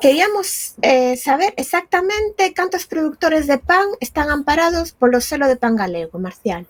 Queríamos 0.00 0.80
eh, 0.80 1.20
saber 1.20 1.52
exactamente 1.60 2.56
cantos 2.56 2.88
productores 2.88 3.44
de 3.44 3.60
pan 3.60 3.92
están 4.00 4.32
amparados 4.32 4.96
polo 4.96 5.20
selo 5.20 5.44
de 5.44 5.60
pan 5.60 5.76
galego, 5.76 6.16
Marcial. 6.16 6.64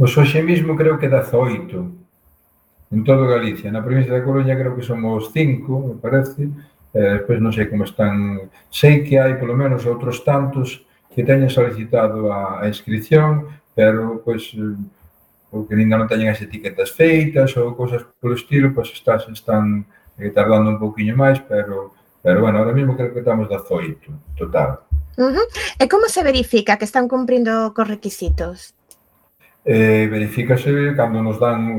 Pois 0.00 0.16
hoxe 0.16 0.40
mesmo 0.40 0.72
creo 0.72 0.96
que 0.96 1.12
18 1.12 2.96
en 2.96 3.04
todo 3.04 3.28
Galicia. 3.28 3.68
Na 3.68 3.84
provincia 3.84 4.16
da 4.16 4.24
Coruña 4.24 4.56
creo 4.56 4.72
que 4.72 4.80
somos 4.80 5.36
5, 5.36 5.68
me 5.84 5.96
parece, 6.00 6.48
eh, 6.94 7.24
pois 7.26 7.40
non 7.40 7.52
sei 7.52 7.66
como 7.66 7.84
están, 7.84 8.48
sei 8.68 9.02
que 9.04 9.16
hai 9.16 9.40
polo 9.40 9.56
menos 9.56 9.84
outros 9.88 10.20
tantos 10.22 10.84
que 11.12 11.24
teñen 11.24 11.48
solicitado 11.48 12.32
a, 12.32 12.60
a 12.60 12.68
inscripción, 12.68 13.48
pero 13.74 14.20
pois 14.24 14.52
eh, 14.56 14.76
ou 15.52 15.68
que 15.68 15.76
ainda 15.76 16.00
non 16.00 16.08
teñen 16.08 16.32
as 16.32 16.40
etiquetas 16.40 16.92
feitas 16.96 17.52
ou 17.60 17.76
cousas 17.76 18.04
polo 18.20 18.36
estilo, 18.36 18.72
pois 18.72 18.88
estás, 18.88 19.28
están 19.28 19.84
eh, 20.16 20.32
tardando 20.32 20.72
un 20.72 20.80
pouquiño 20.80 21.12
máis, 21.16 21.40
pero 21.44 21.92
pero 22.22 22.40
bueno, 22.40 22.58
ahora 22.58 22.72
mesmo 22.72 22.96
creo 22.96 23.12
que 23.12 23.18
estamos 23.18 23.48
da 23.50 23.58
zoito, 23.58 24.12
total. 24.38 24.86
Uh 25.18 25.34
-huh. 25.34 25.46
E 25.76 25.88
como 25.90 26.08
se 26.08 26.22
verifica 26.22 26.78
que 26.78 26.86
están 26.86 27.08
cumprindo 27.08 27.74
cos 27.74 27.88
requisitos? 27.88 28.72
eh, 29.64 30.08
verifícase 30.10 30.94
cando 30.96 31.22
nos 31.22 31.38
dan 31.38 31.78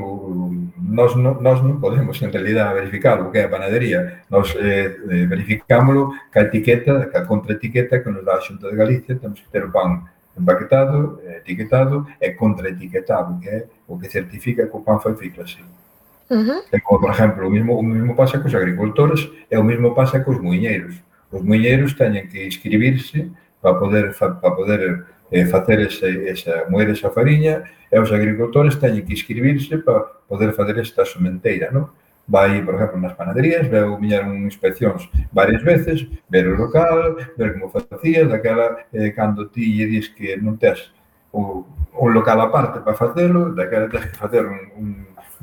nós 0.94 1.16
no, 1.16 1.42
nós 1.42 1.60
non 1.64 1.82
podemos 1.82 2.22
en 2.22 2.30
realidad 2.32 2.72
verificar 2.72 3.18
o 3.20 3.34
que 3.34 3.42
é 3.42 3.46
a 3.46 3.52
panadería. 3.52 4.24
Nós 4.30 4.54
eh, 4.56 4.94
eh 4.94 5.26
verificámoslo 5.26 6.14
ca 6.30 6.46
etiqueta, 6.46 7.10
ca 7.10 7.26
contraetiqueta 7.26 8.00
que 8.00 8.10
nos 8.14 8.24
dá 8.24 8.38
a 8.38 8.42
Xunta 8.46 8.70
de 8.70 8.78
Galicia 8.78 9.18
temos 9.18 9.42
que 9.42 9.50
ter 9.50 9.66
o 9.66 9.72
pan 9.72 10.06
empaquetado, 10.38 11.20
eh, 11.26 11.42
etiquetado 11.42 12.08
e 12.22 12.32
contraetiquetado 12.32 13.40
que 13.42 13.50
é 13.50 13.60
o 13.88 13.98
que 13.98 14.08
certifica 14.10 14.68
que 14.68 14.78
o 14.78 14.82
pan 14.82 15.00
foi 15.00 15.16
feito 15.16 15.42
así 15.42 15.62
uh 16.30 16.36
-huh. 16.36 16.62
e 16.72 16.80
como 16.80 17.02
por 17.02 17.12
exemplo 17.12 17.48
o 17.48 17.52
mismo, 17.52 17.74
o 17.78 17.84
mismo 17.84 18.16
pasa 18.16 18.40
cos 18.40 18.54
agricultores 18.54 19.30
e 19.50 19.58
o 19.58 19.64
mismo 19.64 19.94
pasa 19.94 20.22
cos 20.22 20.38
muiñeiros. 20.40 20.96
Os 21.32 21.42
muiñeiros 21.42 21.98
teñen 21.98 22.30
que 22.30 22.46
inscribirse 22.46 23.32
para 23.62 23.80
poder 23.80 24.14
para 24.14 24.56
poder 24.56 25.06
eh, 25.32 25.46
facer 25.46 25.82
ese, 25.82 26.30
esa 26.30 26.66
moer 26.70 26.90
esa 26.90 27.10
fariña 27.10 27.64
e 27.92 28.00
os 28.00 28.12
agricultores 28.12 28.80
teñen 28.80 29.06
que 29.06 29.14
inscribirse 29.14 29.78
para 29.80 30.04
poder 30.28 30.54
facer 30.54 30.80
esta 30.80 31.06
sementeira, 31.06 31.70
non? 31.72 31.90
Vai, 32.24 32.64
por 32.64 32.80
exemplo, 32.80 32.96
nas 33.04 33.14
panaderías, 33.20 33.68
veu 33.68 34.00
miñar 34.00 34.24
un 34.24 34.48
inspeccións 34.48 35.12
varias 35.36 35.60
veces, 35.60 36.08
ver 36.32 36.48
o 36.48 36.56
local, 36.56 37.20
ver 37.36 37.60
como 37.60 37.68
facías, 37.68 38.32
daquela, 38.32 38.88
eh, 38.96 39.12
cando 39.12 39.52
ti 39.52 39.68
lle 39.76 39.92
dis 39.92 40.08
que 40.08 40.40
non 40.40 40.56
tes 40.56 40.90
o, 41.36 41.68
o 41.92 42.06
local 42.08 42.40
aparte 42.40 42.80
para 42.80 42.96
facelo, 42.96 43.52
daquela 43.52 43.92
tes 43.92 44.08
que 44.08 44.16
facer 44.16 44.48
un, 44.48 44.62
un 44.80 44.88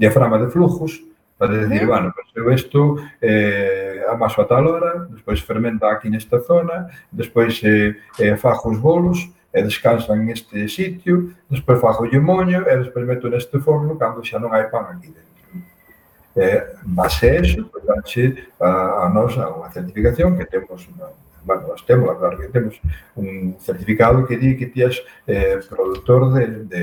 diaframa 0.01 0.41
de 0.41 0.49
flujos, 0.49 1.05
para 1.41 1.57
decir, 1.57 1.87
bueno, 1.87 2.13
pues 2.15 2.29
eu 2.37 2.53
isto 2.53 2.97
eh, 3.23 4.05
amaso 4.11 4.43
a 4.43 4.45
tal 4.45 4.67
hora, 4.67 5.09
despois 5.09 5.41
fermenta 5.41 5.91
aquí 5.91 6.11
nesta 6.11 6.39
zona, 6.41 6.89
despois 7.11 7.65
eh, 7.65 7.97
eh, 8.19 8.37
fajo 8.37 8.69
os 8.69 8.79
bolos, 8.79 9.31
e 9.53 9.63
descansan 9.63 10.25
neste 10.25 10.69
sitio, 10.69 11.35
despois 11.51 11.81
fago 11.81 12.07
o 12.07 12.23
moño 12.23 12.63
e 12.67 12.73
despois 12.79 13.07
meto 13.07 13.29
neste 13.29 13.59
forno 13.59 13.97
cando 13.97 14.23
xa 14.23 14.39
non 14.39 14.55
hai 14.55 14.71
pan 14.71 14.87
aquí 14.95 15.11
dentro. 15.11 15.29
Eh, 16.37 16.63
base 16.85 17.27
a 17.31 17.35
eso, 17.43 17.67
pois, 17.67 17.83
pues, 17.83 17.85
danche 17.85 18.47
a, 18.61 19.07
a 19.07 19.09
nos 19.11 19.35
a 19.37 19.51
unha 19.51 19.71
certificación 19.75 20.39
que 20.39 20.47
temos 20.47 20.87
unha, 20.95 21.11
bueno, 21.43 21.75
nós 21.75 21.83
temos, 21.83 22.15
claro 22.15 22.39
que 22.39 22.49
temos 22.55 22.79
un 23.17 23.59
certificado 23.59 24.23
que 24.23 24.39
di 24.39 24.55
que 24.55 24.71
ti 24.71 24.87
és 24.87 25.03
eh, 25.27 25.59
produtor 25.67 26.31
de, 26.31 26.45
de 26.71 26.83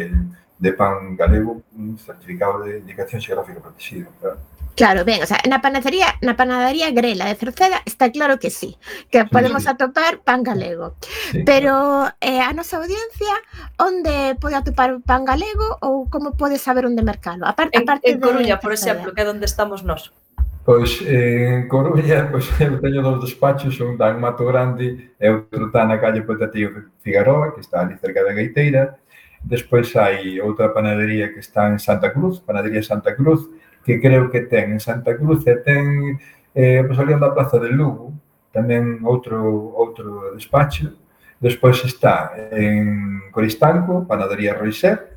de 0.59 0.73
pan 0.73 1.15
galego 1.15 1.61
un 1.75 1.97
certificado 1.97 2.63
de 2.63 2.79
indicación 2.79 3.21
xeográfica 3.21 3.59
protegida. 3.61 4.09
Claro. 4.19 4.37
Claro, 4.77 5.05
ben, 5.05 5.23
o 5.23 5.25
sea, 5.25 5.41
na 5.49 5.57
panadería, 5.57 6.05
na 6.21 6.37
panadería 6.37 6.93
Grela 6.93 7.25
de 7.25 7.33
Cerceda 7.33 7.81
está 7.89 8.13
claro 8.13 8.37
que 8.37 8.53
sí, 8.53 8.77
que 9.09 9.25
podemos 9.25 9.65
sí. 9.65 9.69
atopar 9.73 10.21
pan 10.21 10.45
galego. 10.45 10.93
Sí, 11.33 11.41
Pero 11.41 12.05
claro. 12.05 12.15
eh, 12.21 12.45
a 12.45 12.53
nosa 12.53 12.77
audiencia, 12.77 13.33
onde 13.81 14.37
pode 14.37 14.53
atopar 14.53 15.01
pan 15.01 15.25
galego 15.25 15.81
ou 15.81 16.05
como 16.13 16.37
pode 16.37 16.61
saber 16.61 16.85
onde 16.85 17.01
mercalo? 17.01 17.49
A 17.49 17.57
parte, 17.57 17.73
en, 17.73 17.89
aparte 17.89 18.05
en 18.05 18.21
Coruña, 18.21 18.55
de 18.57 18.61
por 18.61 18.69
exemplo, 18.69 19.17
que 19.17 19.25
é 19.25 19.25
onde 19.25 19.49
estamos 19.49 19.81
nós. 19.81 20.13
Pois 20.61 21.01
eh, 21.01 21.57
en 21.57 21.65
Coruña, 21.65 22.29
pois 22.29 22.45
eu 22.61 22.77
teño 22.77 23.01
dos 23.01 23.25
despachos, 23.25 23.81
un 23.81 23.97
da 23.97 24.13
en 24.13 24.21
Mato 24.21 24.45
Grande 24.45 25.09
e 25.17 25.25
outro 25.33 25.73
está 25.73 25.89
na 25.89 25.97
calle 25.97 26.21
Potatío 26.21 26.93
Figueroa, 27.01 27.49
que 27.57 27.65
está 27.65 27.81
ali 27.81 27.97
cerca 27.97 28.21
da 28.21 28.29
Gaiteira, 28.29 29.01
Despois 29.47 29.87
hai 29.95 30.43
outra 30.43 30.75
panadería 30.75 31.31
que 31.31 31.39
está 31.39 31.71
en 31.71 31.79
Santa 31.79 32.11
Cruz, 32.11 32.43
Panadería 32.43 32.83
Santa 32.83 33.15
Cruz, 33.15 33.47
que 33.79 33.95
creo 34.03 34.27
que 34.27 34.41
ten 34.43 34.75
en 34.75 34.81
Santa 34.83 35.15
Cruz 35.15 35.47
e 35.47 35.55
ten 35.63 36.19
eh, 36.51 36.83
pues, 36.83 36.99
ali 36.99 37.15
da 37.15 37.31
Plaza 37.31 37.55
de 37.55 37.71
Lugo, 37.71 38.11
tamén 38.51 38.99
outro 39.07 39.39
outro 39.79 40.35
despacho. 40.35 40.91
Despois 41.39 41.79
está 41.87 42.35
en 42.51 43.31
Coristanco, 43.31 44.03
Panadería 44.03 44.59
Roiser. 44.59 45.15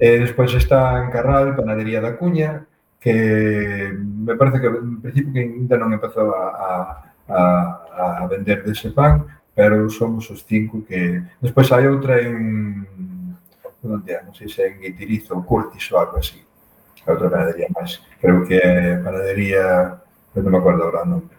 E 0.00 0.24
despois 0.24 0.54
está 0.56 0.96
en 1.02 1.12
Carral, 1.12 1.52
Panadería 1.52 2.00
da 2.00 2.16
Cuña, 2.16 2.64
que 2.96 3.92
me 3.92 4.40
parece 4.40 4.56
que 4.62 4.68
en 4.72 5.04
principio 5.04 5.32
que 5.36 5.42
ainda 5.44 5.76
non 5.76 5.92
empezou 5.92 6.32
a, 6.32 6.44
a, 6.56 6.70
a, 7.28 8.04
a 8.22 8.26
vender 8.30 8.64
dese 8.64 8.94
pan, 8.94 9.26
pero 9.58 9.90
somos 9.90 10.30
os 10.30 10.46
cinco 10.46 10.86
que... 10.86 11.18
Despois 11.42 11.66
hai 11.74 11.90
outra 11.90 12.22
en 12.22 12.86
redondear, 13.88 14.28
non 14.28 14.36
sei 14.36 14.52
se 14.52 14.68
en 14.68 14.76
Guitirizo 14.84 15.32
ou 15.32 15.48
Curtis 15.48 15.88
ou 15.88 16.04
algo 16.04 16.20
así. 16.20 16.44
A 17.08 17.16
outra 17.16 17.32
panadería 17.32 17.72
máis. 17.72 18.04
Creo 18.20 18.44
que 18.44 18.60
é 18.60 19.00
panadería, 19.00 19.96
non 20.36 20.52
me 20.52 20.60
acordo 20.60 20.84
agora 20.84 21.08
o 21.08 21.08
nome. 21.08 21.32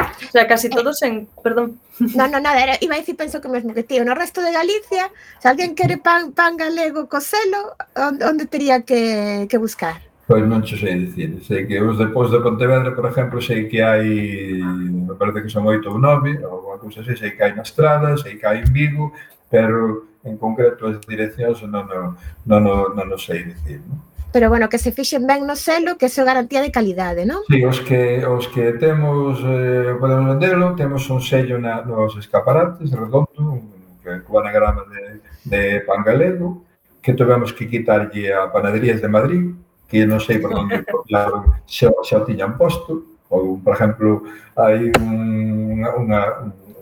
O 0.00 0.30
sea, 0.32 0.46
casi 0.46 0.70
todos 0.70 1.02
en... 1.02 1.28
Perdón. 1.42 1.78
No, 2.14 2.28
no, 2.28 2.40
nada, 2.40 2.62
era, 2.62 2.74
iba 2.80 2.94
a 2.94 2.98
decir, 2.98 3.16
penso 3.16 3.40
que 3.40 3.48
mesmo 3.48 3.74
que 3.74 3.82
tío. 3.82 4.04
No 4.04 4.14
resto 4.14 4.40
de 4.40 4.52
Galicia, 4.52 5.10
se 5.38 5.48
alguén 5.48 5.74
quere 5.74 5.98
pan, 5.98 6.32
pan 6.32 6.56
galego 6.56 7.08
cocelo, 7.08 7.76
onde 7.98 8.46
tería 8.46 8.82
que, 8.82 9.46
que 9.50 9.58
buscar? 9.58 10.08
Pois 10.28 10.44
non 10.44 10.60
xo 10.60 10.76
sei 10.76 11.08
dicir. 11.08 11.40
Sei 11.44 11.64
que 11.64 11.80
os 11.80 11.96
depós 11.96 12.28
de 12.28 12.40
Pontevedra, 12.44 12.92
por 12.92 13.08
exemplo, 13.08 13.40
sei 13.40 13.64
que 13.64 13.80
hai, 13.80 14.60
me 14.60 15.16
parece 15.16 15.40
que 15.44 15.52
son 15.52 15.64
oito 15.64 15.88
ou 15.88 15.96
nove, 15.96 16.36
ou 16.44 16.52
alguma 16.52 16.78
cousa 16.78 17.00
así, 17.00 17.16
sei 17.16 17.32
que 17.32 17.42
hai 17.42 17.56
na 17.56 17.64
Estrada, 17.64 18.12
sei 18.20 18.36
que 18.36 18.44
hai 18.44 18.60
en 18.60 18.68
Vigo, 18.68 19.12
pero 19.48 20.07
en 20.28 20.36
concreto 20.36 20.86
as 20.86 21.00
direccións 21.02 21.64
non, 21.64 21.88
non, 21.88 22.14
non, 22.44 22.60
non, 22.92 23.06
non 23.08 23.18
sei 23.18 23.48
dicir. 23.48 23.80
Non? 23.88 24.04
Pero 24.30 24.50
bueno, 24.50 24.68
que 24.68 24.78
se 24.78 24.92
fixen 24.92 25.26
ben 25.26 25.46
no 25.46 25.56
selo, 25.56 25.96
que 25.96 26.06
é 26.06 26.24
garantía 26.24 26.60
de 26.60 26.70
calidade, 26.70 27.24
non? 27.24 27.40
Sí, 27.48 27.64
os 27.64 27.80
que, 27.80 28.20
os 28.28 28.44
que 28.52 28.76
temos, 28.76 29.40
eh, 29.40 29.96
podemos 29.96 30.36
vendelo, 30.36 30.76
temos 30.76 31.08
un 31.08 31.24
sello 31.24 31.56
na, 31.56 31.80
nos 31.80 32.12
escaparates, 32.20 32.92
redondo, 32.92 33.64
que, 34.04 34.20
con 34.28 34.44
anagrama 34.44 34.84
de, 34.92 35.24
de 35.48 35.80
Pangalego, 35.80 36.62
que 37.00 37.16
tivemos 37.16 37.56
que 37.56 37.72
quitarlle 37.72 38.28
a 38.36 38.52
Panaderías 38.52 39.00
de 39.00 39.08
Madrid, 39.08 39.44
que 39.88 40.04
non 40.04 40.20
sei 40.20 40.36
por 40.36 40.52
onde 40.52 40.84
claro, 41.08 41.64
xa, 41.64 41.88
xa 42.04 42.20
o 42.20 42.26
tiñan 42.28 42.60
posto, 42.60 43.16
ou, 43.32 43.56
por 43.64 43.72
exemplo, 43.72 44.28
hai 44.60 44.92
un, 44.92 45.72
unha, 45.72 45.90
unha, 45.96 46.20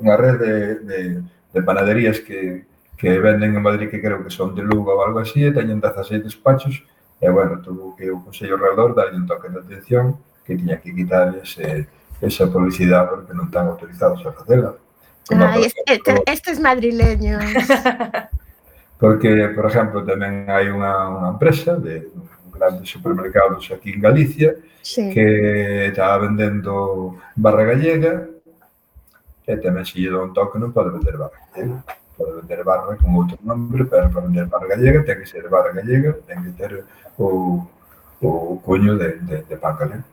unha 0.02 0.16
red 0.18 0.36
de, 0.42 0.54
de, 0.82 0.98
de 1.54 1.60
panaderías 1.62 2.18
que, 2.26 2.66
que 2.96 3.18
venden 3.20 3.54
en 3.54 3.62
Madrid 3.62 3.90
que 3.90 4.00
creo 4.00 4.24
que 4.24 4.30
son 4.30 4.54
de 4.54 4.62
Lugo 4.62 4.92
ou 4.96 5.04
algo 5.04 5.20
así, 5.20 5.44
e 5.44 5.52
teñen 5.52 5.80
16 5.80 6.24
despachos, 6.24 6.82
e, 7.20 7.28
bueno, 7.28 7.60
tuvo 7.60 7.96
que 7.96 8.10
o 8.10 8.24
Consello 8.24 8.56
Redor 8.56 8.94
darlle 8.96 9.16
un 9.16 9.26
toque 9.26 9.48
de 9.48 9.60
atención 9.60 10.16
que 10.44 10.56
tiña 10.56 10.80
que 10.80 10.94
quitar 10.94 11.36
ese, 11.36 11.88
esa 12.20 12.46
publicidade 12.48 13.08
porque 13.08 13.32
non 13.36 13.52
están 13.52 13.68
autorizados 13.68 14.24
a 14.24 14.32
facela. 14.32 14.76
Como, 15.28 15.42
Ay, 15.42 15.66
por 15.66 15.66
exemplo, 15.66 15.92
este, 15.92 16.12
estes 16.30 16.56
madrileños. 16.60 17.42
Porque, 18.98 19.52
por 19.52 19.68
exemplo, 19.68 20.00
tamén 20.08 20.48
hai 20.48 20.72
unha, 20.72 21.12
unha 21.12 21.28
empresa 21.36 21.76
de 21.76 22.08
grandes 22.48 22.88
supermercados 22.88 23.68
aquí 23.68 23.92
en 23.92 24.00
Galicia 24.00 24.56
sí. 24.80 25.12
que 25.12 25.92
está 25.92 26.16
vendendo 26.16 27.20
barra 27.36 27.76
gallega 27.76 28.24
e 29.44 29.52
tamén 29.60 29.84
se 29.84 30.00
lle 30.00 30.08
dá 30.08 30.24
un 30.24 30.32
toque 30.32 30.56
non 30.56 30.72
pode 30.72 30.96
vender 30.96 31.20
barra 31.20 31.36
gallega 31.52 31.84
del 32.18 32.64
Barra 32.64 32.96
con 32.96 33.14
outro 33.14 33.36
nombre, 33.42 33.84
pero 33.84 34.08
para 34.08 34.26
vender 34.26 34.46
Barra 34.46 34.72
Gallega 34.72 35.04
ten 35.04 35.20
que 35.20 35.26
ser 35.28 35.48
Barra 35.48 35.72
Gallega, 35.72 36.16
ten 36.26 36.42
que 36.44 36.52
ter 36.56 36.84
o, 37.18 37.68
o 38.20 38.60
coño 38.64 38.96
de, 38.96 39.20
de, 39.20 39.42
de 39.44 39.56
pan 39.56 39.76
galego. 39.76 40.04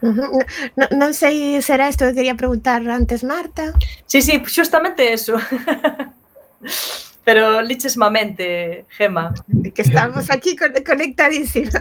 No, 0.00 0.86
non 0.96 1.12
sei 1.12 1.60
se 1.60 1.74
era 1.76 1.90
isto 1.90 2.06
que 2.08 2.16
quería 2.16 2.38
preguntar 2.38 2.80
antes 2.88 3.20
Marta. 3.20 3.74
Sí, 4.06 4.22
sí, 4.22 4.40
justamente 4.40 5.12
eso. 5.12 5.36
pero 7.30 7.62
lichesmamente, 7.62 8.86
Gema. 8.88 9.32
Que 9.72 9.82
estamos 9.82 10.28
aquí 10.32 10.56
conectadísimos. 10.84 11.74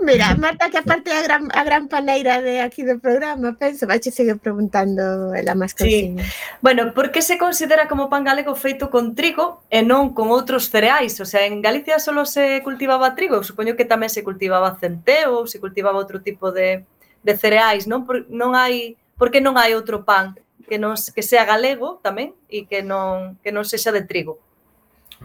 Mira, 0.00 0.34
Marta, 0.34 0.70
que 0.70 0.78
aparte 0.78 1.12
a 1.12 1.22
gran, 1.22 1.48
a 1.54 1.62
gran 1.62 1.86
paleira 1.86 2.42
de 2.42 2.60
aquí 2.60 2.82
do 2.82 2.98
programa, 2.98 3.54
penso, 3.54 3.86
vai 3.86 4.02
seguir 4.02 4.42
preguntando 4.42 5.30
ela 5.38 5.54
máis 5.54 5.70
consigo. 5.70 6.18
Sí. 6.18 6.26
Bueno, 6.58 6.90
por 6.98 7.14
que 7.14 7.22
se 7.22 7.38
considera 7.38 7.86
como 7.86 8.10
pan 8.10 8.26
galego 8.26 8.58
feito 8.58 8.90
con 8.90 9.14
trigo 9.14 9.62
e 9.70 9.86
non 9.86 10.10
con 10.10 10.34
outros 10.34 10.66
cereais? 10.66 11.14
O 11.22 11.26
sea, 11.30 11.46
en 11.46 11.62
Galicia 11.62 12.02
só 12.02 12.10
se 12.26 12.58
cultivaba 12.66 13.14
trigo, 13.14 13.46
supoño 13.46 13.78
que 13.78 13.86
tamén 13.86 14.10
se 14.10 14.26
cultivaba 14.26 14.74
centeo, 14.82 15.46
se 15.46 15.62
cultivaba 15.62 16.02
outro 16.02 16.26
tipo 16.26 16.50
de, 16.50 16.82
de 17.22 17.32
cereais, 17.38 17.86
non? 17.86 18.02
Por, 18.02 18.26
non 18.34 18.58
hai, 18.58 18.98
por 19.14 19.30
que 19.30 19.38
non 19.38 19.54
hai 19.54 19.78
outro 19.78 20.02
pan 20.02 20.34
que 20.64 20.80
non 20.80 20.96
que 20.96 21.22
sea 21.22 21.44
galego 21.44 22.00
tamén 22.00 22.32
e 22.48 22.64
que 22.64 22.80
non 22.82 23.36
que 23.44 23.52
non 23.52 23.64
sexa 23.68 23.92
de 23.92 24.02
trigo. 24.04 24.40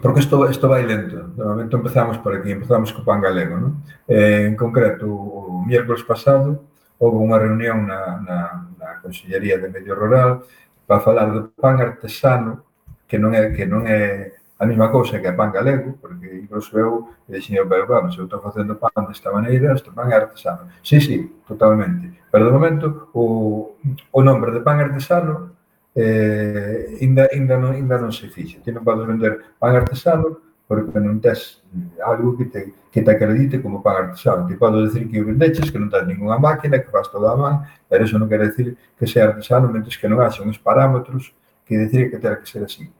Porque 0.01 0.21
isto, 0.21 0.37
isto 0.47 0.69
vai 0.69 0.85
lento. 0.85 1.27
De 1.35 1.43
momento 1.43 1.75
empezamos 1.77 2.17
por 2.19 2.35
aquí, 2.35 2.51
empezamos 2.51 2.93
co 2.93 3.03
pan 3.03 3.19
galego. 3.19 3.57
Non? 3.57 3.71
Eh, 4.07 4.47
en 4.47 4.55
concreto, 4.55 5.09
o 5.09 5.65
miércoles 5.65 6.05
pasado, 6.05 6.63
houve 6.99 7.17
unha 7.19 7.39
reunión 7.39 7.87
na, 7.87 8.19
na, 8.23 8.37
na 8.75 8.87
Consellería 9.01 9.57
de 9.57 9.71
Medio 9.71 9.95
Rural 9.95 10.43
para 10.85 11.03
falar 11.03 11.31
do 11.31 11.51
pan 11.55 11.79
artesano 11.79 12.63
que 13.07 13.17
non 13.17 13.33
é 13.33 13.49
que 13.55 13.65
non 13.65 13.87
é 13.87 14.35
A 14.59 14.65
mesma 14.65 14.91
cousa 14.91 15.19
que 15.19 15.27
é 15.27 15.31
pan 15.31 15.51
galego, 15.51 15.95
porque 16.01 16.27
incluso 16.43 16.77
eu 16.77 17.07
eh, 17.29 17.39
dixen 17.39 17.63
pero 17.63 17.87
vamos, 17.87 18.17
eu 18.17 18.25
estou 18.25 18.41
facendo 18.41 18.75
pan 18.75 19.07
desta 19.07 19.31
maneira, 19.31 19.71
este 19.73 19.89
pan 19.89 20.11
é 20.11 20.15
artesano. 20.15 20.67
Sí, 20.83 20.99
sí, 20.99 21.31
totalmente. 21.47 22.11
Pero 22.29 22.45
de 22.45 22.51
momento 22.51 23.07
o, 23.13 23.77
o 24.11 24.19
nombre 24.21 24.51
de 24.51 24.59
pan 24.59 24.79
artesano 24.79 25.55
eh, 25.95 26.97
ainda, 27.01 27.29
ainda, 27.31 27.55
non, 27.55 27.71
ainda 27.71 27.97
non 27.97 28.11
se 28.11 28.27
fixe. 28.27 28.59
Ti 28.59 28.75
non 28.75 28.83
podes 28.83 29.07
vender 29.07 29.55
pan 29.55 29.79
artesano 29.79 30.43
porque 30.67 30.99
non 30.99 31.23
tes 31.23 31.63
algo 32.03 32.35
que 32.35 32.51
te, 32.51 32.75
que 32.91 32.99
te 33.01 33.11
acredite 33.15 33.63
como 33.63 33.79
pan 33.79 34.11
artesano. 34.11 34.43
Te 34.43 34.59
podes 34.59 34.91
decir 34.91 35.07
que 35.07 35.23
o 35.23 35.25
vendeches, 35.25 35.71
que 35.71 35.79
non 35.79 35.87
tens 35.87 36.03
ninguna 36.03 36.35
máquina, 36.35 36.83
que 36.83 36.91
faz 36.91 37.07
toda 37.07 37.31
a 37.31 37.39
man, 37.39 37.55
pero 37.87 38.03
eso 38.03 38.19
non 38.19 38.27
quer 38.27 38.43
decir 38.43 38.75
que 38.99 39.07
sea 39.07 39.31
artesano, 39.31 39.71
mentres 39.71 39.95
que 39.95 40.11
non 40.11 40.19
haxa 40.19 40.43
uns 40.43 40.59
parámetros 40.59 41.31
que 41.63 41.79
decir 41.79 42.11
que 42.11 42.19
terá 42.19 42.35
que 42.35 42.45
ser 42.45 42.67
así 42.67 42.91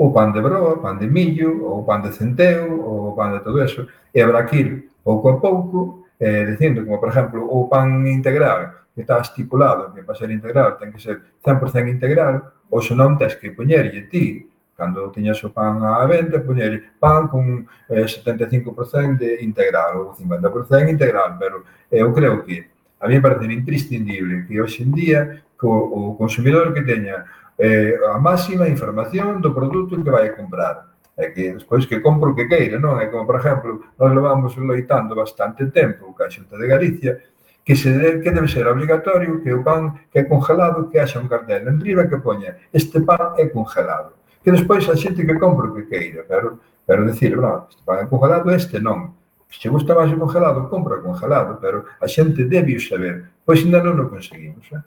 o 0.00 0.12
pan 0.14 0.32
de 0.32 0.40
broa, 0.40 0.80
pan 0.80 0.96
de 0.98 1.06
millo, 1.06 1.50
o 1.60 1.84
pan 1.84 2.00
de 2.00 2.10
centeo, 2.12 2.72
o 2.72 3.12
pan 3.14 3.36
de 3.36 3.40
todo 3.44 3.60
eso, 3.60 3.86
e 4.14 4.22
habrá 4.22 4.46
que 4.48 4.56
ir 4.56 4.88
pouco 5.04 5.28
a 5.28 5.36
pouco, 5.38 6.08
eh, 6.18 6.46
dicindo, 6.46 6.80
como 6.86 6.98
por 6.98 7.10
exemplo, 7.10 7.44
o 7.44 7.68
pan 7.68 8.08
integral, 8.08 8.88
que 8.94 9.02
está 9.02 9.20
estipulado 9.20 9.92
que 9.92 10.02
para 10.02 10.16
ser 10.16 10.30
integral 10.30 10.80
ten 10.80 10.88
que 10.88 10.98
ser 10.98 11.20
100% 11.44 11.92
integral, 11.92 12.64
ou 12.72 12.80
senón 12.80 13.20
tens 13.20 13.36
que 13.36 13.52
poñerlle 13.52 14.08
ti, 14.08 14.48
cando 14.72 15.12
tiñas 15.12 15.36
o 15.44 15.52
pan 15.52 15.84
á 15.84 16.00
venta, 16.08 16.40
poñerlle 16.40 16.96
pan 16.96 17.28
con 17.28 17.68
eh, 17.92 18.08
75% 18.08 19.20
de 19.20 19.44
integral 19.44 20.00
ou 20.00 20.16
50% 20.16 20.88
integral, 20.88 21.36
pero 21.36 21.60
eu 21.92 22.08
creo 22.16 22.40
que 22.40 22.72
a 23.00 23.04
mí 23.04 23.20
me 23.20 23.20
parece 23.20 23.52
imprescindible 23.52 24.48
que 24.48 24.56
hoxe 24.56 24.80
en 24.80 24.92
día 24.96 25.20
co, 25.60 25.68
o 25.68 26.16
consumidor 26.16 26.72
que 26.72 26.80
teña 26.80 27.28
eh, 27.60 28.00
a 28.08 28.18
máxima 28.18 28.66
información 28.68 29.44
do 29.44 29.52
produto 29.52 30.00
que 30.00 30.10
vai 30.10 30.32
comprar. 30.32 30.88
É 31.20 31.28
que 31.28 31.52
despois 31.52 31.84
que 31.84 32.00
compro 32.00 32.32
o 32.32 32.34
que 32.34 32.48
queira, 32.48 32.80
non? 32.80 32.96
É 32.96 33.12
como, 33.12 33.28
por 33.28 33.36
exemplo, 33.36 33.84
nós 34.00 34.10
levamos 34.16 34.56
loitando 34.56 35.12
bastante 35.12 35.68
tempo 35.68 36.16
ca 36.16 36.32
xunta 36.32 36.56
de 36.56 36.64
Galicia 36.64 37.12
que 37.60 37.76
se 37.76 37.92
de, 37.92 38.24
que 38.24 38.32
debe 38.32 38.48
ser 38.48 38.66
obligatorio 38.66 39.44
que 39.44 39.52
o 39.52 39.60
pan 39.60 40.08
que 40.08 40.20
é 40.20 40.24
congelado 40.24 40.88
que 40.88 40.98
haxa 40.98 41.20
un 41.20 41.28
cartel 41.28 41.68
en 41.68 41.76
riba 41.76 42.08
que 42.08 42.16
poña 42.16 42.56
este 42.72 43.04
pan 43.04 43.36
é 43.36 43.52
congelado. 43.52 44.16
Que 44.40 44.50
despois 44.50 44.88
a 44.88 44.96
xente 44.96 45.28
que 45.28 45.36
compra 45.36 45.68
o 45.68 45.74
que 45.76 45.84
queira, 45.84 46.24
pero, 46.24 46.56
pero 46.88 47.04
decir, 47.04 47.36
non, 47.36 47.68
este 47.68 47.84
pan 47.84 48.00
é 48.00 48.06
congelado, 48.08 48.48
este 48.56 48.80
non 48.80 49.12
se 49.52 49.68
gusta 49.68 49.92
máis 49.92 50.08
o 50.08 50.16
congelado, 50.16 50.72
compra 50.72 50.96
o 50.96 51.04
congelado, 51.04 51.60
pero 51.60 51.84
a 52.00 52.06
xente 52.08 52.48
debe 52.48 52.72
o 52.72 52.80
saber. 52.80 53.28
Pois 53.44 53.60
ainda 53.60 53.84
non 53.84 54.00
o 54.00 54.08
conseguimos. 54.08 54.64
Eh? 54.72 54.80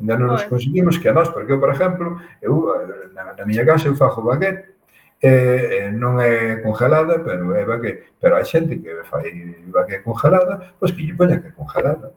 Ainda 0.00 0.16
non 0.16 0.32
nos 0.32 0.48
conseguimos 0.48 0.96
que 0.96 1.12
a 1.12 1.14
nós, 1.14 1.28
porque 1.28 1.52
eu, 1.52 1.60
por 1.60 1.68
exemplo, 1.68 2.16
eu, 2.40 2.64
na, 3.12 3.36
na 3.36 3.44
miña 3.44 3.68
casa 3.68 3.84
eu 3.84 3.94
fajo 3.94 4.24
baguette, 4.24 4.80
eh, 5.20 5.84
eh, 5.84 5.90
non 5.92 6.16
é 6.16 6.56
congelada, 6.64 7.20
pero 7.20 7.52
é 7.52 7.68
baguette. 7.68 8.16
Pero 8.16 8.40
hai 8.40 8.48
xente 8.48 8.80
que 8.80 9.04
fai 9.04 9.28
baguette 9.68 10.00
congelada, 10.00 10.72
pois 10.80 10.96
que 10.96 11.04
lle 11.04 11.12
poña 11.12 11.36
que 11.36 11.52
congelada. 11.52 12.16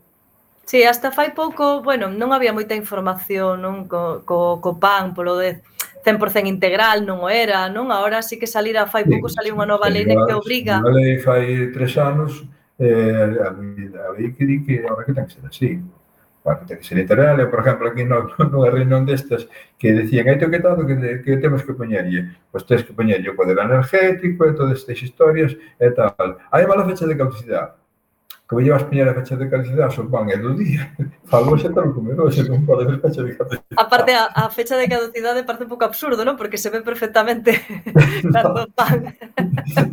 Sí, 0.64 0.88
hasta 0.88 1.12
fai 1.12 1.36
pouco, 1.36 1.84
bueno, 1.84 2.08
non 2.08 2.32
había 2.32 2.56
moita 2.56 2.72
información 2.72 3.60
non 3.60 3.84
co, 3.92 4.24
co, 4.24 4.64
co 4.64 4.80
pan, 4.80 5.12
polo 5.12 5.36
de 5.36 5.60
100% 6.08 6.48
integral, 6.48 7.04
non 7.04 7.20
o 7.20 7.28
era, 7.28 7.68
non? 7.68 7.92
Agora 7.92 8.24
sí 8.24 8.40
que 8.40 8.48
salira, 8.48 8.88
fai 8.88 9.04
pouco 9.04 9.28
saliu 9.28 9.60
unha 9.60 9.68
nova 9.68 9.92
lei 9.92 10.08
que 10.08 10.34
obriga. 10.36 10.80
Unha 10.80 10.96
lei 10.96 11.20
fai 11.20 11.68
tres 11.76 12.00
anos, 12.00 12.48
eh, 12.80 13.44
a, 13.44 13.52
lei 14.16 14.32
a, 14.32 14.32
di 14.40 14.64
que 14.64 14.88
a, 14.88 14.96
que 15.04 15.12
ten 15.12 15.28
que 15.28 15.36
ser 15.36 15.44
así. 15.44 15.84
a, 15.84 16.03
característica 16.44 16.96
literaria, 16.96 17.50
por 17.50 17.60
exemplo, 17.62 17.88
aquí 17.88 18.04
no, 18.04 18.28
nunha 18.52 18.70
reunión 18.70 19.08
destas 19.08 19.48
que 19.80 19.96
decían 19.96 20.28
hai 20.28 20.36
toquetado 20.36 20.84
que, 20.84 21.24
que 21.24 21.40
temos 21.40 21.64
que 21.64 21.72
poñerlle 21.72 22.36
pois 22.52 22.68
tens 22.68 22.84
que 22.84 22.92
poñerlle 22.92 23.32
o 23.32 23.38
poder 23.40 23.58
energético 23.58 24.44
e 24.44 24.52
todas 24.52 24.84
estas 24.84 25.00
historias 25.00 25.56
e 25.80 25.90
tal. 25.96 26.38
Hai 26.52 26.68
mala 26.68 26.84
fecha 26.84 27.08
de 27.08 27.16
caducidade. 27.16 27.80
Como 28.44 28.60
lle 28.60 28.76
vas 28.76 28.84
poñer 28.84 29.08
a 29.08 29.16
fecha 29.16 29.40
de 29.40 29.48
caducidade 29.48 29.96
son 29.96 30.12
van 30.12 30.28
é 30.28 30.38
do 30.38 30.52
día. 30.52 30.92
Falou 31.32 31.56
xa 31.56 31.72
tal 31.72 31.96
como 31.96 32.12
non, 32.12 32.28
se 32.28 32.44
non 32.44 32.68
pode 32.68 32.84
ver 32.92 33.00
fecha 33.00 33.24
de 33.24 33.40
caducidade. 33.40 33.80
Aparte 33.80 34.12
a, 34.12 34.28
a 34.36 34.52
fecha 34.52 34.76
de 34.76 34.92
caducidade 34.92 35.48
parece 35.48 35.64
un 35.64 35.72
pouco 35.72 35.88
absurdo, 35.88 36.28
non? 36.28 36.36
porque 36.36 36.60
se 36.60 36.68
ve 36.68 36.84
perfectamente 36.84 37.56
cando 38.36 38.68
pan. 38.76 39.16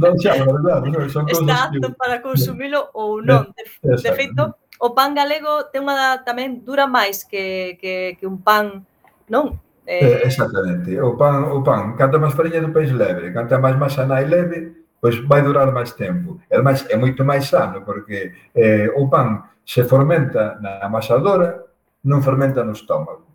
non 0.03 0.19
xa, 0.19 0.35
verdade, 0.43 0.91
non, 0.91 1.07
son 1.07 1.31
Está 1.31 1.71
apto 1.71 1.95
para 1.95 2.19
consumilo 2.19 2.91
ou 2.91 3.23
non. 3.23 3.55
De, 3.55 3.97
de 4.03 4.11
feito 4.19 4.60
o 4.81 4.97
pan 4.97 5.13
galego 5.13 5.69
ten 5.69 5.85
unha 5.85 6.25
tamén 6.25 6.65
dura 6.65 6.89
máis 6.89 7.29
que, 7.29 7.77
que, 7.77 8.17
que 8.17 8.25
un 8.25 8.41
pan, 8.41 8.81
non? 9.29 9.61
Eh, 9.85 10.25
exactamente. 10.25 10.97
O 11.05 11.21
pan, 11.21 11.53
o 11.53 11.61
pan, 11.61 11.93
canta 12.01 12.17
máis 12.17 12.33
fariña 12.33 12.65
do 12.65 12.73
país 12.73 12.89
leve, 12.89 13.29
canta 13.37 13.61
máis 13.61 13.77
masana 13.77 14.25
e 14.25 14.27
leve, 14.27 14.89
pois 14.97 15.21
vai 15.29 15.45
durar 15.45 15.69
máis 15.69 15.93
tempo. 15.93 16.41
É, 16.49 16.57
máis, 16.65 16.89
é 16.89 16.97
moito 16.97 17.21
máis 17.29 17.45
sano, 17.45 17.85
porque 17.85 18.33
eh, 18.57 18.89
o 18.97 19.05
pan 19.13 19.53
se 19.69 19.85
fermenta 19.85 20.57
na 20.65 20.81
amasadora, 20.89 21.61
non 22.09 22.25
fermenta 22.25 22.65
no 22.65 22.73
estómago. 22.73 23.29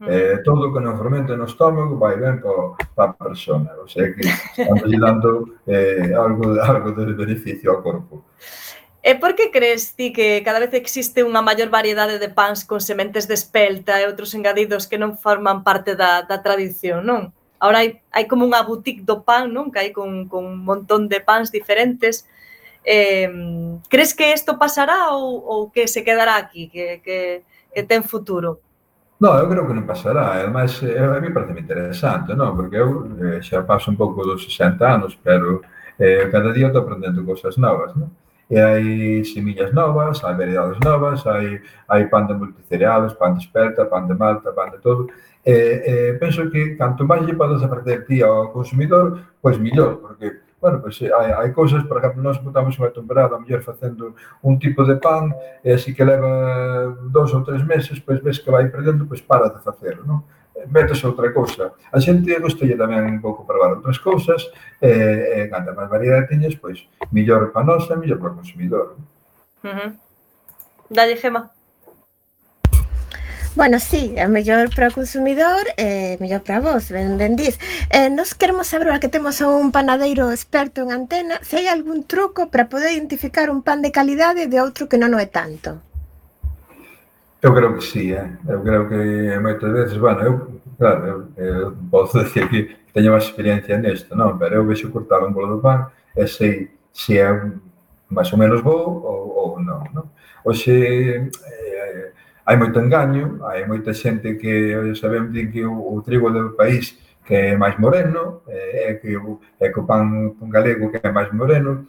Eh, 0.00 0.40
todo 0.42 0.68
o 0.68 0.72
que 0.72 0.80
non 0.80 0.96
fermenta 0.96 1.36
no 1.36 1.44
estómago 1.44 2.00
vai 2.00 2.16
ben 2.16 2.40
para 2.40 3.12
a 3.12 3.14
persona. 3.14 3.76
O 3.78 3.86
sea 3.86 4.08
que 4.16 4.24
estamos 4.24 4.88
dando 4.96 5.60
eh, 5.68 6.16
algo, 6.16 6.56
algo 6.56 6.96
de 6.96 7.12
beneficio 7.12 7.76
ao 7.76 7.84
corpo. 7.84 8.24
E 9.02 9.14
por 9.16 9.32
que 9.34 9.50
crees 9.50 9.96
ti 9.96 10.12
que 10.12 10.42
cada 10.44 10.60
vez 10.60 10.76
existe 10.76 11.24
unha 11.24 11.40
maior 11.40 11.72
variedade 11.72 12.20
de 12.20 12.28
pans 12.28 12.68
con 12.68 12.84
sementes 12.84 13.24
de 13.24 13.32
espelta 13.32 13.96
e 13.96 14.04
outros 14.04 14.36
engadidos 14.36 14.84
que 14.84 15.00
non 15.00 15.16
forman 15.16 15.64
parte 15.64 15.96
da, 15.96 16.20
da 16.28 16.44
tradición, 16.44 17.08
non? 17.08 17.32
Ahora 17.56 17.80
hai, 17.80 18.04
hai 18.12 18.28
como 18.28 18.44
unha 18.44 18.60
boutique 18.60 19.00
do 19.00 19.24
pan, 19.24 19.48
non? 19.56 19.72
Que 19.72 19.80
hai 19.80 19.90
con, 19.96 20.28
con 20.28 20.44
un 20.44 20.60
montón 20.60 21.08
de 21.08 21.24
pans 21.24 21.48
diferentes. 21.48 22.28
Eh, 22.84 23.28
crees 23.88 24.12
que 24.12 24.36
isto 24.36 24.60
pasará 24.60 25.16
ou, 25.16 25.48
ou 25.48 25.60
que 25.72 25.88
se 25.88 26.04
quedará 26.04 26.36
aquí, 26.36 26.68
que, 26.68 27.00
que, 27.00 27.44
que 27.72 27.82
ten 27.88 28.04
futuro? 28.04 28.60
No, 29.16 29.32
eu 29.36 29.48
creo 29.48 29.64
que 29.64 29.76
non 29.76 29.88
pasará, 29.88 30.44
además, 30.44 30.76
eh, 30.84 31.00
a 31.00 31.20
mí 31.20 31.32
parece 31.32 31.56
interesante, 31.56 32.36
non? 32.36 32.52
Porque 32.52 32.76
eu 32.76 33.08
eh, 33.16 33.40
xa 33.40 33.64
paso 33.64 33.88
un 33.88 33.96
pouco 33.96 34.28
dos 34.28 34.44
60 34.44 34.80
anos, 34.84 35.16
pero 35.24 35.64
eh, 35.96 36.28
cada 36.28 36.52
día 36.52 36.68
estou 36.68 36.84
aprendendo 36.84 37.24
cosas 37.24 37.56
novas, 37.56 37.96
non? 37.96 38.12
e 38.50 38.58
hai 38.58 39.24
semillas 39.24 39.72
novas, 39.72 40.22
hai 40.24 40.34
variedades 40.34 40.78
novas, 40.82 41.24
hai, 41.26 41.62
hai 41.88 42.08
pan 42.10 42.26
de 42.26 42.34
multicereales, 42.34 43.14
pan 43.14 43.34
de 43.34 43.44
esperta, 43.44 43.86
pan 43.86 44.08
de 44.08 44.14
malta, 44.14 44.52
pan 44.52 44.70
de 44.70 44.78
todo. 44.78 45.06
E, 45.46 45.54
e 45.54 45.94
penso 46.18 46.50
que 46.50 46.74
canto 46.74 47.06
máis 47.06 47.22
lle 47.24 47.38
podes 47.38 47.62
aprender 47.62 48.04
ti 48.04 48.22
ao 48.22 48.50
consumidor, 48.50 49.22
pois 49.40 49.56
mellor, 49.56 50.02
porque 50.02 50.42
bueno, 50.60 50.80
pois 50.82 50.98
pues, 50.98 51.12
hai, 51.12 51.32
hai 51.32 51.52
cousas, 51.52 51.82
por 51.84 51.96
exemplo, 51.98 52.22
nós 52.22 52.36
botamos 52.36 52.76
unha 52.76 52.90
temporada, 52.90 53.36
a 53.36 53.40
mellor 53.40 53.62
facendo 53.62 54.12
un 54.42 54.58
tipo 54.58 54.84
de 54.84 54.98
pan, 55.00 55.32
e 55.64 55.72
así 55.72 55.94
que 55.94 56.04
leva 56.04 56.92
dous 57.08 57.32
ou 57.32 57.46
tres 57.46 57.64
meses, 57.64 57.96
pois 58.02 58.20
ves 58.20 58.42
que 58.42 58.50
vai 58.50 58.68
perdendo, 58.68 59.06
pois 59.06 59.22
para 59.22 59.48
de 59.48 59.62
facelo, 59.62 60.04
non? 60.04 60.20
metes 60.68 61.00
outra 61.04 61.32
cousa. 61.32 61.72
A 61.92 61.98
xente 62.00 62.36
gustalle 62.38 62.76
tamén 62.76 63.06
un 63.06 63.20
pouco 63.22 63.46
probar 63.48 63.78
outras 63.78 63.96
cousas, 64.02 64.50
e, 64.82 64.90
e 64.90 65.48
canta 65.48 65.72
máis 65.72 65.88
variedade 65.88 66.28
teñes, 66.28 66.58
pois, 66.60 66.84
millor 67.12 67.52
para 67.54 67.64
nós 67.64 67.88
e 67.88 67.96
millor 67.96 68.18
para 68.20 68.34
o 68.34 68.38
consumidor. 68.40 68.98
Uh 69.64 69.70
-huh. 69.70 69.90
Dalle, 70.90 71.16
Gema. 71.16 71.50
Bueno, 73.56 73.80
sí, 73.80 74.14
é 74.16 74.28
mellor 74.28 74.70
para 74.74 74.88
o 74.88 74.94
consumidor 74.94 75.66
e 75.76 76.14
eh, 76.14 76.16
mellor 76.20 76.40
para 76.46 76.60
vos, 76.60 76.88
ben, 76.88 77.18
ben 77.18 77.34
dis. 77.34 77.58
Eh, 77.90 78.08
nos 78.08 78.32
queremos 78.32 78.68
saber, 78.68 78.88
que 79.00 79.10
temos 79.10 79.40
un 79.40 79.72
panadeiro 79.72 80.30
experto 80.30 80.82
en 80.86 80.92
antena, 80.94 81.42
se 81.42 81.58
hai 81.58 81.66
algún 81.66 82.06
truco 82.06 82.46
para 82.54 82.70
poder 82.70 82.94
identificar 82.94 83.50
un 83.50 83.66
pan 83.66 83.82
de 83.82 83.90
calidade 83.90 84.46
de 84.46 84.58
outro 84.62 84.86
que 84.86 85.02
non 85.02 85.12
o 85.14 85.18
é 85.18 85.26
tanto. 85.26 85.82
Eu 87.42 87.54
creo 87.54 87.74
que 87.74 87.80
sí, 87.80 88.12
eh? 88.12 88.36
eu 88.46 88.62
creo 88.62 88.86
que 88.86 89.38
moitas 89.40 89.72
veces, 89.72 89.96
bueno, 89.96 90.20
eu, 90.20 90.60
claro, 90.76 91.30
eu, 91.38 91.44
eu 91.44 91.76
posso 91.90 92.18
decir 92.20 92.46
que 92.50 92.76
teño 92.92 93.12
máis 93.12 93.24
experiencia 93.24 93.80
nisto, 93.80 94.12
non? 94.12 94.36
Pero 94.36 94.60
eu 94.60 94.68
vexo 94.68 94.92
cortar 94.92 95.24
un 95.24 95.32
bolo 95.32 95.56
do 95.56 95.62
pan 95.64 95.88
e 96.12 96.28
sei 96.28 96.68
se 96.92 97.16
é 97.16 97.32
máis 98.12 98.28
ou 98.32 98.36
menos 98.36 98.60
bo 98.60 98.76
ou, 98.76 99.20
ou 99.40 99.48
non, 99.56 99.88
non? 99.96 100.12
Oxe, 100.44 100.68
eh, 101.32 102.12
hai 102.44 102.56
moito 102.60 102.76
engaño, 102.76 103.40
hai 103.48 103.64
moita 103.64 103.96
xente 103.96 104.36
que, 104.36 104.92
sabemos, 105.00 105.32
que 105.32 105.64
o, 105.64 105.96
o 105.96 106.02
trigo 106.04 106.28
do 106.28 106.52
país 106.52 106.92
que 107.24 107.34
é 107.34 107.56
máis 107.56 107.80
moreno, 107.80 108.44
é 108.52 108.92
eh, 108.92 108.94
que, 109.00 109.16
é 109.64 109.66
que 109.72 109.80
o 109.80 109.88
pan 109.88 110.36
galego 110.52 110.92
que 110.92 111.00
é 111.00 111.08
máis 111.08 111.32
moreno, 111.32 111.88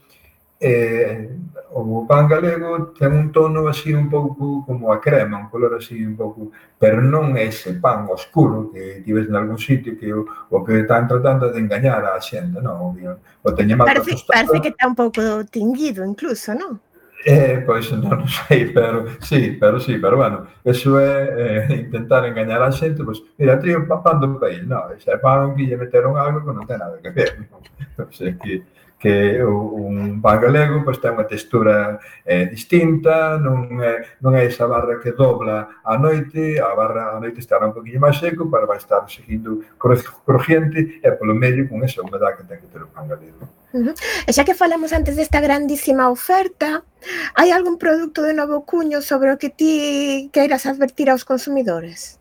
eh, 0.61 1.27
o 1.73 2.05
pan 2.05 2.27
galego 2.27 2.93
ten 2.93 3.13
un 3.13 3.31
tono 3.31 3.67
así 3.67 3.93
un 3.93 4.09
pouco 4.09 4.63
como 4.65 4.93
a 4.93 5.01
crema, 5.01 5.37
un 5.39 5.49
color 5.49 5.75
así 5.75 6.05
un 6.05 6.15
pouco, 6.15 6.51
pero 6.77 7.01
non 7.01 7.33
é 7.33 7.49
ese 7.49 7.73
pan 7.81 8.05
oscuro 8.11 8.69
que 8.69 9.01
ti 9.01 9.09
ves 9.09 9.25
en 9.25 9.35
algún 9.35 9.57
sitio 9.57 9.97
que 9.97 10.13
o, 10.13 10.21
o 10.27 10.57
que 10.61 10.85
están 10.85 11.07
tratando 11.07 11.49
de 11.49 11.57
engañar 11.57 12.05
a 12.05 12.21
xente, 12.21 12.61
non? 12.61 12.77
O, 12.77 12.93
o 12.93 13.49
teñe 13.57 13.73
máis 13.73 13.89
parece, 13.89 14.13
parece 14.27 14.57
que 14.61 14.69
está 14.69 14.85
un 14.85 14.93
pouco 14.93 15.21
tinguido 15.49 16.05
incluso, 16.05 16.53
non? 16.53 16.77
Eh, 17.25 17.63
pois 17.65 17.89
non, 17.93 18.21
non 18.21 18.27
sei, 18.27 18.69
pero 18.69 19.05
sí, 19.21 19.57
pero 19.57 19.79
sí, 19.79 19.97
pero 19.97 20.17
bueno, 20.17 20.45
eso 20.61 20.99
é 20.99 21.71
eh, 21.71 21.89
intentar 21.89 22.25
engañar 22.27 22.61
a 22.61 22.69
xente, 22.69 23.01
pois, 23.01 23.23
mira, 23.39 23.57
tío, 23.57 23.81
pan 23.87 24.19
do 24.19 24.37
país, 24.37 24.61
non, 24.67 24.93
ese 24.93 25.15
pan 25.17 25.55
que 25.57 25.65
lle 25.65 25.79
meteron 25.79 26.19
algo 26.19 26.45
que 26.45 26.53
non 26.53 26.67
ten 26.69 26.77
nada 26.83 27.01
que 27.01 27.09
ver, 27.09 27.49
non? 27.49 27.63
Pois 27.95 28.11
o 28.11 28.13
sea, 28.13 28.33
que, 28.35 28.65
que 29.01 29.43
un 29.43 30.21
pan 30.21 30.39
galego 30.39 30.85
pois, 30.85 31.01
ten 31.01 31.17
unha 31.17 31.25
textura 31.25 31.97
eh, 32.21 32.45
distinta, 32.45 33.41
non 33.41 33.81
é, 33.81 34.21
non 34.21 34.37
é 34.37 34.45
esa 34.45 34.69
barra 34.69 35.01
que 35.01 35.17
dobla 35.17 35.81
a 35.81 35.97
noite, 35.97 36.61
a 36.61 36.69
barra 36.77 37.17
a 37.17 37.19
noite 37.19 37.41
estará 37.41 37.65
un 37.65 37.73
poquinho 37.73 37.97
máis 37.97 38.21
seco 38.21 38.45
para 38.45 38.69
vai 38.69 38.77
estar 38.77 39.01
seguindo 39.09 39.65
crujiente 39.81 41.01
e 41.01 41.09
polo 41.17 41.33
medio 41.33 41.65
con 41.65 41.81
esa 41.81 42.05
humedad 42.05 42.37
que 42.37 42.45
ten 42.45 42.61
que 42.61 42.69
ter 42.69 42.85
o 42.85 42.93
pan 42.93 43.09
galego. 43.09 43.41
Uh 43.73 43.89
-huh. 43.89 43.93
E 44.29 44.29
xa 44.29 44.45
que 44.45 44.53
falamos 44.53 44.93
antes 44.93 45.17
desta 45.17 45.41
grandísima 45.41 46.13
oferta, 46.13 46.85
hai 47.33 47.49
algún 47.49 47.81
produto 47.81 48.21
de 48.21 48.37
novo 48.37 48.69
cuño 48.69 49.01
sobre 49.01 49.33
o 49.33 49.39
que 49.41 49.49
ti 49.49 50.29
queiras 50.29 50.69
advertir 50.69 51.09
aos 51.09 51.25
consumidores? 51.25 52.20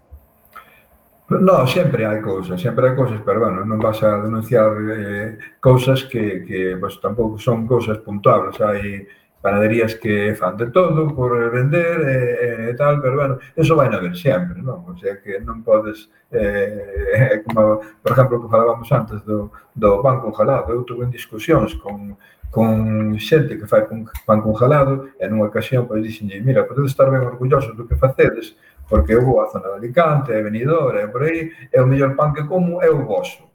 No, 1.31 1.64
sempre 1.64 2.05
hai 2.05 2.20
cousas, 2.20 2.61
sempre 2.61 2.89
hai 2.89 2.97
cousas, 2.97 3.20
pero 3.24 3.39
bueno, 3.39 3.62
non 3.62 3.78
vas 3.78 4.03
a 4.03 4.18
denunciar 4.18 4.74
eh, 4.91 5.39
cousas 5.62 6.03
que, 6.11 6.43
que 6.43 6.74
pues, 6.74 6.99
tampouco 6.99 7.39
son 7.39 7.70
cousas 7.70 8.03
puntuables, 8.03 8.59
hai 8.59 9.07
panaderías 9.39 9.95
que 9.95 10.35
fan 10.35 10.57
de 10.57 10.74
todo 10.74 11.14
por 11.14 11.31
vender 11.55 12.03
e 12.03 12.11
eh, 12.11 12.70
eh, 12.70 12.74
tal, 12.74 13.01
pero 13.01 13.14
bueno, 13.14 13.39
eso 13.55 13.78
vai 13.78 13.87
a 13.89 13.97
haber 13.97 14.18
sempre, 14.18 14.59
non? 14.59 14.83
O 14.91 14.99
sea 14.99 15.22
que 15.22 15.39
non 15.39 15.62
podes, 15.62 16.11
eh, 16.35 17.41
como, 17.47 17.78
por 17.78 18.11
exemplo, 18.11 18.43
que 18.43 18.51
falábamos 18.51 18.91
antes 18.91 19.22
do, 19.22 19.55
do 19.70 20.03
pan 20.03 20.18
congelado, 20.18 20.74
eu 20.74 20.83
tuve 20.83 21.07
en 21.07 21.14
discusións 21.14 21.78
con, 21.78 22.18
con 22.51 23.14
xente 23.22 23.55
que 23.55 23.70
fai 23.70 23.87
pan 24.26 24.43
congelado 24.43 25.14
e 25.14 25.24
nunha 25.31 25.47
ocasión 25.47 25.87
pois 25.87 26.03
dixenlle, 26.03 26.43
mira, 26.43 26.66
podedes 26.66 26.91
estar 26.91 27.07
ben 27.07 27.22
orgullosos 27.22 27.78
do 27.78 27.87
que 27.87 27.95
facedes, 27.95 28.59
porque 28.91 29.14
eu 29.14 29.24
vou 29.24 29.41
á 29.41 29.47
zona 29.47 29.70
de 29.70 29.74
Alicante, 29.86 30.32
é 30.34 30.43
venidor, 30.43 30.99
é 30.99 31.07
por 31.07 31.22
aí, 31.22 31.55
é 31.70 31.80
o 31.80 31.86
mellor 31.86 32.18
pan 32.18 32.34
que 32.34 32.43
como 32.43 32.82
é 32.82 32.91
o 32.91 33.07
vosso. 33.07 33.47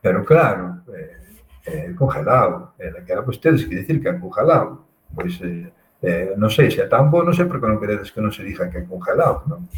Pero 0.00 0.24
claro, 0.24 0.80
é, 0.88 1.20
é 1.68 1.92
congelado, 1.92 2.72
é 2.80 2.90
daquela 2.90 3.20
vostedes 3.20 3.68
que 3.68 3.76
dicir 3.76 4.00
que 4.00 4.08
é 4.08 4.16
congelado, 4.16 4.82
pois 5.14 5.36
é, 5.44 5.68
eh, 6.02 6.34
non 6.40 6.48
sei 6.48 6.72
se 6.72 6.80
é 6.80 6.88
tan 6.88 7.12
bo, 7.12 7.20
non 7.20 7.36
sei 7.36 7.44
porque 7.44 7.68
non 7.68 7.76
queredes 7.76 8.08
que 8.08 8.24
non 8.24 8.32
se 8.32 8.40
diga 8.40 8.72
que 8.72 8.80
é 8.80 8.88
congelado, 8.88 9.44
non? 9.44 9.68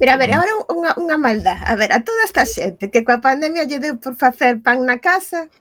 Pero 0.00 0.10
a 0.12 0.16
ver, 0.16 0.32
agora 0.32 0.64
unha, 0.72 0.96
unha 0.96 1.20
maldad. 1.20 1.60
A 1.68 1.76
ver, 1.76 1.92
a 1.92 2.00
toda 2.00 2.24
esta 2.24 2.48
xente 2.48 2.88
que 2.88 3.04
coa 3.04 3.20
pandemia 3.20 3.68
lle 3.68 3.76
deu 3.76 4.00
por 4.00 4.16
facer 4.16 4.64
pan 4.64 4.80
na 4.88 4.96
casa, 4.96 5.52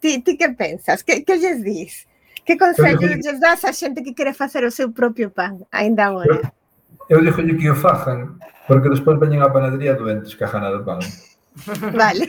ti, 0.00 0.24
ti 0.24 0.40
que 0.40 0.56
pensas? 0.56 1.04
Que, 1.04 1.20
que 1.20 1.36
lles 1.36 1.60
dis? 1.60 2.08
Que 2.48 2.56
consello 2.56 3.04
lles 3.04 3.36
das 3.36 3.68
a 3.68 3.76
xente 3.76 4.00
que 4.00 4.16
quere 4.16 4.32
facer 4.32 4.64
o 4.64 4.72
seu 4.72 4.88
propio 4.96 5.28
pan, 5.28 5.60
aínda 5.68 6.08
agora? 6.08 6.56
Eu 7.08 7.24
dixolle 7.24 7.56
que 7.56 7.70
o 7.70 7.74
fagan, 7.74 8.38
porque 8.68 8.92
despois 8.92 9.18
veñen 9.18 9.40
á 9.40 9.48
panadería 9.48 9.96
doentes 9.96 10.36
que 10.36 10.44
a 10.44 10.52
gana 10.52 10.70
do 10.70 10.84
pan. 10.84 11.00
Vale. 11.96 12.28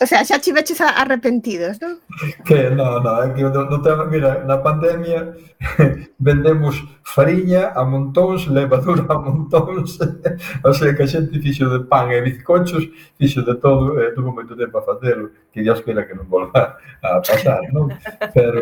o 0.00 0.06
sea, 0.06 0.24
xa 0.24 0.38
chiveches 0.44 0.80
arrepentidos, 0.80 1.80
non? 1.80 2.00
Que, 2.44 2.68
non, 2.68 3.00
non, 3.00 3.16
é 3.24 3.32
que 3.32 3.42
no, 3.48 3.64
no 3.64 3.78
tema, 3.80 4.04
mira, 4.04 4.44
na 4.44 4.60
pandemia 4.60 5.32
vendemos 6.20 6.84
fariña 7.00 7.72
a 7.72 7.84
montóns, 7.88 8.44
levadura 8.48 9.08
a 9.08 9.16
montóns, 9.16 9.96
o 10.68 10.72
sea, 10.76 10.92
que 10.92 11.02
a 11.04 11.08
xente 11.08 11.40
fixo 11.40 11.64
de 11.72 11.86
pan 11.88 12.12
e 12.12 12.20
bizcochos, 12.20 12.84
fixo 13.16 13.40
de 13.40 13.54
todo, 13.56 13.96
e 14.00 14.12
tuvo 14.12 14.36
moito 14.36 14.52
tempo 14.52 14.78
a 14.78 14.86
facelo, 14.86 15.30
que 15.48 15.64
Dios 15.64 15.80
queira 15.80 16.04
que 16.04 16.12
non 16.12 16.28
volva 16.28 16.76
a 17.00 17.24
pasar, 17.24 17.64
non? 17.72 17.88
Pero, 18.36 18.60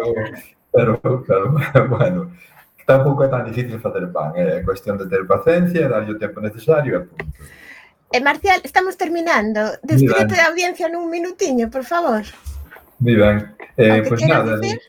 Pero, 0.72 1.00
claro, 1.24 1.54
bueno, 1.88 2.32
tampouco 2.86 3.24
é 3.24 3.28
tan 3.28 3.44
difícil 3.44 3.78
facer 3.78 4.08
pan, 4.10 4.32
eh? 4.36 4.58
é 4.58 4.64
cuestión 4.64 4.96
de 4.96 5.06
ter 5.06 5.26
paciencia, 5.26 5.88
darlle 5.88 6.12
o 6.12 6.18
tempo 6.18 6.40
necesario 6.40 6.96
e 6.96 7.00
punto. 7.04 7.26
Eh, 8.12 8.20
Marcial, 8.20 8.60
estamos 8.64 8.96
terminando. 8.96 9.60
Despídete 9.82 10.34
da 10.36 10.48
audiencia 10.48 10.88
nun 10.88 11.08
minutiño, 11.08 11.70
por 11.70 11.84
favor. 11.84 12.24
Moi 13.00 13.16
ben. 13.16 13.56
Eh, 13.76 14.04
pois 14.04 14.20
pues 14.20 14.28
nada, 14.28 14.56
decir? 14.58 14.80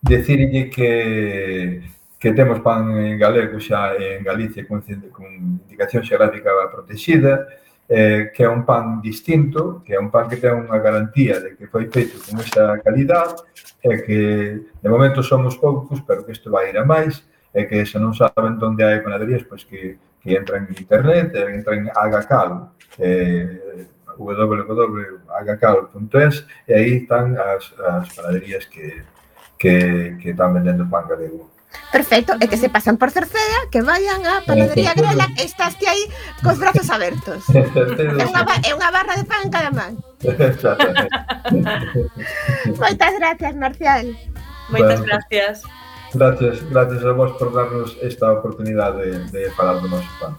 decirlle 0.00 0.70
que 0.70 1.82
que 2.20 2.32
temos 2.32 2.60
pan 2.60 2.92
en 3.00 3.18
galego 3.18 3.56
xa 3.60 3.96
en 3.96 4.22
Galicia 4.22 4.68
con, 4.68 4.84
con 5.12 5.26
indicación 5.64 6.04
xeográfica 6.04 6.52
protexida, 6.70 7.48
eh, 7.90 8.30
que 8.32 8.44
é 8.44 8.48
un 8.48 8.64
pan 8.64 9.02
distinto, 9.02 9.82
que 9.84 9.94
é 9.94 9.98
un 9.98 10.14
pan 10.14 10.30
que 10.30 10.38
ten 10.38 10.54
unha 10.54 10.78
garantía 10.78 11.42
de 11.42 11.58
que 11.58 11.66
foi 11.66 11.90
feito 11.90 12.22
con 12.22 12.38
esta 12.38 12.78
calidad, 12.78 13.34
e 13.82 13.98
que 14.06 14.20
de 14.78 14.88
momento 14.88 15.26
somos 15.26 15.58
poucos, 15.58 15.98
pero 16.06 16.22
que 16.22 16.30
isto 16.30 16.54
vai 16.54 16.70
ir 16.70 16.78
a 16.78 16.86
máis, 16.86 17.26
e 17.50 17.66
que 17.66 17.82
se 17.82 17.98
non 17.98 18.14
saben 18.14 18.62
onde 18.62 18.86
hai 18.86 19.02
panaderías, 19.02 19.42
pois 19.42 19.66
que, 19.66 19.98
que 20.22 20.38
entran 20.38 20.70
en 20.70 20.78
internet, 20.78 21.34
entran 21.34 21.82
en 21.82 21.90
Agacal, 21.90 22.70
eh, 23.02 23.90
www.agacal.es 24.20 26.46
e 26.68 26.74
aí 26.74 26.92
están 27.02 27.34
as, 27.34 27.74
as 27.80 28.14
panaderías 28.14 28.66
que, 28.70 29.02
que, 29.58 30.16
que 30.20 30.30
están 30.30 30.54
vendendo 30.54 30.86
pan 30.86 31.08
galego. 31.08 31.50
Perfecto, 31.90 32.38
e 32.38 32.46
que 32.46 32.54
se 32.54 32.70
pasan 32.70 32.98
por 32.98 33.10
Cerceda, 33.10 33.66
que 33.70 33.82
vayan 33.82 34.22
á 34.22 34.46
panadería 34.46 34.94
Grela, 34.94 35.26
estás 35.42 35.74
ti 35.74 35.90
aí 35.90 36.06
cos 36.38 36.62
brazos 36.62 36.86
abertos. 36.90 37.42
é, 37.50 38.24
unha, 38.26 38.42
é 38.62 38.70
unha 38.70 38.90
barra 38.94 39.18
de 39.18 39.26
pan 39.26 39.50
cada 39.50 39.74
man. 39.74 39.98
Moitas 42.78 43.12
gracias, 43.20 43.54
Marcial. 43.58 44.06
Moitas 44.70 45.02
bueno. 45.02 45.10
gracias. 45.10 45.66
Gracias, 46.12 46.68
gracias 46.68 47.04
a 47.04 47.12
vos 47.12 47.32
por 47.38 47.54
darnos 47.54 47.96
esta 48.02 48.32
oportunidade 48.32 49.30
de, 49.30 49.30
de 49.30 49.50
falar 49.52 49.80
do 49.80 49.88
noso 49.88 50.08
pan. 50.18 50.34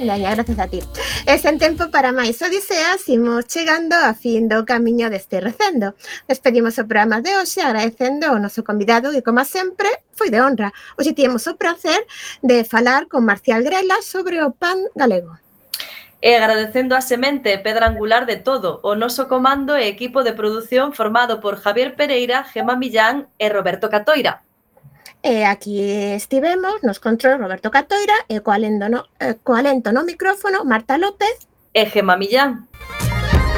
Daña, 0.00 0.34
gracias 0.34 0.58
a 0.58 0.66
ti. 0.66 0.80
E 1.28 1.38
sen 1.38 1.62
tempo 1.62 1.86
para 1.94 2.10
máis 2.10 2.40
odiseas, 2.42 3.06
imos 3.06 3.46
chegando 3.46 3.94
a 3.94 4.16
fin 4.18 4.50
do 4.50 4.66
camiño 4.66 5.12
deste 5.12 5.38
recendo. 5.38 5.94
Despedimos 6.26 6.74
o 6.80 6.88
programa 6.88 7.22
de 7.22 7.38
hoxe 7.38 7.62
agradecendo 7.62 8.26
ao 8.26 8.42
noso 8.42 8.66
convidado 8.66 9.14
que, 9.14 9.22
como 9.22 9.44
sempre, 9.46 9.86
foi 10.16 10.32
de 10.32 10.42
honra. 10.42 10.74
Hoxe 10.98 11.14
tivemos 11.14 11.46
o 11.46 11.54
placer 11.54 12.02
de 12.42 12.64
falar 12.66 13.06
con 13.06 13.22
Marcial 13.22 13.62
Grela 13.62 14.02
sobre 14.02 14.42
o 14.42 14.50
pan 14.50 14.90
galego. 14.98 15.38
Eh, 16.18 16.34
e 16.34 16.38
agradecendo 16.38 16.98
a 16.98 17.02
semente 17.04 17.54
pedra 17.62 17.86
angular 17.86 18.26
de 18.26 18.42
todo, 18.42 18.80
o 18.82 18.98
noso 18.98 19.30
comando 19.30 19.78
e 19.78 19.86
equipo 19.86 20.26
de 20.26 20.34
produción 20.34 20.94
formado 20.94 21.38
por 21.38 21.62
Javier 21.62 21.94
Pereira, 21.94 22.42
Gema 22.42 22.74
Millán 22.74 23.30
e 23.38 23.46
Roberto 23.50 23.86
Catoira. 23.86 24.42
E 25.22 25.44
aquí 25.46 25.78
estivemos 26.18 26.82
nos 26.82 26.98
control 26.98 27.38
Roberto 27.38 27.70
Catoira 27.70 28.26
e 28.26 28.42
co 28.42 28.50
alento 28.50 28.90
no, 28.90 29.06
eh, 29.22 29.38
co 29.38 29.54
alento 29.54 29.94
no 29.94 30.02
micrófono 30.02 30.66
Marta 30.66 30.98
López 30.98 31.46
e 31.70 31.86
Gemma 31.86 32.18
Millán. 32.18 32.66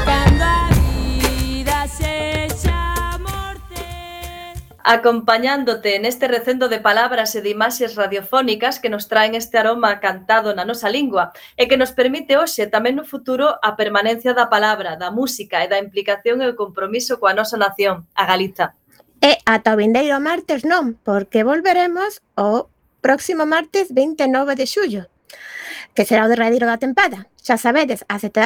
Cando 0.05 0.45
a 0.45 0.69
vida 0.69 1.89
sexa 1.89 3.17
morte 3.17 3.81
Acompañándote 4.85 5.97
neste 6.05 6.29
recendo 6.29 6.69
de 6.69 6.85
palabras 6.85 7.33
e 7.33 7.41
de 7.41 7.57
imaxes 7.57 7.97
radiofónicas 7.97 8.77
que 8.77 8.93
nos 8.93 9.09
traen 9.09 9.33
este 9.33 9.57
aroma 9.57 10.05
cantado 10.05 10.53
na 10.53 10.69
nosa 10.69 10.93
lingua 10.93 11.33
e 11.57 11.65
que 11.65 11.81
nos 11.81 11.97
permite 11.97 12.37
hoxe 12.37 12.69
tamén 12.69 12.93
no 12.93 13.09
futuro 13.09 13.57
a 13.65 13.73
permanencia 13.73 14.37
da 14.37 14.53
palabra, 14.53 15.01
da 15.01 15.09
música 15.09 15.65
e 15.65 15.71
da 15.73 15.81
implicación 15.81 16.45
e 16.45 16.47
o 16.53 16.61
compromiso 16.61 17.17
coa 17.17 17.33
nosa 17.33 17.57
nación, 17.57 18.05
a 18.13 18.29
Galiza. 18.29 18.77
E 19.25 19.41
ata 19.49 19.73
o 19.73 19.81
vindeiro 19.81 20.21
martes 20.21 20.69
non, 20.69 21.01
porque 21.01 21.49
volveremos 21.49 22.21
o 22.37 22.69
próximo 23.01 23.49
martes 23.49 23.89
29 23.89 24.53
de 24.53 24.67
xullo, 24.69 25.03
que 25.97 26.05
será 26.05 26.29
o 26.29 26.31
derradeiro 26.33 26.69
da 26.69 26.77
tempada. 26.77 27.33
Xa 27.41 27.57
sabedes, 27.57 28.05
a 28.13 28.21
sete 28.21 28.41